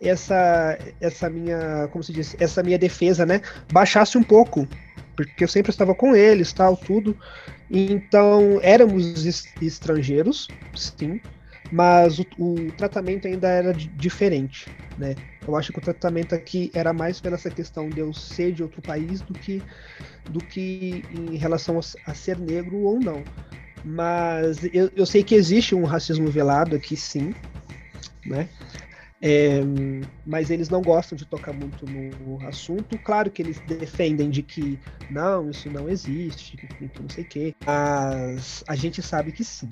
essa 0.01 0.79
essa 1.01 1.29
minha, 1.29 1.89
como 1.89 2.03
se 2.03 2.13
diz, 2.13 2.37
essa 2.39 2.63
minha 2.63 2.79
defesa, 2.79 3.27
né, 3.27 3.41
baixasse 3.73 4.17
um 4.17 4.23
pouco, 4.23 4.67
porque 5.17 5.45
eu 5.45 5.49
sempre 5.49 5.71
estava 5.71 5.95
com 5.95 6.15
eles, 6.15 6.53
tal, 6.53 6.77
tudo. 6.77 7.17
Então, 7.71 8.59
éramos 8.63 9.27
estrangeiros, 9.61 10.49
sim, 10.75 11.21
mas 11.71 12.19
o, 12.19 12.27
o, 12.39 12.73
tratamento 12.73 13.27
ainda 13.27 13.49
era 13.49 13.75
diferente, 13.75 14.67
né? 14.97 15.15
Eu 15.47 15.55
acho 15.57 15.73
que 15.73 15.79
o 15.79 15.83
tratamento 15.83 16.35
aqui 16.35 16.71
era 16.75 16.93
mais 16.93 17.21
pela 17.21 17.35
essa 17.35 17.51
questão 17.51 17.89
de 17.89 18.01
eu 18.01 18.13
ser 18.13 18.53
de 18.53 18.63
outro 18.63 18.81
país 18.81 19.21
do 19.21 19.35
que 19.35 19.63
do 20.31 20.41
que 20.41 21.05
em 21.11 21.37
relação 21.37 21.79
a, 21.79 22.11
a 22.11 22.15
ser 22.15 22.39
negro 22.39 22.79
ou 22.79 22.99
não. 22.99 23.23
Mas 23.85 24.65
eu, 24.73 24.91
eu, 24.95 25.07
sei 25.07 25.23
que 25.23 25.35
existe 25.35 25.75
um 25.75 25.85
racismo 25.85 26.29
velado 26.31 26.75
aqui, 26.75 26.97
sim, 26.97 27.35
né? 28.27 28.49
É, 29.21 29.61
mas 30.25 30.49
eles 30.49 30.69
não 30.69 30.81
gostam 30.81 31.17
de 31.17 31.27
tocar 31.27 31.53
muito 31.53 31.85
no 31.87 32.47
assunto. 32.47 32.99
Claro 32.99 33.31
que 33.31 33.43
eles 33.43 33.61
defendem 33.61 34.31
de 34.31 34.43
que 34.43 34.79
não, 35.11 35.51
isso 35.51 35.71
não 35.71 35.89
existe, 35.89 36.57
que 36.57 36.91
não 37.01 37.09
sei 37.09 37.25
o 37.25 37.27
quê. 37.27 37.55
Mas 37.67 38.63
a 38.67 38.77
gente 38.77 39.03
sabe 39.03 39.33
que 39.33 39.45
sim. 39.45 39.69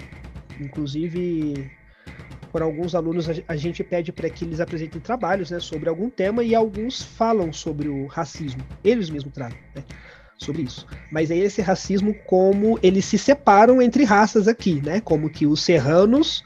Inclusive, 0.58 1.70
por 2.50 2.60
alguns 2.62 2.94
alunos, 2.94 3.26
a 3.46 3.56
gente 3.56 3.84
pede 3.84 4.12
para 4.12 4.28
que 4.30 4.44
eles 4.44 4.60
apresentem 4.60 5.00
trabalhos 5.00 5.50
né, 5.50 5.60
sobre 5.60 5.88
algum 5.88 6.10
tema 6.10 6.42
e 6.42 6.54
alguns 6.54 7.02
falam 7.02 7.52
sobre 7.52 7.88
o 7.88 8.06
racismo. 8.06 8.66
Eles 8.82 9.10
mesmos 9.10 9.32
tratam 9.32 9.58
né, 9.74 9.84
sobre 10.38 10.62
isso. 10.62 10.86
Mas 11.08 11.30
é 11.30 11.36
esse 11.36 11.62
racismo 11.62 12.14
como 12.26 12.80
eles 12.82 13.04
se 13.04 13.16
separam 13.16 13.80
entre 13.80 14.02
raças 14.02 14.48
aqui, 14.48 14.80
né? 14.80 15.00
Como 15.00 15.30
que 15.30 15.46
os 15.46 15.60
serranos 15.62 16.42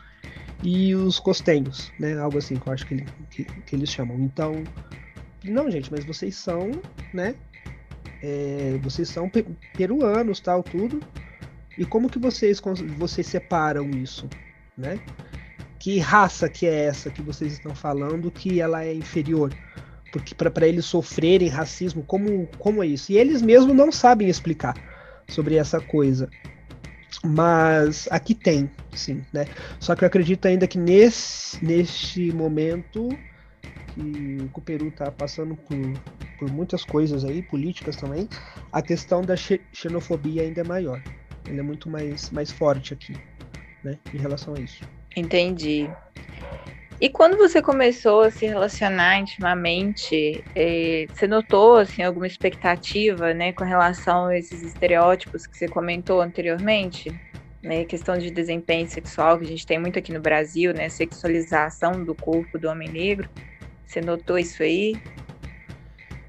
e 0.62 0.94
os 0.94 1.18
costenhos, 1.18 1.92
né? 1.98 2.18
Algo 2.18 2.38
assim 2.38 2.56
que 2.56 2.66
eu 2.66 2.72
acho 2.72 2.86
que, 2.86 2.94
ele, 2.94 3.06
que, 3.30 3.44
que 3.44 3.76
eles 3.76 3.90
chamam. 3.90 4.18
Então, 4.18 4.62
não, 5.44 5.70
gente, 5.70 5.90
mas 5.90 6.04
vocês 6.04 6.36
são, 6.36 6.70
né? 7.12 7.34
É, 8.22 8.78
vocês 8.82 9.08
são 9.08 9.30
peruanos, 9.76 10.40
tal, 10.40 10.62
tudo. 10.62 11.00
E 11.78 11.84
como 11.84 12.10
que 12.10 12.18
vocês, 12.18 12.60
vocês 12.98 13.26
separam 13.26 13.88
isso, 13.90 14.28
né? 14.76 15.00
que 15.80 15.98
raça 15.98 16.46
que 16.48 16.66
é 16.66 16.84
essa 16.84 17.10
que 17.10 17.22
vocês 17.22 17.54
estão 17.54 17.74
falando 17.74 18.30
que 18.30 18.60
ela 18.60 18.84
é 18.84 18.94
inferior? 18.94 19.50
Porque 20.12 20.34
para 20.34 20.68
eles 20.68 20.84
sofrerem 20.84 21.48
racismo, 21.48 22.04
como, 22.04 22.46
como 22.58 22.84
é 22.84 22.86
isso? 22.86 23.10
E 23.10 23.16
eles 23.16 23.40
mesmos 23.40 23.74
não 23.74 23.90
sabem 23.90 24.28
explicar 24.28 24.74
sobre 25.26 25.56
essa 25.56 25.80
coisa. 25.80 26.28
Mas 27.24 28.08
aqui 28.10 28.34
tem, 28.34 28.70
sim, 28.94 29.24
né? 29.32 29.46
Só 29.78 29.94
que 29.94 30.04
eu 30.04 30.08
acredito 30.08 30.46
ainda 30.46 30.66
que 30.66 30.78
nesse, 30.78 31.62
neste 31.64 32.32
momento 32.32 33.18
que 33.94 34.48
o 34.54 34.60
Peru 34.60 34.88
está 34.88 35.10
passando 35.10 35.56
por, 35.56 36.00
por 36.38 36.48
muitas 36.48 36.84
coisas 36.84 37.24
aí, 37.24 37.42
políticas 37.42 37.96
também, 37.96 38.28
a 38.72 38.80
questão 38.80 39.22
da 39.22 39.34
xenofobia 39.36 40.42
ainda 40.42 40.60
é 40.60 40.64
maior. 40.64 41.02
Ele 41.46 41.60
é 41.60 41.62
muito 41.62 41.90
mais, 41.90 42.30
mais 42.30 42.50
forte 42.50 42.94
aqui 42.94 43.14
né, 43.82 43.98
em 44.12 44.18
relação 44.18 44.54
a 44.54 44.60
isso. 44.60 44.82
Entendi. 45.16 45.88
E 47.00 47.08
quando 47.10 47.36
você 47.38 47.62
começou 47.62 48.22
a 48.22 48.30
se 48.30 48.46
relacionar 48.46 49.18
intimamente, 49.18 50.46
eh, 50.54 51.08
você 51.12 51.26
notou 51.26 51.76
assim 51.78 52.02
alguma 52.02 52.26
expectativa, 52.26 53.32
né, 53.32 53.52
com 53.54 53.64
relação 53.64 54.26
a 54.26 54.36
esses 54.38 54.62
estereótipos 54.62 55.46
que 55.46 55.56
você 55.56 55.66
comentou 55.68 56.20
anteriormente, 56.20 57.16
né, 57.62 57.86
questão 57.86 58.18
de 58.18 58.30
desempenho 58.30 58.86
sexual 58.88 59.38
que 59.38 59.44
a 59.44 59.48
gente 59.48 59.64
tem 59.66 59.78
muito 59.80 59.98
aqui 59.98 60.12
no 60.12 60.20
Brasil, 60.20 60.74
né, 60.74 60.90
sexualização 60.90 62.04
do 62.04 62.14
corpo 62.14 62.58
do 62.58 62.68
homem 62.68 62.90
negro. 62.90 63.30
Você 63.86 64.00
notou 64.02 64.38
isso 64.38 64.62
aí? 64.62 65.02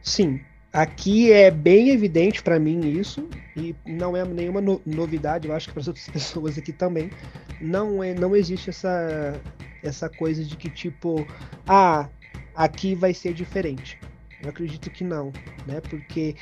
Sim, 0.01 0.45
aqui 0.71 1.31
é 1.31 1.51
bem 1.51 1.89
evidente 1.89 2.41
para 2.41 2.59
mim 2.59 2.87
isso 2.87 3.35
e 3.55 3.75
não 3.85 4.15
é 4.15 4.25
nenhuma 4.25 4.61
no 4.61 4.81
novidade. 4.85 5.47
Eu 5.47 5.53
acho 5.53 5.67
que 5.67 5.73
para 5.73 5.81
as 5.81 5.87
outras 5.89 6.07
pessoas 6.09 6.57
aqui 6.57 6.73
também 6.73 7.13
não 7.59 8.03
é, 8.03 8.13
não 8.13 8.35
existe 8.35 8.69
essa 8.69 9.43
essa 9.83 10.09
coisa 10.09 10.43
de 10.43 10.55
que 10.55 10.69
tipo, 10.69 11.25
ah, 11.67 12.09
aqui 12.55 12.95
vai 12.95 13.13
ser 13.13 13.33
diferente. 13.33 13.99
Eu 14.41 14.49
acredito 14.49 14.89
que 14.89 15.03
não, 15.03 15.31
né? 15.65 15.81
Porque 15.81 16.35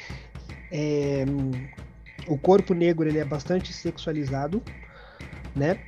é, 0.72 1.26
o 2.28 2.38
corpo 2.38 2.74
negro 2.74 3.08
ele 3.08 3.20
é 3.20 3.26
bastante 3.26 3.74
sexualizado, 3.74 4.64
né? 5.56 5.80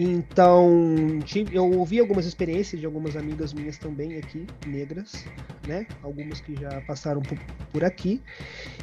Então, 0.00 1.18
tive, 1.24 1.56
eu 1.56 1.68
ouvi 1.72 1.98
algumas 1.98 2.24
experiências 2.24 2.80
de 2.80 2.86
algumas 2.86 3.16
amigas 3.16 3.52
minhas 3.52 3.78
também 3.78 4.16
aqui, 4.16 4.46
negras, 4.64 5.24
né? 5.66 5.86
Algumas 6.02 6.40
que 6.40 6.54
já 6.54 6.80
passaram 6.82 7.20
por, 7.20 7.36
por 7.72 7.84
aqui. 7.84 8.22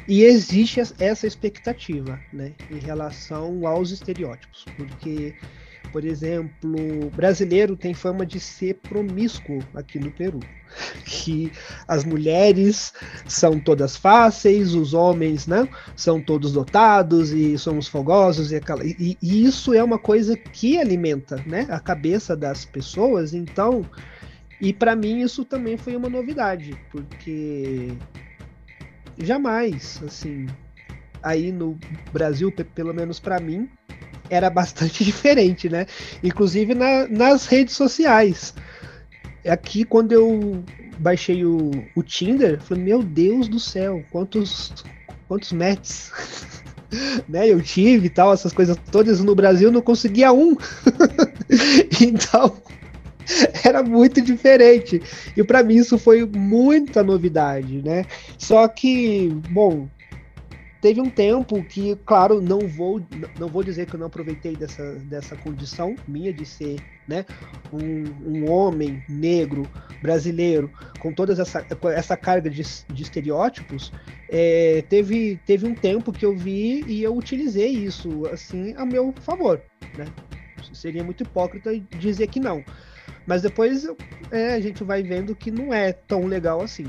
E 0.06 0.24
existe 0.24 0.78
essa 0.98 1.26
expectativa, 1.26 2.20
né? 2.30 2.52
Em 2.70 2.78
relação 2.78 3.66
aos 3.66 3.90
estereótipos. 3.92 4.66
Porque 4.76 5.34
por 5.92 6.04
exemplo, 6.04 7.10
brasileiro 7.14 7.76
tem 7.76 7.94
fama 7.94 8.24
de 8.26 8.38
ser 8.38 8.74
promíscuo 8.74 9.58
aqui 9.74 9.98
no 9.98 10.10
Peru. 10.10 10.40
Que 11.06 11.50
as 11.88 12.04
mulheres 12.04 12.92
são 13.26 13.58
todas 13.58 13.96
fáceis, 13.96 14.74
os 14.74 14.92
homens 14.92 15.46
né, 15.46 15.66
são 15.94 16.20
todos 16.20 16.52
dotados 16.52 17.30
e 17.30 17.56
somos 17.56 17.88
fogosos. 17.88 18.52
E, 18.52 18.56
aquela, 18.56 18.84
e, 18.84 19.16
e 19.22 19.44
isso 19.44 19.72
é 19.72 19.82
uma 19.82 19.98
coisa 19.98 20.36
que 20.36 20.78
alimenta 20.78 21.42
né, 21.46 21.66
a 21.70 21.80
cabeça 21.80 22.36
das 22.36 22.66
pessoas. 22.66 23.32
Então, 23.32 23.86
e 24.60 24.72
para 24.72 24.96
mim 24.96 25.20
isso 25.20 25.44
também 25.44 25.76
foi 25.76 25.96
uma 25.96 26.08
novidade, 26.08 26.76
porque 26.90 27.92
jamais, 29.18 30.02
assim, 30.04 30.46
aí 31.22 31.52
no 31.52 31.78
Brasil, 32.12 32.52
pelo 32.74 32.94
menos 32.94 33.20
para 33.20 33.40
mim, 33.40 33.68
era 34.30 34.50
bastante 34.50 35.02
diferente, 35.04 35.68
né? 35.68 35.86
Inclusive 36.22 36.74
na, 36.74 37.06
nas 37.08 37.46
redes 37.46 37.74
sociais. 37.74 38.54
Aqui, 39.46 39.84
quando 39.84 40.12
eu 40.12 40.64
baixei 40.98 41.44
o, 41.44 41.70
o 41.94 42.02
Tinder, 42.02 42.60
falei, 42.60 42.82
meu 42.82 43.02
Deus 43.02 43.48
do 43.48 43.60
céu, 43.60 44.02
quantos, 44.10 44.72
quantos 45.28 45.52
matches 45.52 46.10
né, 47.28 47.48
eu 47.48 47.60
tive 47.60 48.06
e 48.06 48.10
tal, 48.10 48.32
essas 48.32 48.52
coisas 48.52 48.76
todas 48.90 49.20
no 49.20 49.34
Brasil, 49.34 49.70
não 49.70 49.82
conseguia 49.82 50.32
um. 50.32 50.56
então, 52.00 52.56
era 53.64 53.82
muito 53.82 54.20
diferente. 54.20 55.02
E 55.36 55.42
para 55.42 55.62
mim 55.62 55.76
isso 55.76 55.98
foi 55.98 56.24
muita 56.24 57.02
novidade, 57.02 57.82
né? 57.82 58.04
Só 58.38 58.66
que, 58.68 59.28
bom, 59.50 59.88
teve 60.86 61.00
um 61.00 61.10
tempo 61.10 61.64
que, 61.64 61.96
claro, 62.06 62.40
não 62.40 62.60
vou, 62.60 63.04
não 63.40 63.48
vou 63.48 63.64
dizer 63.64 63.86
que 63.86 63.96
eu 63.96 63.98
não 63.98 64.06
aproveitei 64.06 64.54
dessa, 64.54 64.94
dessa 65.00 65.34
condição 65.34 65.96
minha 66.06 66.32
de 66.32 66.46
ser 66.46 66.76
né, 67.08 67.26
um, 67.72 68.04
um 68.24 68.48
homem 68.48 69.02
negro 69.08 69.68
brasileiro 70.00 70.70
com 71.00 71.12
toda 71.12 71.32
essa, 71.32 71.66
essa 71.92 72.16
carga 72.16 72.48
de, 72.48 72.62
de 72.62 73.02
estereótipos. 73.02 73.92
É, 74.30 74.84
teve, 74.88 75.40
teve 75.44 75.66
um 75.66 75.74
tempo 75.74 76.12
que 76.12 76.24
eu 76.24 76.36
vi 76.36 76.84
e 76.86 77.02
eu 77.02 77.16
utilizei 77.16 77.70
isso 77.70 78.24
assim 78.28 78.72
a 78.76 78.86
meu 78.86 79.12
favor. 79.22 79.60
Né? 79.98 80.06
Seria 80.72 81.02
muito 81.02 81.24
hipócrita 81.24 81.76
dizer 81.98 82.28
que 82.28 82.38
não. 82.38 82.64
Mas 83.26 83.42
depois 83.42 83.88
é, 84.30 84.54
a 84.54 84.60
gente 84.60 84.84
vai 84.84 85.02
vendo 85.02 85.34
que 85.34 85.50
não 85.50 85.74
é 85.74 85.92
tão 85.92 86.26
legal 86.26 86.62
assim 86.62 86.86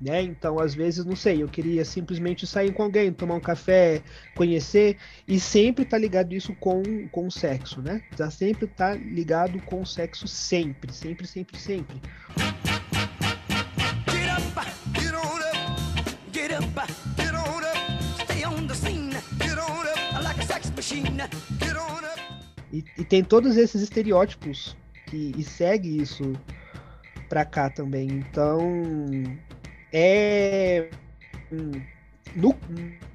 né? 0.00 0.22
Então, 0.22 0.58
às 0.58 0.74
vezes, 0.74 1.04
não 1.04 1.16
sei, 1.16 1.42
eu 1.42 1.48
queria 1.48 1.84
simplesmente 1.84 2.46
sair 2.46 2.72
com 2.72 2.82
alguém, 2.82 3.12
tomar 3.12 3.34
um 3.34 3.40
café, 3.40 4.02
conhecer, 4.34 4.96
e 5.26 5.40
sempre 5.40 5.84
tá 5.84 5.96
ligado 5.96 6.34
isso 6.34 6.54
com, 6.54 6.82
com 7.08 7.26
o 7.26 7.30
sexo, 7.30 7.80
né? 7.80 8.02
Já 8.16 8.30
sempre 8.30 8.66
tá 8.66 8.94
ligado 8.94 9.60
com 9.62 9.80
o 9.80 9.86
sexo 9.86 10.28
sempre, 10.28 10.92
sempre, 10.92 11.26
sempre, 11.26 11.58
sempre. 11.58 12.00
E, 22.72 22.84
e 22.98 23.04
tem 23.04 23.24
todos 23.24 23.56
esses 23.56 23.80
estereótipos 23.80 24.76
que, 25.06 25.32
e 25.36 25.42
segue 25.42 26.02
isso 26.02 26.34
pra 27.28 27.44
cá 27.44 27.70
também. 27.70 28.08
Então, 28.08 28.60
é 29.98 30.90
no, 32.34 32.54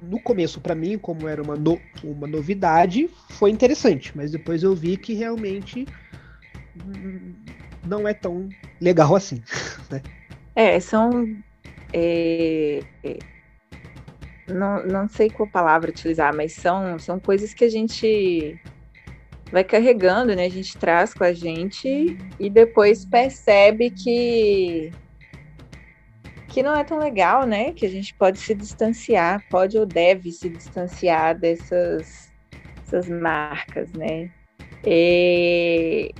no 0.02 0.20
começo 0.20 0.60
para 0.60 0.74
mim 0.74 0.98
como 0.98 1.28
era 1.28 1.40
uma, 1.40 1.54
no, 1.54 1.80
uma 2.02 2.26
novidade 2.26 3.08
foi 3.30 3.50
interessante 3.50 4.10
mas 4.16 4.32
depois 4.32 4.64
eu 4.64 4.74
vi 4.74 4.96
que 4.96 5.14
realmente 5.14 5.86
não 7.86 8.08
é 8.08 8.12
tão 8.12 8.48
legal 8.80 9.14
assim 9.14 9.40
né? 9.88 10.02
é 10.56 10.80
são 10.80 11.36
é, 11.92 12.82
é, 13.04 13.18
não, 14.48 14.84
não 14.84 15.08
sei 15.08 15.30
qual 15.30 15.48
palavra 15.48 15.90
utilizar 15.90 16.34
mas 16.34 16.52
são 16.52 16.98
são 16.98 17.20
coisas 17.20 17.54
que 17.54 17.64
a 17.64 17.70
gente 17.70 18.58
vai 19.52 19.62
carregando 19.62 20.34
né 20.34 20.46
a 20.46 20.50
gente 20.50 20.76
traz 20.76 21.14
com 21.14 21.22
a 21.22 21.32
gente 21.32 22.18
e 22.40 22.50
depois 22.50 23.04
percebe 23.04 23.88
que 23.88 24.90
que 26.52 26.62
não 26.62 26.76
é 26.76 26.84
tão 26.84 26.98
legal, 26.98 27.46
né? 27.46 27.72
Que 27.72 27.86
a 27.86 27.88
gente 27.88 28.14
pode 28.14 28.38
se 28.38 28.54
distanciar, 28.54 29.42
pode 29.50 29.78
ou 29.78 29.86
deve 29.86 30.30
se 30.30 30.50
distanciar 30.50 31.38
dessas, 31.38 32.30
dessas 32.82 33.08
marcas, 33.08 33.90
né? 33.94 34.28
E, 34.84 36.12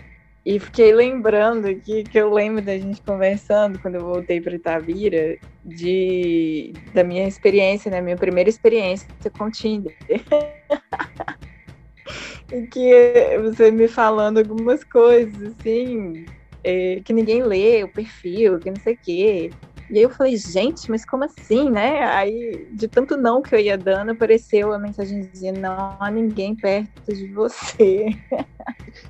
e 0.47 0.59
fiquei 0.59 0.95
lembrando 0.95 1.67
aqui 1.67 2.03
que 2.05 2.19
eu 2.19 2.33
lembro 2.33 2.63
da 2.63 2.79
gente 2.79 3.03
conversando 3.03 3.79
quando 3.79 3.97
eu 3.97 4.07
voltei 4.07 4.41
para 4.41 4.55
Itabira 4.55 5.37
de 5.63 6.73
da 6.95 7.05
minha 7.05 7.29
experiência, 7.29 7.91
né? 7.91 8.01
Minha 8.01 8.17
primeira 8.17 8.49
experiência 8.49 9.07
com 9.37 9.51
Tinder. 9.51 9.95
e 12.51 12.67
que 12.69 13.39
você 13.43 13.71
me 13.71 13.87
falando 13.87 14.39
algumas 14.39 14.83
coisas 14.83 15.43
assim, 15.43 16.25
é, 16.65 17.03
que 17.05 17.13
ninguém 17.13 17.43
lê 17.43 17.85
o 17.85 17.89
perfil, 17.89 18.59
que 18.59 18.71
não 18.71 18.81
sei 18.81 18.95
o 18.95 18.99
quê. 18.99 19.51
E 19.93 19.99
aí 19.99 20.05
eu 20.05 20.11
falei, 20.11 20.37
gente, 20.39 20.91
mas 20.91 21.05
como 21.05 21.25
assim, 21.25 21.71
né? 21.71 22.03
Aí, 22.05 22.67
de 22.73 22.89
tanto 22.89 23.15
não 23.19 23.43
que 23.43 23.55
eu 23.55 23.61
ia 23.61 23.77
dando, 23.77 24.13
apareceu 24.13 24.73
a 24.73 24.79
mensagenzinha, 24.79 25.53
não 25.53 25.99
há 26.01 26.11
ninguém 26.11 26.57
perto 26.57 26.91
de 27.15 27.27
você. 27.29 28.07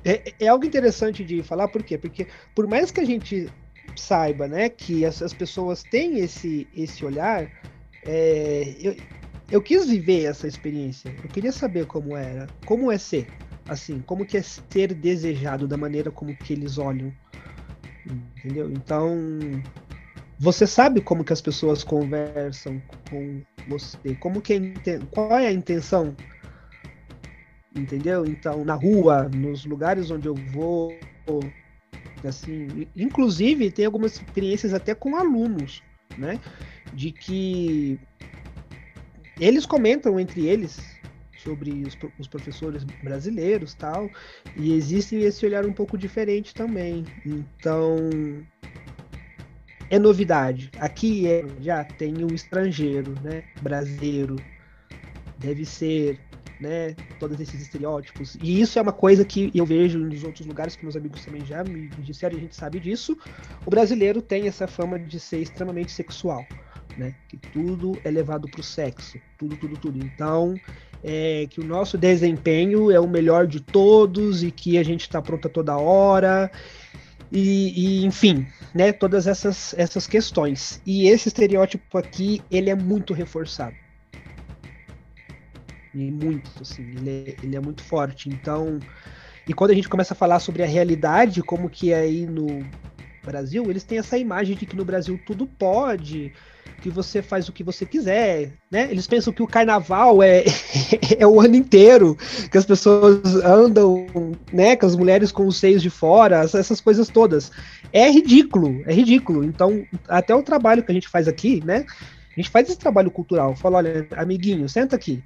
É, 0.05 0.45
é 0.45 0.47
algo 0.47 0.65
interessante 0.65 1.23
de 1.25 1.43
falar, 1.43 1.67
por 1.67 1.83
quê? 1.83 1.97
Porque 1.97 2.27
por 2.55 2.67
mais 2.67 2.91
que 2.91 3.01
a 3.01 3.05
gente 3.05 3.53
saiba, 3.97 4.47
né, 4.47 4.69
que 4.69 5.05
as, 5.05 5.21
as 5.21 5.33
pessoas 5.33 5.83
têm 5.83 6.19
esse, 6.19 6.69
esse 6.73 7.05
olhar, 7.05 7.51
é, 8.01 8.75
eu, 8.79 8.95
eu 9.49 9.61
quis 9.61 9.87
viver 9.87 10.25
essa 10.25 10.47
experiência. 10.47 11.19
Eu 11.23 11.29
queria 11.29 11.51
saber 11.51 11.85
como 11.85 12.15
era, 12.17 12.51
como 12.65 12.91
é 12.91 12.97
ser, 12.97 13.33
assim, 13.67 14.01
como 14.01 14.25
que 14.25 14.37
é 14.37 14.41
ser 14.43 14.93
desejado 14.93 15.67
da 15.67 15.77
maneira 15.77 16.11
como 16.11 16.35
que 16.37 16.53
eles 16.53 16.77
olham, 16.77 17.15
entendeu? 18.05 18.71
Então, 18.71 19.63
você 20.43 20.67
sabe 20.67 20.99
como 20.99 21.23
que 21.23 21.31
as 21.31 21.39
pessoas 21.39 21.85
conversam 21.85 22.81
com 23.09 23.41
você, 23.65 24.13
como 24.15 24.41
que 24.41 24.53
é, 24.53 24.99
qual 25.09 25.39
é 25.39 25.47
a 25.47 25.53
intenção, 25.53 26.13
entendeu? 27.73 28.25
Então, 28.25 28.65
na 28.65 28.73
rua, 28.73 29.29
nos 29.29 29.63
lugares 29.63 30.11
onde 30.11 30.27
eu 30.27 30.35
vou, 30.35 30.93
assim, 32.27 32.85
inclusive 32.93 33.71
tem 33.71 33.85
algumas 33.85 34.15
experiências 34.15 34.73
até 34.73 34.93
com 34.93 35.15
alunos, 35.15 35.81
né? 36.17 36.37
De 36.93 37.13
que 37.13 37.97
eles 39.39 39.65
comentam 39.65 40.19
entre 40.19 40.45
eles 40.45 40.77
sobre 41.37 41.85
os, 41.87 41.97
os, 42.19 42.27
professores 42.27 42.83
brasileiros 43.01 43.73
tal 43.73 44.09
e 44.57 44.73
existe 44.73 45.15
esse 45.15 45.45
olhar 45.45 45.65
um 45.65 45.73
pouco 45.73 45.97
diferente 45.97 46.53
também 46.53 47.03
então 47.25 47.97
é 49.93 49.99
novidade. 49.99 50.71
Aqui 50.79 51.27
é, 51.27 51.45
já 51.61 51.83
tem 51.83 52.25
um 52.25 52.33
estrangeiro, 52.33 53.13
né? 53.21 53.43
Brasileiro. 53.61 54.37
Deve 55.37 55.65
ser 55.65 56.19
né? 56.59 56.95
Todos 57.19 57.39
esses 57.39 57.61
estereótipos. 57.61 58.37
E 58.41 58.61
isso 58.61 58.79
é 58.79 58.81
uma 58.81 58.93
coisa 58.93 59.25
que 59.25 59.51
eu 59.53 59.65
vejo 59.65 59.99
nos 59.99 60.23
outros 60.23 60.47
lugares 60.47 60.75
que 60.75 60.83
meus 60.83 60.95
amigos 60.95 61.23
também 61.23 61.45
já 61.45 61.63
me 61.63 61.89
disseram, 61.99 62.37
a 62.37 62.39
gente 62.39 62.55
sabe 62.55 62.79
disso. 62.79 63.17
O 63.65 63.69
brasileiro 63.69 64.21
tem 64.21 64.47
essa 64.47 64.65
fama 64.65 64.97
de 64.97 65.19
ser 65.19 65.39
extremamente 65.39 65.91
sexual, 65.91 66.45
né? 66.97 67.13
Que 67.27 67.37
tudo 67.37 67.99
é 68.03 68.09
levado 68.09 68.47
para 68.49 68.61
o 68.61 68.63
sexo, 68.63 69.19
tudo, 69.37 69.57
tudo, 69.57 69.77
tudo. 69.77 69.99
Então, 70.03 70.55
é, 71.03 71.45
que 71.49 71.59
o 71.59 71.65
nosso 71.65 71.97
desempenho 71.97 72.89
é 72.89 72.99
o 72.99 73.07
melhor 73.07 73.45
de 73.45 73.59
todos 73.59 74.41
e 74.41 74.49
que 74.49 74.77
a 74.77 74.83
gente 74.83 75.01
está 75.01 75.21
pronta 75.21 75.49
toda 75.49 75.77
hora. 75.77 76.49
E, 77.35 77.73
e, 77.75 78.05
enfim, 78.05 78.45
né, 78.75 78.91
todas 78.91 79.25
essas, 79.25 79.73
essas 79.75 80.05
questões. 80.05 80.79
E 80.85 81.07
esse 81.07 81.29
estereótipo 81.29 81.97
aqui, 81.97 82.43
ele 82.51 82.69
é 82.69 82.75
muito 82.75 83.11
reforçado. 83.11 83.75
E 85.95 86.11
muito, 86.11 86.51
assim, 86.61 86.83
ele 86.95 87.09
é, 87.09 87.35
ele 87.43 87.55
é 87.55 87.59
muito 87.59 87.83
forte. 87.83 88.29
Então, 88.29 88.79
e 89.47 89.53
quando 89.53 89.71
a 89.71 89.73
gente 89.73 89.89
começa 89.89 90.13
a 90.13 90.17
falar 90.17 90.39
sobre 90.39 90.61
a 90.61 90.67
realidade, 90.67 91.41
como 91.41 91.71
que 91.71 91.91
é 91.91 92.01
aí 92.01 92.27
no 92.27 92.63
Brasil, 93.23 93.67
eles 93.67 93.83
têm 93.83 93.97
essa 93.97 94.17
imagem 94.17 94.55
de 94.55 94.67
que 94.67 94.75
no 94.75 94.85
Brasil 94.85 95.19
tudo 95.25 95.47
pode, 95.47 96.31
que 96.81 96.89
você 96.89 97.21
faz 97.21 97.47
o 97.47 97.53
que 97.53 97.63
você 97.63 97.85
quiser, 97.85 98.51
né? 98.69 98.89
Eles 98.91 99.07
pensam 99.07 99.31
que 99.31 99.41
o 99.41 99.47
carnaval 99.47 100.21
é, 100.21 100.43
é 101.17 101.25
o 101.25 101.39
ano 101.39 101.55
inteiro, 101.55 102.17
que 102.51 102.57
as 102.57 102.65
pessoas 102.65 103.35
andam, 103.35 104.05
né, 104.51 104.75
com 104.75 104.85
as 104.85 104.95
mulheres 104.95 105.31
com 105.31 105.47
os 105.47 105.57
seios 105.57 105.81
de 105.81 105.89
fora, 105.89 106.41
essas 106.41 106.81
coisas 106.81 107.07
todas. 107.07 107.51
É 107.93 108.09
ridículo, 108.09 108.83
é 108.85 108.93
ridículo. 108.93 109.43
Então, 109.45 109.85
até 110.09 110.35
o 110.35 110.43
trabalho 110.43 110.83
que 110.83 110.91
a 110.91 110.95
gente 110.95 111.07
faz 111.07 111.27
aqui, 111.27 111.63
né? 111.63 111.85
A 112.35 112.41
gente 112.41 112.49
faz 112.49 112.67
esse 112.67 112.77
trabalho 112.77 113.11
cultural. 113.11 113.55
Fala, 113.55 113.77
olha, 113.77 114.07
amiguinho, 114.17 114.67
senta 114.67 114.95
aqui. 114.95 115.23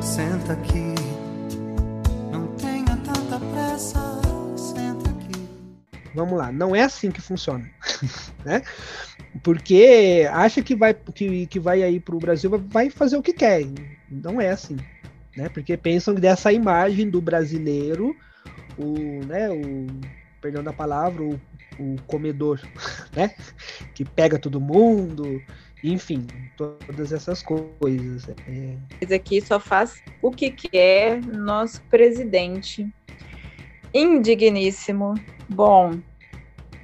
Senta 0.00 0.54
aqui. 0.54 0.87
Vamos 6.18 6.36
lá, 6.36 6.50
não 6.50 6.74
é 6.74 6.82
assim 6.82 7.12
que 7.12 7.20
funciona, 7.20 7.70
né? 8.44 8.60
Porque 9.40 10.28
acha 10.32 10.60
que 10.60 10.74
vai 10.74 10.92
que, 10.92 11.46
que 11.46 11.60
vai 11.60 11.84
aí 11.84 12.00
para 12.00 12.16
o 12.16 12.18
Brasil 12.18 12.50
vai 12.66 12.90
fazer 12.90 13.16
o 13.16 13.22
que 13.22 13.32
quer. 13.32 13.64
Não 14.10 14.40
é 14.40 14.50
assim, 14.50 14.76
né? 15.36 15.48
Porque 15.48 15.76
pensam 15.76 16.16
que 16.16 16.20
dessa 16.20 16.52
imagem 16.52 17.08
do 17.08 17.20
brasileiro, 17.20 18.16
o, 18.76 19.24
né, 19.26 19.48
o 19.48 19.86
perdão 20.40 20.64
da 20.64 20.72
palavra, 20.72 21.22
o, 21.22 21.40
o 21.78 21.94
comedor, 22.08 22.60
né? 23.14 23.32
Que 23.94 24.04
pega 24.04 24.40
todo 24.40 24.60
mundo, 24.60 25.40
enfim, 25.84 26.26
todas 26.56 27.12
essas 27.12 27.44
coisas. 27.44 28.28
É, 28.28 28.76
Esse 29.00 29.14
aqui 29.14 29.40
só 29.40 29.60
faz 29.60 30.02
o 30.20 30.32
que 30.32 30.50
quer 30.50 31.24
nosso 31.24 31.80
presidente. 31.82 32.92
Indigníssimo. 33.98 35.14
Bom, 35.48 36.00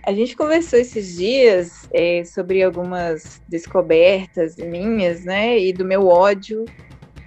a 0.04 0.12
gente 0.12 0.34
conversou 0.36 0.78
esses 0.80 1.16
dias 1.16 1.70
é, 1.92 2.24
sobre 2.24 2.60
algumas 2.62 3.40
descobertas 3.48 4.56
minhas, 4.56 5.24
né, 5.24 5.56
e 5.56 5.72
do 5.72 5.84
meu 5.84 6.08
ódio 6.08 6.68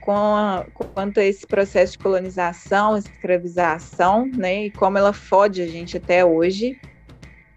com 0.02 0.12
a, 0.12 0.66
quanto 0.74 1.20
a 1.20 1.24
esse 1.24 1.48
processo 1.48 1.94
de 1.94 2.00
colonização, 2.00 2.98
escravização, 2.98 4.30
né, 4.36 4.66
e 4.66 4.72
como 4.72 4.98
ela 4.98 5.14
fode 5.14 5.62
a 5.62 5.68
gente 5.68 5.96
até 5.96 6.26
hoje. 6.26 6.78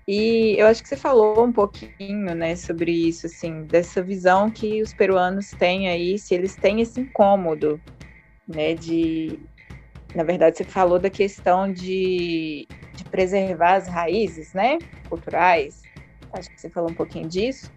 E 0.06 0.54
eu 0.56 0.66
acho 0.68 0.82
que 0.82 0.88
você 0.88 0.96
falou 0.96 1.44
um 1.44 1.52
pouquinho, 1.52 2.34
né, 2.34 2.54
sobre 2.54 2.92
isso, 2.92 3.26
assim, 3.26 3.64
dessa 3.64 4.02
visão 4.02 4.50
que 4.52 4.80
os 4.82 4.94
peruanos 4.94 5.52
têm 5.58 5.88
aí, 5.88 6.16
se 6.16 6.32
eles 6.34 6.56
têm 6.56 6.80
esse 6.80 7.00
incômodo, 7.00 7.80
né, 8.48 8.74
de, 8.74 9.40
na 10.14 10.22
verdade, 10.22 10.58
você 10.58 10.64
falou 10.64 10.98
da 10.98 11.10
questão 11.10 11.72
de, 11.72 12.66
de 12.94 13.04
preservar 13.04 13.74
as 13.74 13.88
raízes, 13.88 14.52
né, 14.52 14.78
culturais. 15.08 15.82
Acho 16.32 16.50
que 16.50 16.60
você 16.60 16.68
falou 16.68 16.90
um 16.90 16.94
pouquinho 16.94 17.28
disso, 17.28 17.72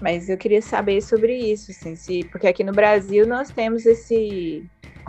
mas 0.00 0.28
eu 0.28 0.36
queria 0.36 0.62
saber 0.62 1.00
sobre 1.00 1.36
isso, 1.36 1.70
assim, 1.70 1.96
se, 1.96 2.24
porque 2.30 2.46
aqui 2.46 2.64
no 2.64 2.72
Brasil 2.72 3.26
nós 3.26 3.50
temos 3.50 3.86
esse 3.86 4.64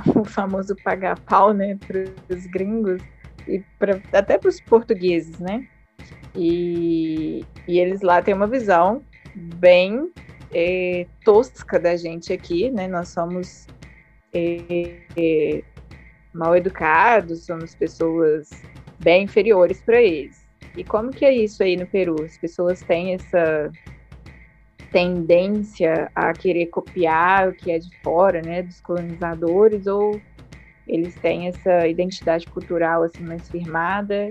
o 0.15 0.23
famoso 0.23 0.75
pagar 0.84 1.19
pau, 1.19 1.53
né, 1.53 1.77
para 1.88 2.05
os 2.36 2.45
gringos 2.47 3.01
e 3.47 3.60
pra, 3.77 3.99
até 4.13 4.38
para 4.38 4.49
os 4.49 4.62
portugueses, 4.62 5.39
né? 5.39 5.65
E, 6.36 7.43
e 7.67 7.79
eles 7.79 8.01
lá 8.01 8.21
têm 8.21 8.34
uma 8.34 8.47
visão 8.47 9.01
bem 9.36 10.12
é, 10.53 11.08
tosca 11.23 11.79
da 11.79 11.95
gente 11.95 12.32
aqui, 12.32 12.69
né? 12.69 12.88
Nós 12.88 13.10
somos 13.10 13.67
é, 14.34 14.99
é, 15.17 15.63
mal 16.39 16.56
educados, 16.56 17.45
somos 17.45 17.75
pessoas 17.75 18.49
bem 18.97 19.25
inferiores 19.25 19.82
para 19.82 20.02
eles. 20.02 20.47
E 20.75 20.86
como 20.86 21.12
que 21.12 21.25
é 21.25 21.34
isso 21.34 21.62
aí 21.62 21.75
no 21.75 21.86
Peru? 21.86 22.23
As 22.23 22.38
pessoas 22.38 22.82
têm 22.82 23.13
essa 23.13 23.69
tendência 24.89 26.10
a 26.15 26.32
querer 26.32 26.67
copiar 26.67 27.49
o 27.49 27.54
que 27.54 27.71
é 27.71 27.78
de 27.78 27.89
fora, 28.02 28.41
né, 28.41 28.63
dos 28.63 28.80
colonizadores, 28.80 29.86
ou 29.86 30.19
eles 30.88 31.13
têm 31.15 31.47
essa 31.47 31.86
identidade 31.86 32.47
cultural 32.47 33.04
assim 33.04 33.23
mais 33.23 33.47
firmada 33.49 34.30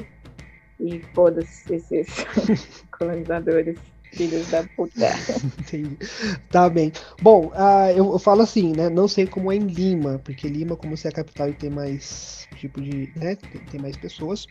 e 0.81 1.01
foda-se 1.15 1.75
esses 1.75 2.09
colonizadores 2.99 3.79
filhos 4.13 4.49
da 4.49 4.65
puta. 4.65 4.95
Tá 6.51 6.69
bem. 6.69 6.93
Bom, 7.21 7.47
uh, 7.49 7.91
eu, 7.91 8.13
eu, 8.13 8.19
falo 8.19 8.43
assim, 8.43 8.73
né? 8.75 8.89
Não 8.89 9.07
sei 9.07 9.27
como 9.27 9.53
é 9.53 9.57
em 9.57 9.67
Lima, 9.67 10.21
porque 10.25 10.49
Lima, 10.49 10.77
como 10.77 10.97
se 10.97 11.07
é 11.07 11.11
a 11.11 11.13
capital 11.13 11.49
e 11.49 11.53
tem 11.53 11.71
mais 11.71 12.49
tipo 12.57 12.81
de. 12.81 13.11
Né, 13.17 13.37
tem, 13.37 13.61
tem 13.71 13.81
mais 13.81 13.97
pessoas. 13.97 14.47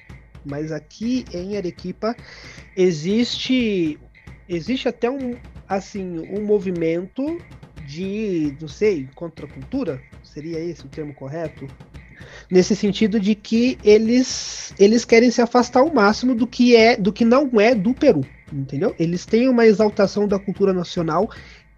Mas 0.45 0.71
aqui 0.71 1.25
em 1.33 1.57
Arequipa 1.57 2.15
existe. 2.75 3.99
Existe 4.47 4.87
até 4.87 5.09
um, 5.09 5.35
assim, 5.67 6.19
um 6.19 6.45
movimento 6.45 7.37
de, 7.85 8.55
não 8.61 8.67
sei, 8.67 9.09
contracultura? 9.13 10.01
Seria 10.23 10.59
esse 10.59 10.85
o 10.85 10.89
termo 10.89 11.13
correto? 11.13 11.67
nesse 12.49 12.75
sentido 12.75 13.19
de 13.19 13.35
que 13.35 13.77
eles 13.83 14.73
eles 14.79 15.05
querem 15.05 15.29
se 15.29 15.41
afastar 15.41 15.81
ao 15.81 15.93
máximo 15.93 16.33
do 16.33 16.47
que 16.47 16.75
é 16.75 16.95
do 16.95 17.11
que 17.11 17.25
não 17.25 17.49
é 17.59 17.75
do 17.75 17.93
Peru, 17.93 18.25
entendeu? 18.51 18.95
Eles 18.99 19.25
têm 19.25 19.49
uma 19.49 19.65
exaltação 19.65 20.27
da 20.27 20.39
cultura 20.39 20.73
nacional 20.73 21.29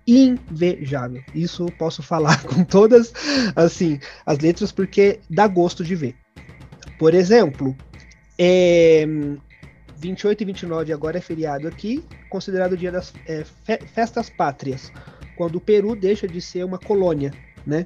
invejável. 0.07 1.23
Isso 1.35 1.63
eu 1.63 1.71
posso 1.71 2.01
falar 2.01 2.41
com 2.47 2.63
todas 2.63 3.13
assim 3.55 3.99
as 4.25 4.39
letras 4.39 4.71
porque 4.71 5.19
dá 5.29 5.47
gosto 5.47 5.83
de 5.83 5.95
ver. 5.95 6.15
Por 6.97 7.13
exemplo, 7.13 7.75
é, 8.37 9.05
28 9.97 10.41
e 10.41 10.45
29 10.45 10.93
agora 10.93 11.17
é 11.17 11.21
feriado 11.21 11.67
aqui, 11.67 12.03
considerado 12.29 12.73
o 12.73 12.77
dia 12.77 12.91
das 12.91 13.13
é, 13.27 13.43
festas 13.93 14.29
pátrias, 14.29 14.91
quando 15.35 15.55
o 15.55 15.61
Peru 15.61 15.95
deixa 15.95 16.27
de 16.27 16.41
ser 16.41 16.65
uma 16.65 16.79
colônia, 16.79 17.31
né? 17.65 17.85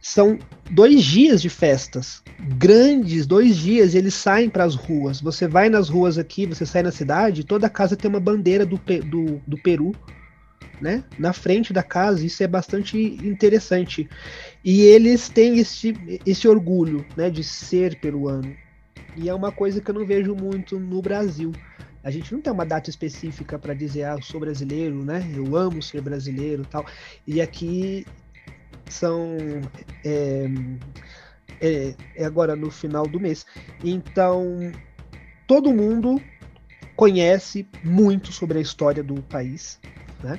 São 0.00 0.38
dois 0.70 1.02
dias 1.04 1.42
de 1.42 1.48
festas 1.48 2.22
grandes, 2.38 3.26
dois 3.26 3.56
dias, 3.56 3.94
eles 3.94 4.14
saem 4.14 4.48
para 4.48 4.64
as 4.64 4.74
ruas. 4.74 5.20
Você 5.20 5.48
vai 5.48 5.68
nas 5.68 5.88
ruas 5.88 6.18
aqui, 6.18 6.46
você 6.46 6.66
sai 6.66 6.82
na 6.82 6.92
cidade, 6.92 7.44
toda 7.44 7.70
casa 7.70 7.96
tem 7.96 8.08
uma 8.08 8.20
bandeira 8.20 8.66
do, 8.66 8.76
do, 8.76 9.40
do 9.46 9.58
Peru, 9.58 9.92
né? 10.80 11.02
Na 11.18 11.32
frente 11.32 11.72
da 11.72 11.82
casa, 11.82 12.24
isso 12.24 12.42
é 12.42 12.46
bastante 12.46 12.98
interessante. 12.98 14.08
E 14.64 14.82
eles 14.82 15.28
têm 15.28 15.58
esse, 15.58 15.94
esse 16.26 16.46
orgulho, 16.46 17.06
né, 17.16 17.30
de 17.30 17.42
ser 17.42 17.98
peruano. 17.98 18.54
E 19.16 19.28
é 19.28 19.34
uma 19.34 19.50
coisa 19.50 19.80
que 19.80 19.90
eu 19.90 19.94
não 19.94 20.04
vejo 20.06 20.34
muito 20.34 20.78
no 20.78 21.00
Brasil. 21.00 21.52
A 22.04 22.10
gente 22.10 22.32
não 22.32 22.40
tem 22.40 22.52
uma 22.52 22.66
data 22.66 22.90
específica 22.90 23.58
para 23.58 23.72
dizer, 23.74 24.04
ah, 24.04 24.14
eu 24.14 24.22
sou 24.22 24.38
brasileiro, 24.38 25.04
né? 25.04 25.26
Eu 25.34 25.56
amo 25.56 25.82
ser 25.82 26.02
brasileiro 26.02 26.64
tal. 26.66 26.86
E 27.26 27.40
aqui 27.40 28.06
são 28.88 29.36
é, 30.04 30.46
é, 31.60 31.94
é, 32.14 32.24
agora 32.24 32.54
no 32.56 32.70
final 32.70 33.06
do 33.06 33.20
mês. 33.20 33.46
Então 33.84 34.72
todo 35.46 35.72
mundo 35.72 36.20
conhece 36.94 37.68
muito 37.84 38.32
sobre 38.32 38.58
a 38.58 38.60
história 38.60 39.02
do 39.02 39.22
país, 39.22 39.78
né? 40.22 40.38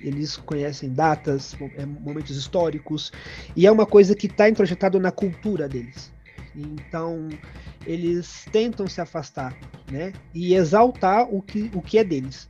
Eles 0.00 0.36
conhecem 0.36 0.90
datas, 0.92 1.56
é, 1.76 1.84
momentos 1.84 2.36
históricos 2.36 3.12
e 3.56 3.66
é 3.66 3.70
uma 3.70 3.84
coisa 3.84 4.14
que 4.14 4.26
está 4.26 4.48
introjetado 4.48 5.00
na 5.00 5.10
cultura 5.10 5.68
deles. 5.68 6.12
Então 6.54 7.28
eles 7.86 8.46
tentam 8.52 8.86
se 8.86 9.00
afastar, 9.00 9.56
né? 9.90 10.12
E 10.34 10.54
exaltar 10.54 11.26
o 11.32 11.42
que, 11.42 11.70
o 11.74 11.82
que 11.82 11.98
é 11.98 12.04
deles 12.04 12.48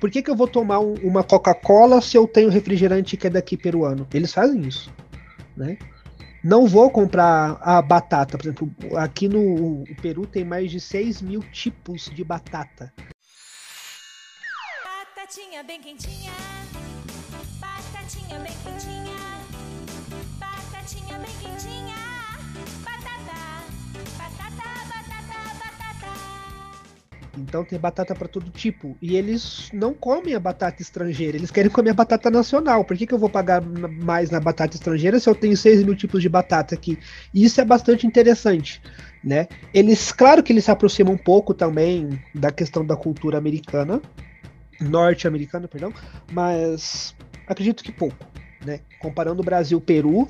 por 0.00 0.10
que, 0.10 0.22
que 0.22 0.30
eu 0.30 0.36
vou 0.36 0.48
tomar 0.48 0.78
um, 0.80 0.94
uma 1.02 1.22
Coca-Cola 1.22 2.00
se 2.00 2.16
eu 2.16 2.26
tenho 2.26 2.50
refrigerante 2.50 3.16
que 3.16 3.26
é 3.26 3.30
daqui 3.30 3.56
peruano? 3.56 4.06
Eles 4.12 4.32
fazem 4.32 4.62
isso, 4.62 4.92
né? 5.56 5.78
Não 6.42 6.66
vou 6.66 6.88
comprar 6.90 7.58
a 7.60 7.82
batata, 7.82 8.38
por 8.38 8.46
exemplo, 8.46 8.72
aqui 8.96 9.28
no 9.28 9.84
Peru 10.00 10.24
tem 10.24 10.44
mais 10.44 10.70
de 10.70 10.80
6 10.80 11.20
mil 11.20 11.40
tipos 11.52 12.10
de 12.14 12.22
batata. 12.22 12.92
Batatinha 14.84 15.64
bem 15.64 15.80
quentinha, 15.80 16.32
batatinha 17.60 18.38
bem 18.38 18.52
quentinha, 18.64 19.18
quentinha, 20.88 21.18
bem 21.18 21.34
quentinha. 21.42 22.87
Então 27.40 27.64
tem 27.64 27.78
batata 27.78 28.14
para 28.14 28.28
todo 28.28 28.50
tipo. 28.50 28.96
E 29.00 29.16
eles 29.16 29.70
não 29.72 29.94
comem 29.94 30.34
a 30.34 30.40
batata 30.40 30.82
estrangeira, 30.82 31.36
eles 31.36 31.50
querem 31.50 31.70
comer 31.70 31.90
a 31.90 31.94
batata 31.94 32.30
nacional. 32.30 32.84
Por 32.84 32.96
que, 32.96 33.06
que 33.06 33.14
eu 33.14 33.18
vou 33.18 33.28
pagar 33.28 33.62
mais 33.62 34.30
na 34.30 34.40
batata 34.40 34.76
estrangeira 34.76 35.18
se 35.18 35.28
eu 35.28 35.34
tenho 35.34 35.56
6 35.56 35.84
mil 35.84 35.94
tipos 35.94 36.22
de 36.22 36.28
batata 36.28 36.74
aqui? 36.74 36.98
E 37.32 37.44
isso 37.44 37.60
é 37.60 37.64
bastante 37.64 38.06
interessante. 38.06 38.82
Né? 39.22 39.48
Eles, 39.74 40.12
claro 40.12 40.42
que 40.42 40.52
eles 40.52 40.64
se 40.64 40.70
aproximam 40.70 41.14
um 41.14 41.18
pouco 41.18 41.52
também 41.52 42.22
da 42.34 42.50
questão 42.50 42.84
da 42.86 42.96
cultura 42.96 43.36
americana, 43.36 44.00
norte-americana, 44.80 45.66
perdão, 45.66 45.92
mas 46.30 47.14
acredito 47.46 47.82
que 47.82 47.90
pouco. 47.90 48.16
Né? 48.64 48.80
Comparando 49.00 49.42
o 49.42 49.44
Brasil 49.44 49.78
e 49.78 49.80
o 49.80 49.84
Peru, 49.84 50.28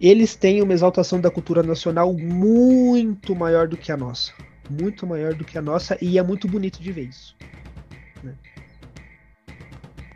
eles 0.00 0.36
têm 0.36 0.62
uma 0.62 0.74
exaltação 0.74 1.20
da 1.20 1.30
cultura 1.30 1.62
nacional 1.62 2.12
muito 2.12 3.34
maior 3.34 3.66
do 3.66 3.76
que 3.76 3.90
a 3.90 3.96
nossa 3.96 4.32
muito 4.68 5.06
maior 5.06 5.34
do 5.34 5.44
que 5.44 5.58
a 5.58 5.62
nossa 5.62 5.96
e 6.00 6.18
é 6.18 6.22
muito 6.22 6.48
bonito 6.48 6.82
de 6.82 6.92
ver 6.92 7.08
isso. 7.08 7.36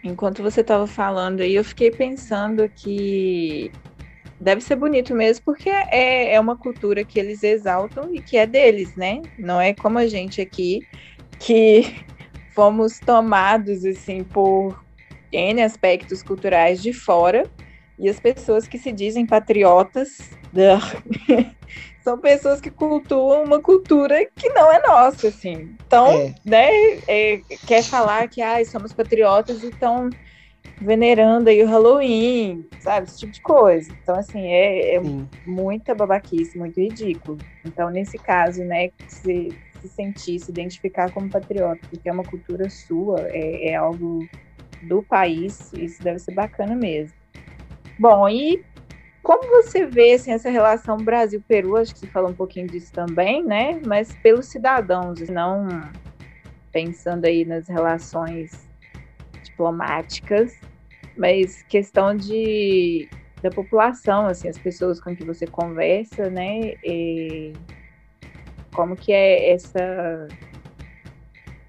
Enquanto 0.04 0.42
você 0.42 0.62
estava 0.62 0.86
falando 0.86 1.40
aí, 1.40 1.54
eu 1.54 1.64
fiquei 1.64 1.90
pensando 1.90 2.68
que 2.68 3.70
deve 4.40 4.60
ser 4.60 4.74
bonito 4.74 5.14
mesmo, 5.14 5.44
porque 5.44 5.70
é, 5.70 6.34
é 6.34 6.40
uma 6.40 6.56
cultura 6.56 7.04
que 7.04 7.20
eles 7.20 7.44
exaltam 7.44 8.12
e 8.12 8.20
que 8.20 8.36
é 8.36 8.44
deles, 8.44 8.96
né? 8.96 9.22
Não 9.38 9.60
é 9.60 9.72
como 9.72 9.98
a 9.98 10.06
gente 10.08 10.40
aqui, 10.40 10.80
que 11.38 12.04
fomos 12.52 12.98
tomados 12.98 13.84
assim 13.84 14.24
por 14.24 14.84
N 15.30 15.62
aspectos 15.62 16.20
culturais 16.20 16.82
de 16.82 16.92
fora, 16.92 17.44
e 17.96 18.08
as 18.08 18.18
pessoas 18.18 18.66
que 18.66 18.78
se 18.78 18.90
dizem 18.90 19.24
patriotas 19.24 20.32
são 22.02 22.18
pessoas 22.20 22.60
que 22.60 22.70
cultuam 22.70 23.44
uma 23.44 23.62
cultura 23.62 24.16
que 24.36 24.48
não 24.50 24.72
é 24.72 24.80
nossa, 24.86 25.28
assim. 25.28 25.76
Então, 25.86 26.06
É. 26.08 26.34
né, 26.44 26.68
é, 27.08 27.38
quer 27.66 27.82
falar 27.84 28.28
que 28.28 28.40
ai, 28.42 28.64
somos 28.64 28.92
patriotas 28.92 29.62
e 29.62 29.68
estão 29.68 30.08
venerando 30.80 31.48
aí 31.48 31.62
o 31.62 31.66
Halloween, 31.68 32.64
sabe? 32.78 33.06
Esse 33.06 33.18
tipo 33.20 33.32
de 33.32 33.40
coisa. 33.40 33.92
Então, 34.02 34.16
assim, 34.16 34.46
é, 34.48 34.96
é 34.96 35.00
muita 35.44 35.94
babaquice, 35.94 36.58
muito 36.58 36.80
ridículo. 36.80 37.38
Então, 37.64 37.88
nesse 37.90 38.18
caso, 38.18 38.64
né, 38.64 38.90
se, 39.06 39.56
se 39.80 39.88
sentir, 39.88 40.40
se 40.40 40.50
identificar 40.50 41.10
como 41.12 41.30
patriota, 41.30 41.80
porque 41.88 42.08
é 42.08 42.12
uma 42.12 42.24
cultura 42.24 42.68
sua, 42.68 43.28
é, 43.28 43.70
é 43.70 43.74
algo 43.76 44.28
do 44.80 45.02
país, 45.04 45.72
isso 45.72 46.02
deve 46.02 46.18
ser 46.18 46.32
bacana 46.34 46.74
mesmo. 46.74 47.16
Bom, 47.96 48.28
e 48.28 48.64
como 49.22 49.62
você 49.62 49.86
vê 49.86 50.14
assim, 50.14 50.32
essa 50.32 50.50
relação 50.50 50.96
Brasil-Peru? 50.96 51.76
Acho 51.76 51.92
que 51.92 52.00
você 52.00 52.06
falou 52.08 52.30
um 52.30 52.34
pouquinho 52.34 52.66
disso 52.66 52.92
também, 52.92 53.44
né? 53.44 53.80
Mas 53.86 54.14
pelos 54.16 54.46
cidadãos, 54.46 55.20
não 55.28 55.68
pensando 56.72 57.24
aí 57.26 57.44
nas 57.44 57.68
relações 57.68 58.68
diplomáticas, 59.42 60.52
mas 61.16 61.62
questão 61.64 62.16
de 62.16 63.08
da 63.42 63.50
população, 63.50 64.26
assim, 64.26 64.48
as 64.48 64.58
pessoas 64.58 65.00
com 65.00 65.16
que 65.16 65.24
você 65.24 65.46
conversa, 65.46 66.30
né? 66.30 66.74
E 66.84 67.52
como 68.72 68.96
que 68.96 69.12
é 69.12 69.52
essa 69.52 70.28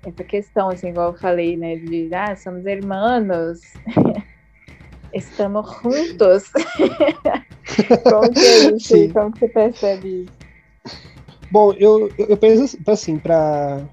essa 0.05 0.23
questão, 0.23 0.69
assim, 0.69 0.89
igual 0.89 1.11
eu 1.11 1.17
falei, 1.17 1.57
né? 1.57 1.77
De 1.77 2.09
ah, 2.13 2.35
somos 2.35 2.65
irmãos, 2.65 3.61
estamos 5.14 5.70
juntos. 5.82 6.51
como 8.03 8.32
que 8.32 8.39
é 8.39 8.76
isso? 8.76 8.88
Sim. 8.88 9.09
Como 9.09 9.32
que 9.32 9.39
você 9.39 9.47
percebe 9.47 10.24
isso? 10.24 10.43
Bom, 11.51 11.72
eu, 11.74 12.11
eu 12.18 12.36
penso 12.36 12.78
assim, 12.88 13.20
para 13.20 13.86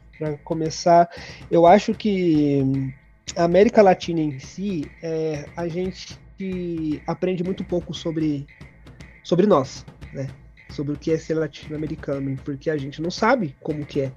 começar, 0.45 1.11
eu 1.51 1.67
acho 1.67 1.93
que 1.93 2.93
a 3.37 3.45
América 3.45 3.83
Latina 3.83 4.21
em 4.21 4.39
si, 4.39 4.91
é, 5.03 5.47
a 5.57 5.69
gente 5.69 6.19
aprende 7.07 7.45
muito 7.45 7.63
pouco 7.63 7.93
sobre, 7.93 8.47
sobre 9.23 9.47
nós, 9.47 9.85
né? 10.13 10.29
Sobre 10.71 10.95
o 10.95 10.97
que 10.97 11.11
é 11.11 11.19
ser 11.19 11.35
latino-americano, 11.35 12.37
porque 12.45 12.71
a 12.71 12.79
gente 12.79 13.03
não 13.03 13.11
sabe 13.11 13.55
como 13.61 13.85
que 13.85 14.03
é. 14.03 14.13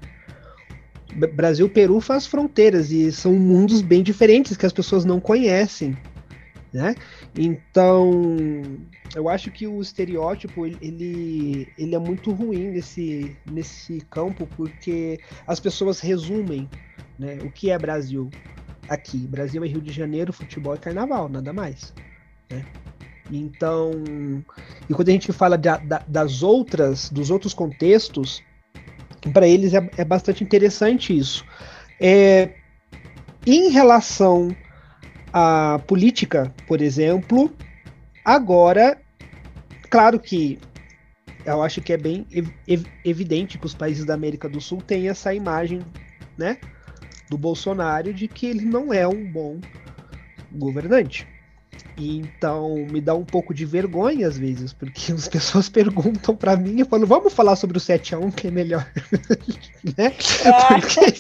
Brasil 1.35 1.67
e 1.67 1.69
Peru 1.69 1.99
faz 1.99 2.25
fronteiras 2.25 2.91
e 2.91 3.11
são 3.11 3.33
mundos 3.33 3.81
bem 3.81 4.01
diferentes 4.01 4.55
que 4.55 4.65
as 4.65 4.73
pessoas 4.73 5.05
não 5.05 5.19
conhecem, 5.19 5.97
né? 6.73 6.95
Então, 7.35 8.79
eu 9.15 9.29
acho 9.29 9.51
que 9.51 9.67
o 9.67 9.81
estereótipo 9.81 10.65
ele- 10.65 11.71
ele, 11.77 11.95
é 11.95 11.99
muito 11.99 12.31
ruim 12.33 12.71
nesse, 12.71 13.39
nesse 13.45 13.99
campo 14.09 14.47
porque 14.47 15.21
as 15.47 15.59
pessoas 15.59 15.99
resumem 15.99 16.71
né, 17.17 17.41
o 17.43 17.51
que 17.51 17.69
é 17.69 17.77
Brasil 17.79 18.35
aqui. 18.87 19.27
Brasil 19.27 19.63
é 19.63 19.67
Rio 19.67 19.81
de 19.81 19.91
Janeiro, 19.91 20.33
futebol 20.33 20.75
e 20.75 20.79
carnaval, 20.79 21.29
nada 21.29 21.53
mais. 21.53 21.93
né? 22.51 22.67
Então, 23.29 24.45
e 24.89 24.93
quando 24.93 25.09
a 25.09 25.11
gente 25.11 25.31
fala 25.33 25.57
da- 25.57 25.77
da- 25.77 26.03
das 26.07 26.43
outras, 26.43 27.09
dos 27.11 27.29
outros 27.29 27.53
contextos, 27.53 28.43
para 29.33 29.47
eles 29.47 29.73
é, 29.73 29.79
é 29.97 30.05
bastante 30.05 30.43
interessante 30.43 31.17
isso. 31.17 31.45
É, 31.99 32.55
em 33.45 33.69
relação 33.71 34.57
à 35.33 35.79
política, 35.87 36.53
por 36.67 36.81
exemplo, 36.81 37.51
agora, 38.23 38.97
claro 39.89 40.19
que 40.19 40.59
eu 41.45 41.61
acho 41.61 41.81
que 41.81 41.91
é 41.91 41.97
bem 41.97 42.25
ev- 42.31 42.53
ev- 42.67 42.87
evidente 43.03 43.57
que 43.57 43.65
os 43.65 43.73
países 43.73 44.05
da 44.05 44.13
América 44.13 44.47
do 44.47 44.61
Sul 44.61 44.81
têm 44.81 45.09
essa 45.09 45.33
imagem, 45.33 45.81
né, 46.37 46.57
do 47.29 47.37
Bolsonaro 47.37 48.13
de 48.13 48.27
que 48.27 48.45
ele 48.45 48.63
não 48.65 48.93
é 48.93 49.07
um 49.07 49.23
bom 49.25 49.59
governante. 50.51 51.27
E 51.97 52.17
então 52.17 52.87
me 52.89 52.99
dá 52.99 53.13
um 53.13 53.25
pouco 53.25 53.53
de 53.53 53.65
vergonha 53.65 54.27
às 54.27 54.37
vezes, 54.37 54.73
porque 54.73 55.11
as 55.11 55.27
pessoas 55.27 55.69
perguntam 55.69 56.35
pra 56.35 56.55
mim 56.55 56.79
e 56.79 56.85
falam, 56.85 57.05
vamos 57.05 57.33
falar 57.33 57.55
sobre 57.55 57.77
o 57.77 57.81
7 57.81 58.15
a 58.15 58.19
1 58.19 58.31
que 58.31 58.47
é 58.47 58.51
melhor, 58.51 58.89
né? 59.97 60.11
Porque 60.67 61.13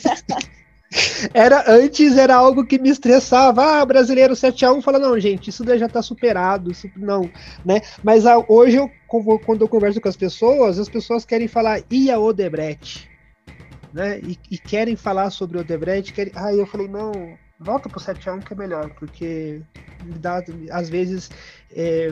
era 1.33 1.63
antes 1.71 2.17
era 2.17 2.35
algo 2.35 2.65
que 2.65 2.79
me 2.79 2.89
estressava. 2.89 3.79
Ah, 3.79 3.85
brasileiro 3.85 4.35
7 4.35 4.65
a 4.65 4.71
1 4.71 4.81
fala 4.81 4.99
não, 4.99 5.19
gente, 5.19 5.49
isso 5.49 5.63
daí 5.63 5.79
já 5.79 5.89
tá 5.89 6.01
superado, 6.01 6.71
isso 6.71 6.89
não, 6.95 7.29
né? 7.65 7.81
Mas 8.03 8.25
ah, 8.25 8.43
hoje 8.47 8.77
eu 8.77 8.91
quando 9.45 9.61
eu 9.61 9.67
converso 9.67 10.01
com 10.01 10.09
as 10.09 10.17
pessoas, 10.17 10.79
as 10.79 10.89
pessoas 10.89 11.23
querem 11.23 11.47
falar 11.47 11.81
e 11.91 12.09
a 12.09 12.19
Odebrecht, 12.19 13.07
né? 13.93 14.19
E, 14.19 14.37
e 14.49 14.57
querem 14.57 14.95
falar 14.95 15.29
sobre 15.29 15.59
Odebrecht, 15.59 16.13
querem... 16.13 16.33
Aí 16.35 16.57
eu 16.57 16.65
falei, 16.65 16.87
não, 16.87 17.11
volta 17.59 17.87
pro 17.87 17.99
7 17.99 18.29
a 18.29 18.33
1 18.33 18.39
que 18.39 18.53
é 18.53 18.55
melhor, 18.55 18.89
porque 18.95 19.61
dá, 20.19 20.43
às 20.71 20.89
vezes 20.89 21.29
é, 21.71 22.11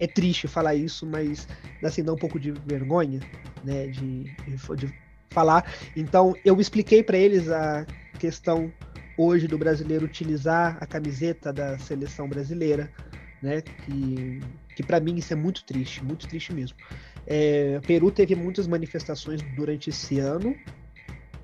é 0.00 0.06
triste 0.06 0.48
falar 0.48 0.74
isso, 0.74 1.04
mas 1.06 1.46
assim, 1.82 2.02
dá 2.02 2.12
um 2.12 2.18
pouco 2.18 2.40
de 2.40 2.52
vergonha, 2.52 3.20
né, 3.62 3.88
de, 3.88 4.24
de, 4.24 4.76
de 4.76 4.94
falar. 5.30 5.70
Então, 5.96 6.34
eu 6.44 6.60
expliquei 6.60 7.02
para 7.02 7.18
eles 7.18 7.50
a 7.50 7.86
questão 8.22 8.72
hoje 9.18 9.48
do 9.48 9.58
brasileiro 9.58 10.04
utilizar 10.04 10.78
a 10.80 10.86
camiseta 10.86 11.52
da 11.52 11.76
seleção 11.76 12.28
brasileira, 12.28 12.88
né, 13.42 13.60
que, 13.60 14.40
que 14.76 14.82
para 14.84 15.00
mim 15.00 15.16
isso 15.16 15.32
é 15.32 15.36
muito 15.36 15.64
triste, 15.64 16.04
muito 16.04 16.28
triste 16.28 16.52
mesmo. 16.52 16.76
É, 17.26 17.80
Peru 17.84 18.12
teve 18.12 18.36
muitas 18.36 18.68
manifestações 18.68 19.42
durante 19.56 19.90
esse 19.90 20.20
ano 20.20 20.56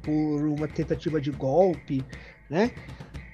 por 0.03 0.47
uma 0.47 0.69
tentativa 0.69 1.21
de 1.21 1.33
golpe, 1.33 2.05
né? 2.49 2.71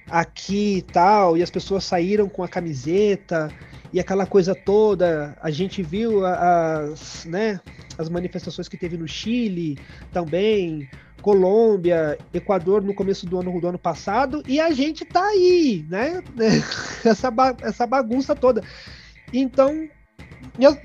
aqui 0.09 0.77
e 0.77 0.81
tal, 0.81 1.37
e 1.37 1.43
as 1.43 1.49
pessoas 1.49 1.83
saíram 1.83 2.27
com 2.29 2.43
a 2.43 2.47
camiseta 2.47 3.51
e 3.93 3.99
aquela 3.99 4.25
coisa 4.25 4.53
toda. 4.53 5.37
A 5.41 5.51
gente 5.51 5.81
viu 5.81 6.25
as, 6.25 7.25
né, 7.25 7.59
as 7.97 8.09
manifestações 8.09 8.67
que 8.67 8.77
teve 8.77 8.97
no 8.97 9.07
Chile 9.07 9.77
também, 10.11 10.89
Colômbia, 11.25 12.19
Equador 12.31 12.83
no 12.83 12.93
começo 12.93 13.25
do 13.25 13.39
ano 13.39 13.59
do 13.59 13.67
ano 13.67 13.79
passado, 13.79 14.43
e 14.47 14.59
a 14.59 14.69
gente 14.69 15.03
tá 15.03 15.25
aí, 15.25 15.83
né? 15.89 16.21
Essa, 17.03 17.31
ba- 17.31 17.57
essa 17.63 17.87
bagunça 17.87 18.35
toda. 18.35 18.61
Então, 19.33 19.89
e 20.59 20.65
as, 20.67 20.77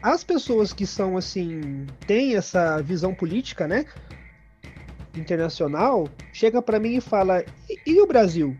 as 0.00 0.22
pessoas 0.22 0.72
que 0.72 0.86
são 0.86 1.16
assim, 1.16 1.86
têm 2.06 2.36
essa 2.36 2.80
visão 2.80 3.12
política, 3.12 3.66
né? 3.66 3.84
internacional 5.14 6.08
chega 6.32 6.62
pra 6.62 6.78
mim 6.78 6.94
e 6.96 7.00
fala: 7.00 7.44
e, 7.68 7.80
e 7.84 8.00
o 8.00 8.06
Brasil? 8.06 8.56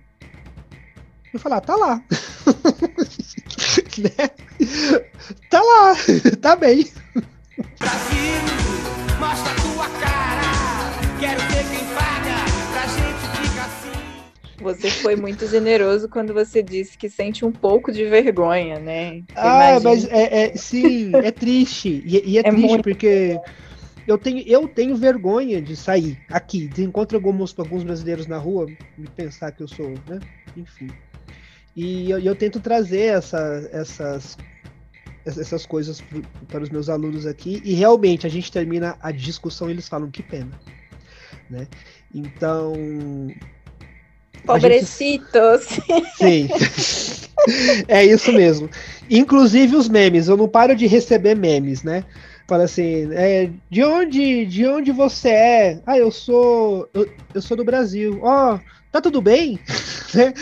Eu 1.32 1.38
falo, 1.38 1.54
ah, 1.54 1.60
tá 1.60 1.76
lá. 1.76 2.02
Né? 3.98 4.28
Tá 5.48 5.60
lá, 5.62 5.94
tá 6.42 6.56
bem. 6.56 6.90
Brasil, 7.78 8.42
mostra 9.20 9.54
tua 9.54 9.62
cara. 9.62 9.71
Quero 11.22 11.40
ver 11.40 11.64
quem 11.70 11.84
paga 11.94 12.34
pra 12.72 12.84
gente 12.88 13.48
ficar 13.48 13.66
assim. 13.66 14.58
você 14.60 14.90
foi 14.90 15.14
muito 15.14 15.46
generoso 15.46 16.08
quando 16.08 16.34
você 16.34 16.64
disse 16.64 16.98
que 16.98 17.08
sente 17.08 17.44
um 17.44 17.52
pouco 17.52 17.92
de 17.92 18.04
vergonha, 18.06 18.80
né? 18.80 19.22
Ah, 19.36 19.78
mas 19.80 20.04
é, 20.06 20.46
é- 20.46 20.56
sim, 20.56 21.12
é 21.14 21.30
triste. 21.30 22.02
E, 22.04 22.32
e 22.32 22.38
é, 22.38 22.40
É 22.40 22.50
triste 22.50 22.66
muito. 22.66 22.82
porque 22.82 23.38
eu 24.04 24.18
tenho, 24.18 24.42
eu 24.48 24.66
tenho 24.66 24.96
vergonha 24.96 25.62
de 25.62 25.76
sair 25.76 26.18
aqui. 26.28 26.66
De 26.66 26.82
encontro 26.82 27.16
alguns, 27.16 27.56
alguns 27.56 27.84
brasileiros 27.84 28.26
na 28.26 28.38
rua, 28.38 28.68
me 28.98 29.06
pensar 29.06 29.52
que 29.52 29.62
eu 29.62 29.68
sou, 29.68 29.94
né? 30.08 30.18
Enfim. 30.56 30.88
E 31.76 32.10
eu, 32.10 32.18
e 32.18 32.26
eu 32.26 32.34
tento 32.34 32.58
trazer 32.58 33.14
essa, 33.14 33.70
essas, 33.72 34.36
essas 35.24 35.64
coisas 35.66 36.02
para 36.50 36.64
os 36.64 36.68
meus 36.68 36.88
alunos 36.88 37.26
aqui. 37.26 37.62
E 37.64 37.74
realmente 37.74 38.26
a 38.26 38.30
gente 38.30 38.50
termina 38.50 38.96
a 39.00 39.12
discussão 39.12 39.68
e 39.68 39.72
eles 39.72 39.86
falam 39.86 40.10
que 40.10 40.20
pena. 40.20 40.50
Né? 41.52 41.66
Então. 42.14 42.72
a 42.72 43.28
gente- 43.28 43.42
Pobrecitos. 44.46 45.60
Sim. 46.16 46.48
é 47.86 48.04
isso 48.04 48.32
mesmo. 48.32 48.70
Inclusive 49.10 49.76
os 49.76 49.88
memes, 49.88 50.28
eu 50.28 50.36
não 50.36 50.48
paro 50.48 50.74
de 50.74 50.86
receber 50.86 51.36
memes, 51.36 51.82
né? 51.82 52.04
Fala 52.48 52.64
assim, 52.64 53.08
é, 53.12 53.50
de 53.70 53.84
onde, 53.84 54.46
de 54.46 54.66
onde 54.66 54.90
você 54.92 55.28
é? 55.28 55.82
Ah, 55.86 55.98
eu 55.98 56.10
sou, 56.10 56.88
eu, 56.94 57.06
eu 57.34 57.42
sou 57.42 57.56
do 57.56 57.64
Brasil. 57.64 58.18
Ó, 58.22 58.58
tá 58.90 59.00
tudo 59.00 59.20
bem? 59.20 59.58
Né? 60.14 60.34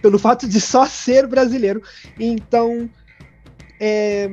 Pelo 0.00 0.20
fato 0.20 0.46
de 0.48 0.60
só 0.60 0.86
ser 0.86 1.26
brasileiro. 1.26 1.82
Então, 2.16 2.88
é, 3.80 4.30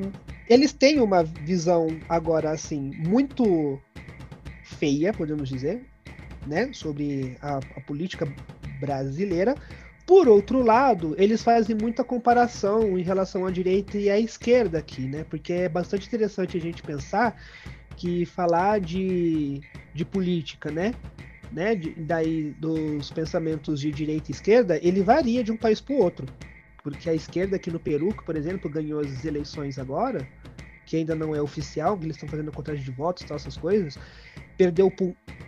eles 0.47 0.71
têm 0.71 0.99
uma 0.99 1.23
visão 1.23 1.87
agora 2.07 2.51
assim 2.51 2.91
muito 3.07 3.81
feia, 4.61 5.11
podemos 5.11 5.49
dizer, 5.49 5.81
né, 6.45 6.69
sobre 6.73 7.37
a, 7.41 7.57
a 7.57 7.81
política 7.81 8.27
brasileira. 8.79 9.55
Por 10.05 10.27
outro 10.27 10.61
lado, 10.63 11.15
eles 11.17 11.43
fazem 11.43 11.75
muita 11.75 12.03
comparação 12.03 12.97
em 12.97 13.03
relação 13.03 13.45
à 13.45 13.51
direita 13.51 13.97
e 13.97 14.09
à 14.09 14.19
esquerda 14.19 14.79
aqui, 14.79 15.07
né? 15.07 15.23
Porque 15.23 15.53
é 15.53 15.69
bastante 15.69 16.07
interessante 16.07 16.57
a 16.57 16.59
gente 16.59 16.81
pensar 16.83 17.39
que 17.95 18.25
falar 18.25 18.79
de, 18.81 19.61
de 19.93 20.03
política, 20.03 20.71
né? 20.71 20.95
né? 21.51 21.75
de- 21.75 21.93
daí 21.97 22.51
dos 22.57 23.11
pensamentos 23.11 23.79
de 23.79 23.91
direita 23.91 24.31
e 24.31 24.33
esquerda, 24.33 24.79
ele 24.81 25.01
varia 25.03 25.43
de 25.43 25.51
um 25.51 25.57
país 25.57 25.79
para 25.79 25.93
o 25.93 25.99
outro. 25.99 26.25
Porque 26.83 27.09
a 27.09 27.13
esquerda 27.13 27.57
aqui 27.57 27.69
no 27.69 27.79
Peru, 27.79 28.09
que, 28.09 28.23
por 28.23 28.35
exemplo, 28.35 28.69
ganhou 28.69 28.99
as 28.99 29.23
eleições 29.23 29.77
agora, 29.77 30.27
que 30.85 30.97
ainda 30.97 31.13
não 31.15 31.35
é 31.35 31.41
oficial, 31.41 31.97
que 31.97 32.05
eles 32.05 32.15
estão 32.15 32.27
fazendo 32.27 32.51
contagem 32.51 32.83
de 32.83 32.91
votos 32.91 33.23
e 33.23 33.27
tal, 33.27 33.37
essas 33.37 33.55
coisas, 33.55 33.99
perdeu, 34.61 34.91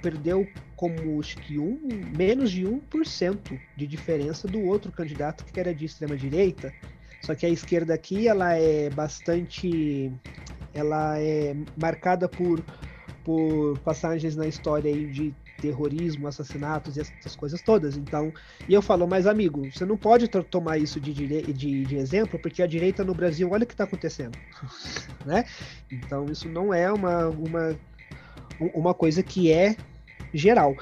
perdeu 0.01 0.53
como 0.76 1.20
acho 1.20 1.38
que 1.39 1.59
um, 1.59 1.80
menos 2.11 2.51
de 2.51 2.66
1% 2.66 3.61
de 3.76 3.88
diferença 3.88 4.47
do 4.47 4.61
outro 4.61 4.91
candidato 4.91 5.45
que 5.45 5.59
era 5.59 5.74
de 5.74 5.86
extrema 5.86 6.18
direita. 6.18 6.76
Só 7.22 7.36
que 7.36 7.45
a 7.45 7.49
esquerda 7.49 7.93
aqui 7.93 8.28
ela 8.28 8.53
é 8.55 8.89
bastante 8.89 10.11
ela 10.74 11.20
é 11.20 11.55
marcada 11.76 12.28
por 12.30 12.66
por 13.24 13.80
passagens 13.80 14.36
na 14.36 14.47
história 14.47 14.89
aí 14.91 15.07
de 15.07 15.36
terrorismo, 15.59 16.28
assassinatos 16.28 16.97
e 16.97 17.01
essas 17.01 17.36
coisas 17.36 17.61
todas. 17.61 17.97
Então, 17.97 18.34
e 18.68 18.74
eu 18.74 18.82
falo, 18.82 19.07
mas 19.07 19.28
amigo, 19.28 19.72
você 19.72 19.86
não 19.86 19.97
pode 19.97 20.28
to- 20.28 20.43
tomar 20.43 20.78
isso 20.78 20.99
de, 20.99 21.14
de, 21.14 21.86
de 21.86 21.95
exemplo, 21.97 22.39
porque 22.39 22.64
a 22.64 22.68
direita 22.68 23.03
no 23.05 23.16
Brasil, 23.16 23.49
olha 23.51 23.64
o 23.64 23.68
que 23.68 23.74
está 23.74 23.86
acontecendo, 23.86 24.38
né? 25.26 25.45
Então, 25.91 26.30
isso 26.32 26.49
não 26.49 26.74
é 26.74 26.91
uma, 26.91 27.30
uma, 27.30 27.80
uma 28.60 28.93
coisa 28.93 29.22
que 29.24 29.51
é 29.51 29.76
geral. 30.34 30.76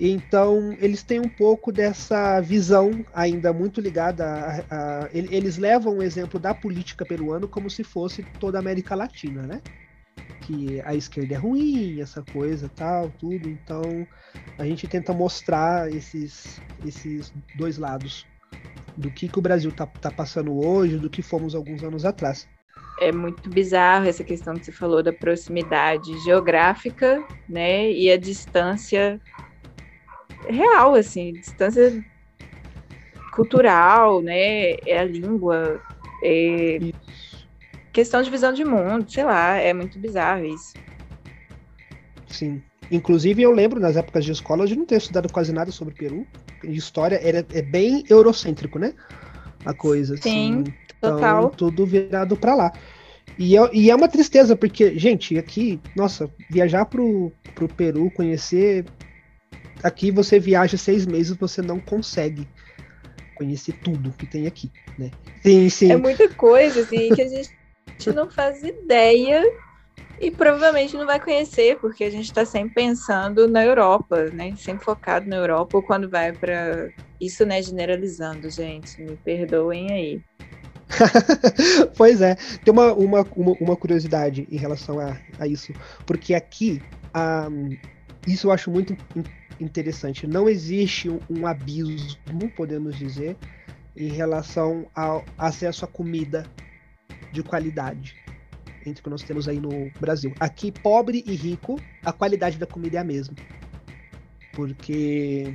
Então, 0.00 0.76
eles 0.80 1.02
têm 1.02 1.18
um 1.18 1.28
pouco 1.28 1.72
dessa 1.72 2.40
visão 2.40 3.04
ainda 3.12 3.52
muito 3.52 3.80
ligada 3.80 4.24
a. 4.24 5.04
a- 5.04 5.08
ele- 5.12 5.34
eles 5.34 5.56
levam 5.58 5.98
o 5.98 6.02
exemplo 6.02 6.38
da 6.38 6.54
política 6.54 7.04
peruana 7.04 7.48
como 7.48 7.68
se 7.68 7.82
fosse 7.82 8.22
toda 8.38 8.58
a 8.58 8.60
América 8.60 8.94
Latina, 8.94 9.42
né? 9.42 9.60
Que 10.42 10.80
a 10.84 10.94
esquerda 10.94 11.34
é 11.34 11.36
ruim, 11.38 12.00
essa 12.00 12.22
coisa 12.22 12.70
tal, 12.76 13.10
tudo. 13.10 13.48
Então, 13.48 14.06
a 14.56 14.64
gente 14.64 14.86
tenta 14.86 15.12
mostrar 15.12 15.92
esses, 15.92 16.60
esses 16.84 17.32
dois 17.56 17.76
lados 17.76 18.24
do 18.96 19.10
que, 19.10 19.28
que 19.28 19.38
o 19.38 19.42
Brasil 19.42 19.72
tá, 19.72 19.86
tá 19.86 20.10
passando 20.10 20.56
hoje, 20.64 20.96
do 20.96 21.10
que 21.10 21.22
fomos 21.22 21.54
alguns 21.54 21.82
anos 21.82 22.04
atrás. 22.04 22.48
É 23.00 23.12
muito 23.12 23.48
bizarro 23.48 24.08
essa 24.08 24.24
questão 24.24 24.54
que 24.54 24.64
você 24.64 24.72
falou 24.72 25.02
da 25.02 25.12
proximidade 25.12 26.18
geográfica, 26.20 27.24
né? 27.48 27.90
E 27.92 28.10
a 28.10 28.16
distância 28.16 29.20
real, 30.48 30.94
assim, 30.94 31.32
distância 31.32 32.04
cultural, 33.32 34.20
né? 34.20 34.72
É 34.84 34.98
a 34.98 35.04
língua, 35.04 35.80
é 36.22 36.78
questão 37.92 38.22
de 38.22 38.30
visão 38.30 38.52
de 38.52 38.64
mundo, 38.64 39.10
sei 39.10 39.24
lá, 39.24 39.56
é 39.56 39.72
muito 39.72 39.98
bizarro 39.98 40.44
isso. 40.44 40.74
Sim. 42.28 42.62
Inclusive, 42.90 43.42
eu 43.42 43.50
lembro 43.50 43.80
nas 43.80 43.96
épocas 43.96 44.24
de 44.24 44.32
escola 44.32 44.66
de 44.66 44.76
não 44.76 44.86
ter 44.86 44.96
estudado 44.96 45.30
quase 45.32 45.52
nada 45.52 45.70
sobre 45.70 45.94
Peru. 45.94 46.26
História 46.64 47.20
era, 47.22 47.46
é 47.52 47.62
bem 47.62 48.04
eurocêntrico, 48.08 48.78
né? 48.78 48.94
A 49.64 49.74
coisa. 49.74 50.16
Sim, 50.16 50.62
assim. 50.62 50.74
Então, 50.98 51.14
Total. 51.14 51.50
tudo 51.50 51.86
virado 51.86 52.36
pra 52.36 52.54
lá. 52.54 52.72
E 53.38 53.56
é, 53.56 53.70
e 53.72 53.90
é 53.90 53.94
uma 53.94 54.08
tristeza, 54.08 54.56
porque, 54.56 54.98
gente, 54.98 55.38
aqui, 55.38 55.80
nossa, 55.94 56.28
viajar 56.50 56.84
pro, 56.86 57.32
pro 57.54 57.68
Peru, 57.68 58.10
conhecer. 58.10 58.84
Aqui 59.82 60.10
você 60.10 60.40
viaja 60.40 60.76
seis 60.76 61.06
meses, 61.06 61.36
você 61.36 61.62
não 61.62 61.78
consegue 61.78 62.48
conhecer 63.34 63.74
tudo 63.74 64.12
que 64.12 64.26
tem 64.26 64.46
aqui, 64.48 64.72
né? 64.98 65.10
Sim, 65.40 65.68
sim. 65.68 65.92
É 65.92 65.96
muita 65.96 66.28
coisa, 66.34 66.80
assim, 66.80 67.14
que 67.14 67.22
a 67.22 67.28
gente 67.28 67.52
não 68.12 68.28
faz 68.28 68.60
ideia 68.64 69.40
e 70.20 70.32
provavelmente 70.32 70.96
não 70.96 71.06
vai 71.06 71.20
conhecer, 71.20 71.78
porque 71.80 72.04
a 72.04 72.10
gente 72.10 72.24
está 72.24 72.44
sempre 72.44 72.74
pensando 72.74 73.46
na 73.46 73.64
Europa, 73.64 74.30
né? 74.32 74.54
Sempre 74.56 74.84
focado 74.84 75.28
na 75.28 75.36
Europa, 75.36 75.76
ou 75.78 75.82
quando 75.82 76.10
vai 76.10 76.32
para 76.32 76.90
Isso, 77.20 77.44
né, 77.46 77.62
generalizando, 77.62 78.50
gente, 78.50 79.00
me 79.00 79.16
perdoem 79.18 79.92
aí. 79.92 80.20
pois 81.96 82.20
é, 82.20 82.34
tem 82.64 82.72
uma, 82.72 82.92
uma, 82.94 83.22
uma, 83.36 83.52
uma 83.60 83.76
curiosidade 83.76 84.46
em 84.50 84.56
relação 84.56 84.98
a, 84.98 85.20
a 85.38 85.46
isso, 85.46 85.72
porque 86.06 86.34
aqui, 86.34 86.80
ah, 87.14 87.48
isso 88.26 88.46
eu 88.48 88.52
acho 88.52 88.70
muito 88.70 88.94
in- 89.14 89.24
interessante, 89.60 90.26
não 90.26 90.48
existe 90.48 91.08
um, 91.08 91.20
um 91.28 91.46
abismo, 91.46 92.50
podemos 92.56 92.96
dizer, 92.96 93.36
em 93.96 94.08
relação 94.08 94.86
ao 94.94 95.24
acesso 95.36 95.84
à 95.84 95.88
comida 95.88 96.44
de 97.32 97.42
qualidade 97.42 98.16
entre 98.86 99.00
o 99.00 99.04
que 99.04 99.10
nós 99.10 99.22
temos 99.22 99.48
aí 99.48 99.60
no 99.60 99.90
Brasil. 100.00 100.32
Aqui, 100.40 100.72
pobre 100.72 101.22
e 101.26 101.34
rico, 101.34 101.76
a 102.04 102.12
qualidade 102.12 102.58
da 102.58 102.66
comida 102.66 102.96
é 102.96 103.00
a 103.00 103.04
mesma. 103.04 103.34
Porque 104.52 105.52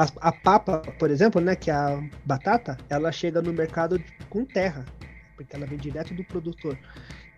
a, 0.00 0.28
a 0.28 0.32
papa, 0.32 0.78
por 0.98 1.10
exemplo, 1.10 1.42
né, 1.42 1.54
que 1.54 1.70
é 1.70 1.74
a 1.74 2.02
batata, 2.24 2.78
ela 2.88 3.12
chega 3.12 3.42
no 3.42 3.52
mercado 3.52 4.02
com 4.30 4.46
terra, 4.46 4.86
porque 5.36 5.54
ela 5.54 5.66
vem 5.66 5.78
direto 5.78 6.14
do 6.14 6.24
produtor. 6.24 6.78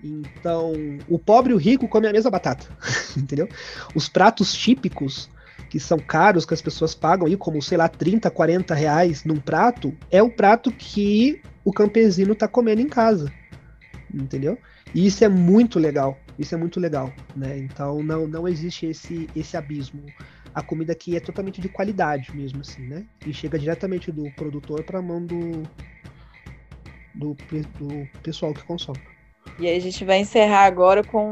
Então, 0.03 0.73
o 1.09 1.19
pobre 1.19 1.53
e 1.53 1.55
o 1.57 1.59
rico 1.59 1.89
comem 1.89 2.11
a 2.11 2.13
mesma 2.13 2.31
batata, 2.31 2.67
entendeu? 3.19 3.49
Os 3.97 4.09
pratos 4.09 4.53
típicos, 4.53 5.29
que 5.69 5.81
são 5.81 5.99
caros, 5.99 6.47
que 6.47 6.55
as 6.55 6.63
pessoas 6.63 6.95
pagam 6.95 7.27
aí, 7.27 7.37
como, 7.37 7.61
sei 7.61 7.79
lá, 7.79 7.89
30, 7.89 8.31
40 8.31 8.75
reais 8.75 9.25
num 9.25 9.41
prato, 9.41 9.93
é 10.09 10.23
o 10.23 10.31
prato 10.31 10.71
que 10.71 11.43
o 11.65 11.73
campesino 11.73 12.33
tá 12.33 12.47
comendo 12.47 12.81
em 12.81 12.89
casa, 12.89 13.33
entendeu? 14.15 14.57
E 14.95 15.05
isso 15.05 15.25
é 15.25 15.29
muito 15.29 15.81
legal, 15.81 16.17
isso 16.39 16.55
é 16.55 16.59
muito 16.59 16.79
legal, 16.79 17.13
né? 17.35 17.59
Então, 17.59 18.05
não, 18.05 18.29
não 18.29 18.47
existe 18.47 18.87
esse, 18.87 19.29
esse 19.35 19.57
abismo 19.57 20.05
a 20.55 20.63
comida 20.63 20.93
aqui 20.93 21.17
é 21.17 21.21
totalmente 21.21 21.61
de 21.61 21.69
qualidade 21.69 22.35
mesmo, 22.35 22.61
assim, 22.61 22.83
né? 22.83 23.05
E 23.27 23.33
chega 23.33 23.59
diretamente 23.59 24.13
do 24.13 24.31
produtor 24.33 24.83
para 24.85 24.99
a 24.99 25.03
mão 25.03 25.25
do, 25.25 25.63
do, 27.15 27.37
do 27.79 28.09
pessoal 28.23 28.53
que 28.53 28.63
consome. 28.63 29.01
E 29.59 29.67
aí 29.67 29.77
a 29.77 29.81
gente 29.81 30.05
vai 30.05 30.19
encerrar 30.19 30.65
agora 30.65 31.03
com 31.05 31.27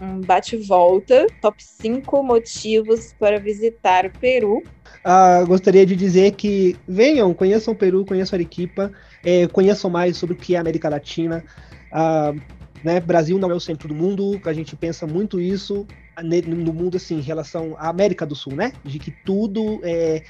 um, 0.00 0.20
bate-volta, 0.24 1.26
top 1.40 1.62
5 1.62 2.22
motivos 2.22 3.14
para 3.18 3.38
visitar 3.38 4.06
o 4.06 4.10
Peru. 4.10 4.62
Ah, 5.04 5.44
gostaria 5.46 5.84
de 5.84 5.94
dizer 5.94 6.32
que 6.32 6.76
venham, 6.86 7.32
conheçam 7.34 7.74
o 7.74 7.76
Peru, 7.76 8.04
conheçam 8.04 8.36
a 8.36 8.38
Arequipa, 8.38 8.92
eh, 9.24 9.46
conheçam 9.48 9.90
mais 9.90 10.16
sobre 10.16 10.34
o 10.34 10.38
que 10.38 10.54
é 10.54 10.58
a 10.58 10.60
América 10.60 10.88
Latina. 10.88 11.44
Ah, 11.92 12.34
né, 12.82 13.00
Brasil 13.00 13.38
não 13.38 13.50
é 13.50 13.54
o 13.54 13.60
centro 13.60 13.88
do 13.88 13.94
mundo, 13.94 14.40
a 14.44 14.52
gente 14.52 14.76
pensa 14.76 15.06
muito 15.06 15.40
isso 15.40 15.86
no 16.22 16.72
mundo 16.72 16.96
assim, 16.96 17.16
em 17.18 17.22
relação 17.22 17.76
à 17.78 17.88
América 17.88 18.26
do 18.26 18.34
Sul, 18.34 18.56
né? 18.56 18.72
De 18.84 18.98
que 19.00 19.12
tudo 19.24 19.80
é, 19.84 20.22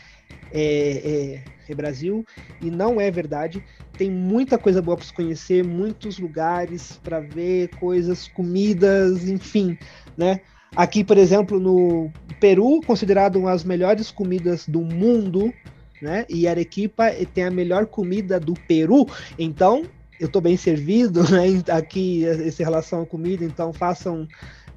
é, 0.53 1.35
é- 1.37 1.49
é 1.69 1.75
Brasil 1.75 2.25
e 2.61 2.71
não 2.71 3.01
é 3.01 3.11
verdade. 3.11 3.63
Tem 3.97 4.11
muita 4.11 4.59
coisa 4.59 4.81
boa 4.81 4.97
para 4.97 5.07
se 5.07 5.13
conhecer, 5.13 5.63
muitos 5.65 6.19
lugares 6.19 6.99
para 7.05 7.21
ver, 7.21 7.69
coisas, 7.75 8.27
comidas, 8.29 9.29
enfim, 9.29 9.77
né? 10.17 10.41
Aqui, 10.75 11.05
por 11.05 11.19
exemplo, 11.19 11.59
no 11.61 12.15
Peru, 12.41 12.83
considerado 12.83 13.37
uma 13.37 13.51
das 13.53 13.65
melhores 13.65 14.11
comidas 14.11 14.67
do 14.69 14.83
mundo, 14.83 15.55
né? 16.01 16.25
E 16.29 16.47
Arequipa 16.47 17.11
tem 17.35 17.45
a 17.45 17.51
melhor 17.51 17.87
comida 17.87 18.39
do 18.41 18.57
Peru, 18.57 19.07
então 19.37 19.91
eu 20.19 20.29
tô 20.29 20.41
bem 20.41 20.57
servido, 20.57 21.21
né? 21.31 21.63
Aqui 21.71 22.25
essa 22.25 22.63
relação 22.65 23.03
à 23.03 23.07
comida, 23.07 23.45
então 23.45 23.73
façam 23.73 24.29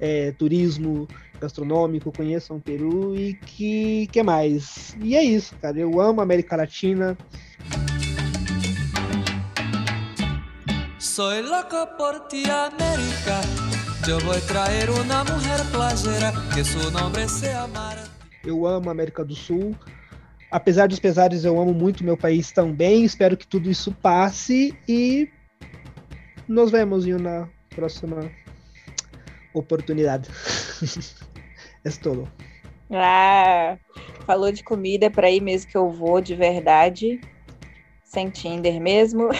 é, 0.02 0.32
turismo 0.32 1.06
gastronômico, 1.40 2.10
conheçam 2.10 2.56
o 2.56 2.60
Peru 2.60 3.14
e 3.14 3.34
que 3.34 4.08
que 4.08 4.20
mais? 4.20 4.96
E 5.00 5.14
é 5.14 5.22
isso, 5.22 5.54
cara. 5.62 5.78
Eu 5.78 6.00
amo 6.00 6.20
a 6.20 6.24
América 6.24 6.56
Latina. 6.56 7.16
Soy 10.98 11.42
loco 11.42 11.86
por 11.96 12.26
ti, 12.26 12.42
América. 12.50 13.40
Yo 14.06 14.18
voy 14.20 14.38
a 14.38 14.40
traer 14.40 14.90
una 14.90 15.22
mujer 15.22 15.60
playera 15.70 16.32
que 16.52 16.64
su 16.64 16.90
nombre 16.90 17.28
sea 17.28 17.68
Mara. 17.68 18.02
Eu 18.44 18.66
amo 18.66 18.88
a 18.88 18.92
América 18.92 19.24
do 19.24 19.36
Sul. 19.36 19.76
Apesar 20.50 20.88
dos 20.88 20.98
pesares, 20.98 21.44
eu 21.44 21.60
amo 21.60 21.72
muito 21.72 22.02
meu 22.02 22.16
país 22.16 22.50
também. 22.50 23.04
Espero 23.04 23.36
que 23.36 23.46
tudo 23.46 23.70
isso 23.70 23.92
passe 23.92 24.76
e 24.88 25.30
nos 26.48 26.72
vemos 26.72 27.06
em 27.06 27.14
uma 27.14 27.48
próxima 27.74 28.28
oportunidade. 29.52 30.28
é 31.84 31.90
tudo. 31.90 32.28
Ah, 32.90 33.78
falou 34.26 34.52
de 34.52 34.62
comida, 34.62 35.06
é 35.06 35.10
para 35.10 35.30
ir 35.30 35.40
mesmo 35.40 35.70
que 35.70 35.76
eu 35.76 35.88
vou, 35.88 36.20
de 36.20 36.34
verdade. 36.34 37.20
Sem 38.04 38.28
Tinder 38.28 38.78
mesmo. 38.78 39.30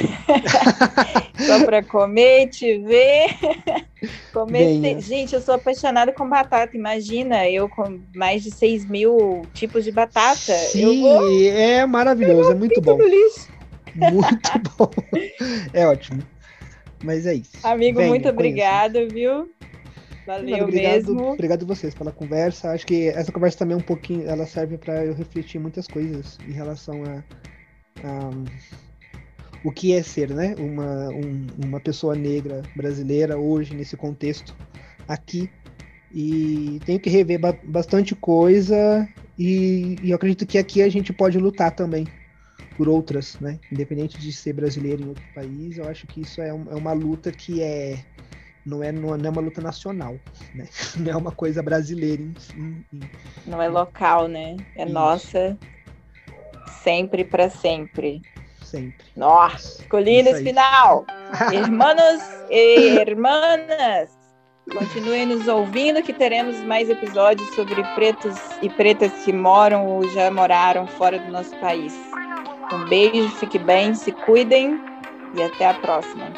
Só 1.47 1.63
para 1.63 1.83
comer, 1.83 2.49
te 2.49 2.79
ver. 2.79 3.27
comer. 4.33 4.81
Venha. 4.81 5.01
Gente, 5.01 5.35
eu 5.35 5.43
sou 5.43 5.55
apaixonada 5.55 6.11
com 6.11 6.27
batata. 6.27 6.75
Imagina, 6.75 7.47
eu 7.47 7.69
com 7.69 8.01
mais 8.15 8.43
de 8.43 8.51
6 8.51 8.87
mil 8.87 9.43
tipos 9.53 9.85
de 9.85 9.93
batata. 9.93 10.55
Sim, 10.55 11.03
vou 11.03 11.47
é 11.47 11.85
maravilhoso, 11.85 12.53
é 12.53 12.55
muito 12.55 12.81
bom. 12.81 12.97
Muito 13.95 14.71
bom. 14.79 14.91
É 15.75 15.87
ótimo. 15.87 16.23
Mas 17.05 17.27
é 17.27 17.35
isso. 17.35 17.59
Amigo, 17.63 17.99
Venha, 17.99 18.09
muito 18.09 18.23
conheça. 18.23 18.35
obrigada, 18.35 19.07
viu? 19.07 19.51
Valeu 20.27 20.65
obrigado, 20.65 21.15
mesmo. 21.15 21.33
Obrigado 21.33 21.67
vocês 21.67 21.95
pela 21.95 22.13
conversa. 22.13 22.71
Acho 22.71 22.87
que 22.87 23.09
essa 23.09 23.33
conversa 23.33 23.59
também 23.59 23.75
é 23.75 23.79
um 23.79 23.83
pouquinho, 23.83 24.29
ela 24.29 24.47
serve 24.47 24.79
para 24.79 25.05
eu 25.05 25.15
refletir 25.15 25.59
muitas 25.59 25.87
coisas 25.89 26.39
em 26.47 26.53
relação 26.53 27.03
a, 27.05 27.25
a, 28.05 28.31
o 29.65 29.71
que 29.71 29.93
é 29.93 30.03
ser, 30.03 30.31
né? 30.31 30.55
Uma, 30.59 31.09
um- 31.11 31.47
uma 31.67 31.81
pessoa 31.81 32.15
negra 32.15 32.63
brasileira 32.75 33.39
hoje 33.39 33.75
nesse 33.75 33.97
contexto 33.97 34.55
aqui. 35.09 35.49
E 36.15 36.79
tenho 36.85 37.01
que 37.01 37.09
rever 37.09 37.39
ba- 37.41 37.59
bastante 37.65 38.15
coisa 38.15 39.09
e, 39.39 39.97
e 40.03 40.11
eu 40.11 40.17
acredito 40.17 40.47
que 40.47 40.59
aqui 40.59 40.83
a 40.83 40.89
gente 40.89 41.13
pode 41.13 41.39
lutar 41.39 41.71
também 41.75 42.07
por 42.77 42.89
outras, 42.89 43.39
né? 43.41 43.59
Independente 43.71 44.21
de 44.21 44.33
ser 44.33 44.53
brasileiro 44.53 45.03
em 45.03 45.09
outro 45.09 45.25
país, 45.35 45.79
eu 45.79 45.87
acho 45.89 46.07
que 46.07 46.21
isso 46.21 46.41
é, 46.43 46.53
um- 46.53 46.71
é 46.71 46.75
uma 46.75 46.93
luta 46.93 47.31
que 47.33 47.63
é 47.63 47.99
não 48.65 48.83
é, 48.83 48.93
não 48.93 49.15
é 49.15 49.29
uma 49.29 49.41
luta 49.41 49.61
nacional, 49.61 50.17
né? 50.55 50.69
Não 50.97 51.13
é 51.13 51.17
uma 51.17 51.33
coisa 51.33 51.63
brasileira 51.63 52.23
Não 53.47 53.61
é 53.61 53.69
local, 53.69 54.29
né? 54.29 54.57
É 54.77 54.85
Isso. 54.85 54.93
nossa. 54.93 55.59
Sempre 56.83 57.25
para 57.25 57.51
sempre. 57.51 58.23
sempre. 58.65 59.05
Nossa, 59.17 59.83
aí. 60.37 60.45
final. 60.45 61.05
Irmãos 61.53 62.23
e 62.51 62.99
irmãs, 63.01 64.11
continuem 64.71 65.27
nos 65.27 65.49
ouvindo 65.49 66.03
que 66.03 66.13
teremos 66.13 66.57
mais 66.65 66.89
episódios 66.91 67.49
sobre 67.55 67.83
pretos 67.95 68.37
e 68.61 68.69
pretas 68.69 69.13
que 69.25 69.33
moram 69.33 69.87
ou 69.87 70.09
já 70.11 70.31
moraram 70.31 70.87
fora 70.87 71.19
do 71.19 71.31
nosso 71.31 71.57
país. 71.57 71.95
Um 72.73 72.89
beijo, 72.89 73.29
fique 73.37 73.59
bem, 73.59 73.95
se 73.95 74.13
cuidem 74.13 74.81
e 75.37 75.43
até 75.43 75.69
a 75.69 75.75
próxima. 75.75 76.33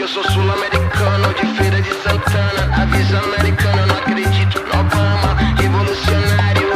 Que 0.00 0.04
eu 0.04 0.08
sou 0.08 0.24
sul-americano 0.30 1.34
de 1.34 1.46
Feira 1.58 1.82
de 1.82 1.90
Santana. 1.90 2.82
Avisa 2.82 3.18
americano, 3.18 3.86
não 3.86 3.96
acredito 3.96 4.58
no 4.58 4.80
Obama 4.80 5.36
Revolucionário. 5.60 6.70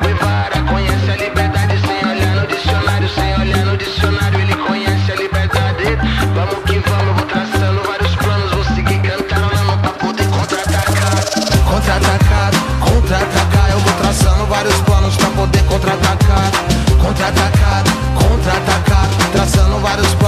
Guevara 0.00 0.62
conhece 0.70 1.10
a 1.10 1.16
liberdade 1.16 1.76
Sem 1.80 2.08
olhar 2.08 2.36
no 2.36 2.46
dicionário 2.46 3.08
Sem 3.08 3.34
olhar 3.34 3.66
no 3.66 3.76
dicionário 3.76 4.40
Ele 4.40 4.54
conhece 4.54 5.10
a 5.10 5.16
liberdade. 5.16 5.98
Vamos 6.36 6.62
que 6.62 6.78
vamos, 6.88 7.16
vou 7.16 7.26
traçando 7.26 7.82
vários 7.82 8.14
planos 8.14 8.52
Vou 8.52 8.64
seguir 8.76 9.00
cantarolando 9.00 9.78
pra 9.78 9.90
poder 9.94 10.28
contra-atacar. 10.28 11.14
Contra-atacar, 11.66 12.50
contra-atacar 12.78 13.70
Eu 13.72 13.78
vou 13.80 13.92
traçando 13.94 14.46
vários 14.46 14.80
planos 14.82 15.16
pra 15.16 15.30
poder 15.30 15.64
contra-atacar. 15.64 16.52
Contra-atacar, 17.02 17.82
contra-atacar 18.14 19.08
Traçando 19.32 19.78
vários 19.80 20.06
planos 20.14 20.21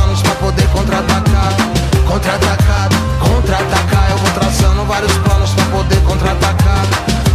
traçando 4.85 4.87
vários 4.87 5.13
planos 5.19 5.51
pra 5.51 5.65
poder 5.67 6.01
contra-atacar 6.03 6.85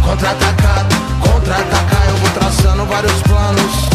Contra-atacar, 0.04 0.86
contra-atacar. 1.20 2.08
Eu 2.08 2.16
vou 2.16 2.30
traçando 2.30 2.84
vários 2.86 3.22
planos. 3.22 3.88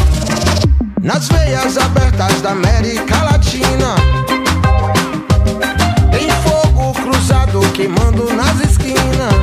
Nas 1.02 1.28
veias 1.28 1.78
abertas 1.78 2.42
da 2.42 2.52
América 2.52 3.24
Latina. 3.24 3.96
Tem 6.12 6.30
fogo 6.44 6.94
cruzado 6.94 7.60
queimando 7.74 8.34
nas 8.34 8.60
esquinas 8.62 9.34